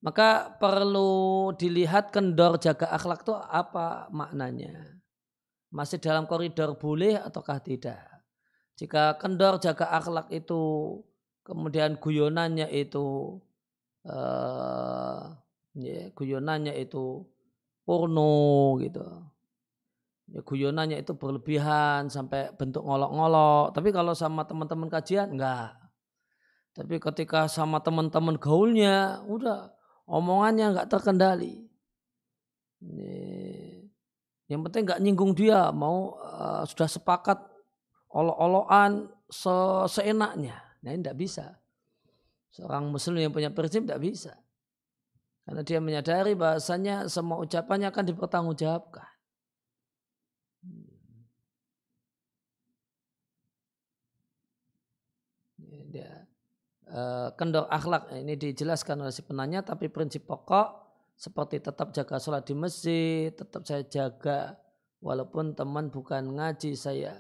maka 0.01 0.57
perlu 0.57 1.53
dilihat 1.57 2.09
kendor 2.09 2.57
jaga 2.57 2.89
akhlak 2.93 3.25
itu 3.25 3.37
apa 3.37 4.09
maknanya. 4.09 5.01
Masih 5.71 6.01
dalam 6.03 6.27
koridor 6.27 6.75
boleh 6.81 7.21
ataukah 7.21 7.61
tidak. 7.63 8.01
Jika 8.81 9.21
kendor 9.21 9.61
jaga 9.61 9.93
akhlak 9.93 10.33
itu 10.33 10.61
kemudian 11.45 12.01
guyonannya 12.01 12.73
itu 12.73 13.39
uh, 14.09 15.37
ya, 15.77 16.11
guyonannya 16.17 16.75
itu 16.81 17.29
porno 17.85 18.77
gitu 18.81 19.05
ya 20.31 20.41
guyonannya 20.47 21.03
itu 21.03 21.13
berlebihan 21.19 22.07
sampai 22.07 22.55
bentuk 22.55 22.87
ngolok-ngolok. 22.87 23.75
Tapi 23.75 23.91
kalau 23.91 24.15
sama 24.15 24.47
teman-teman 24.47 24.87
kajian 24.87 25.35
enggak. 25.35 25.75
Tapi 26.71 27.03
ketika 27.03 27.51
sama 27.51 27.83
teman-teman 27.83 28.39
gaulnya 28.39 29.27
udah 29.27 29.75
omongannya 30.11 30.75
enggak 30.75 30.91
terkendali. 30.91 31.71
Yang 34.51 34.61
penting 34.67 34.83
nggak 34.83 35.01
nyinggung 35.07 35.33
dia, 35.39 35.71
mau 35.71 36.19
uh, 36.19 36.67
sudah 36.67 36.91
sepakat 36.91 37.39
olok-olokan 38.11 39.07
se 39.31 39.55
seenaknya. 39.87 40.59
Nah 40.83 40.91
ini 40.91 41.07
tidak 41.07 41.19
bisa. 41.23 41.47
Seorang 42.51 42.91
muslim 42.91 43.23
yang 43.23 43.31
punya 43.31 43.55
prinsip 43.55 43.87
tidak 43.87 44.03
bisa. 44.03 44.35
Karena 45.47 45.63
dia 45.63 45.79
menyadari 45.79 46.35
bahasanya 46.35 47.07
semua 47.07 47.39
ucapannya 47.39 47.95
akan 47.95 48.05
dipertanggungjawabkan. 48.11 49.07
Dia, 55.91 56.23
uh, 56.91 57.33
kendor 57.39 57.71
akhlak 57.71 58.11
ini 58.15 58.35
dijelaskan 58.37 59.07
oleh 59.07 59.15
si 59.15 59.23
penanya 59.23 59.63
tapi 59.63 59.89
prinsip 59.89 60.27
pokok 60.27 60.81
seperti 61.21 61.61
tetap 61.61 61.93
jaga 61.93 62.17
sholat 62.17 62.49
di 62.49 62.57
masjid, 62.57 63.29
tetap 63.29 63.69
saya 63.69 63.85
jaga 63.85 64.57
walaupun 65.05 65.53
teman 65.53 65.93
bukan 65.93 66.33
ngaji 66.33 66.73
saya 66.73 67.13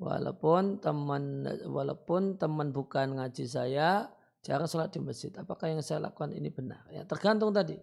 walaupun 0.00 0.80
teman 0.80 1.44
walaupun 1.64 2.36
teman 2.36 2.72
bukan 2.72 3.20
ngaji 3.20 3.44
saya 3.48 4.08
cara 4.40 4.64
sholat 4.64 4.92
di 4.92 5.00
masjid. 5.00 5.32
Apakah 5.36 5.72
yang 5.72 5.84
saya 5.84 6.00
lakukan 6.08 6.32
ini 6.32 6.48
benar? 6.48 6.84
Ya 6.88 7.04
tergantung 7.04 7.52
tadi 7.52 7.76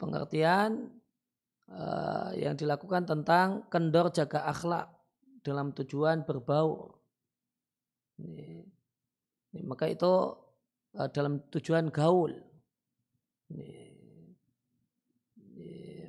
pengertian 0.00 0.88
uh, 1.68 2.32
yang 2.36 2.56
dilakukan 2.56 3.04
tentang 3.04 3.68
kendor 3.68 4.08
jaga 4.12 4.48
akhlak 4.48 4.88
dalam 5.44 5.72
tujuan 5.76 6.24
berbau. 6.24 6.96
Ini, 8.20 8.68
maka 9.58 9.90
itu 9.90 10.36
uh, 10.94 11.08
dalam 11.10 11.42
tujuan 11.50 11.90
gaul. 11.90 12.34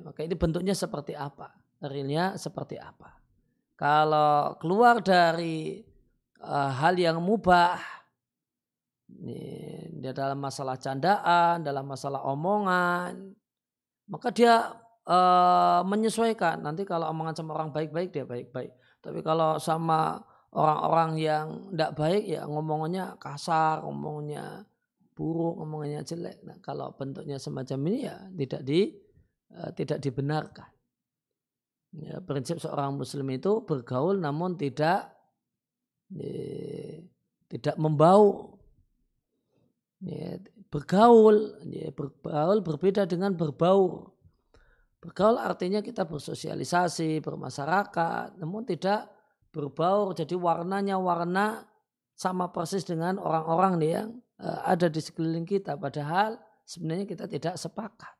Maka 0.06 0.20
ini 0.22 0.34
bentuknya 0.38 0.74
seperti 0.76 1.16
apa? 1.16 1.50
Realnya 1.82 2.38
seperti 2.38 2.78
apa? 2.78 3.18
Kalau 3.74 4.54
keluar 4.62 5.02
dari 5.02 5.82
uh, 6.38 6.70
hal 6.70 6.94
yang 6.94 7.18
mubah 7.18 8.02
dia 10.02 10.12
dalam 10.14 10.38
masalah 10.42 10.78
candaan, 10.78 11.62
dalam 11.62 11.86
masalah 11.86 12.26
omongan, 12.26 13.34
maka 14.10 14.28
dia 14.34 14.72
uh, 15.06 15.80
menyesuaikan. 15.86 16.58
Nanti 16.62 16.82
kalau 16.82 17.10
omongan 17.10 17.38
sama 17.38 17.54
orang 17.54 17.70
baik-baik 17.70 18.10
dia 18.10 18.26
baik-baik. 18.26 18.74
Tapi 19.02 19.18
kalau 19.22 19.58
sama 19.58 20.22
orang-orang 20.52 21.10
yang 21.18 21.46
tidak 21.72 21.92
baik 21.96 22.24
ya 22.28 22.44
ngomongnya 22.44 23.16
kasar, 23.16 23.84
ngomongnya 23.84 24.68
buruk, 25.12 25.60
ngomongnya 25.60 26.04
jelek. 26.04 26.40
Nah, 26.44 26.60
kalau 26.60 26.92
bentuknya 26.96 27.36
semacam 27.36 27.78
ini 27.88 27.98
ya 28.08 28.16
tidak 28.32 28.62
di 28.64 28.80
uh, 29.56 29.70
tidak 29.72 29.98
dibenarkan. 30.00 30.70
Ya, 31.92 32.24
prinsip 32.24 32.56
seorang 32.56 32.96
muslim 32.96 33.28
itu 33.36 33.68
bergaul 33.68 34.16
namun 34.16 34.56
tidak 34.56 35.12
eh, 36.16 37.04
tidak 37.52 37.76
membau 37.76 38.52
Ya, 40.02 40.34
bergaul, 40.66 41.62
ya, 41.70 41.94
bergaul 41.94 42.58
berbeda 42.58 43.06
dengan 43.06 43.38
berbaur. 43.38 44.10
Bergaul 44.98 45.38
artinya 45.38 45.78
kita 45.78 46.10
bersosialisasi, 46.10 47.22
bermasyarakat, 47.22 48.34
namun 48.42 48.66
tidak 48.66 49.06
berbaur. 49.52 50.16
Jadi 50.16 50.34
warnanya 50.34 50.96
warna 50.98 51.68
sama 52.16 52.50
persis 52.50 52.82
dengan 52.82 53.20
orang-orang 53.20 53.74
yang 53.84 54.08
uh, 54.40 54.64
ada 54.66 54.88
di 54.88 54.98
sekeliling 54.98 55.44
kita. 55.44 55.76
Padahal 55.76 56.40
sebenarnya 56.64 57.06
kita 57.06 57.28
tidak 57.28 57.54
sepakat. 57.60 58.14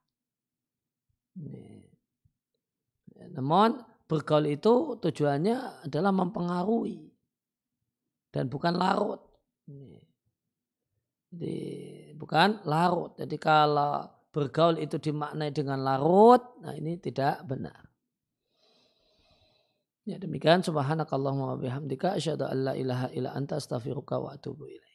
Ya, 3.16 3.24
namun 3.32 3.80
bergaul 4.04 4.44
itu 4.52 5.00
tujuannya 5.00 5.88
adalah 5.88 6.12
mempengaruhi 6.12 7.08
dan 8.28 8.52
bukan 8.52 8.76
larut. 8.76 9.20
Jadi 11.32 11.56
bukan 12.20 12.60
larut. 12.68 13.16
Jadi 13.16 13.36
kalau 13.40 14.04
bergaul 14.32 14.76
itu 14.80 15.00
dimaknai 15.00 15.52
dengan 15.52 15.80
larut, 15.80 16.60
nah 16.60 16.76
ini 16.76 17.00
tidak 17.00 17.40
benar. 17.48 17.91
Ya 20.02 20.18
demikian 20.18 20.66
subhanakallahumma 20.66 21.54
wa 21.54 21.58
bihamdika 21.62 22.18
asyhadu 22.18 22.50
an 22.50 22.58
la 22.66 22.72
ilaha 22.74 23.06
illa 23.14 23.30
anta 23.38 23.56
astaghfiruka 23.62 24.18
wa 24.18 24.34
atubu 24.34 24.66
ilaik. 24.66 24.91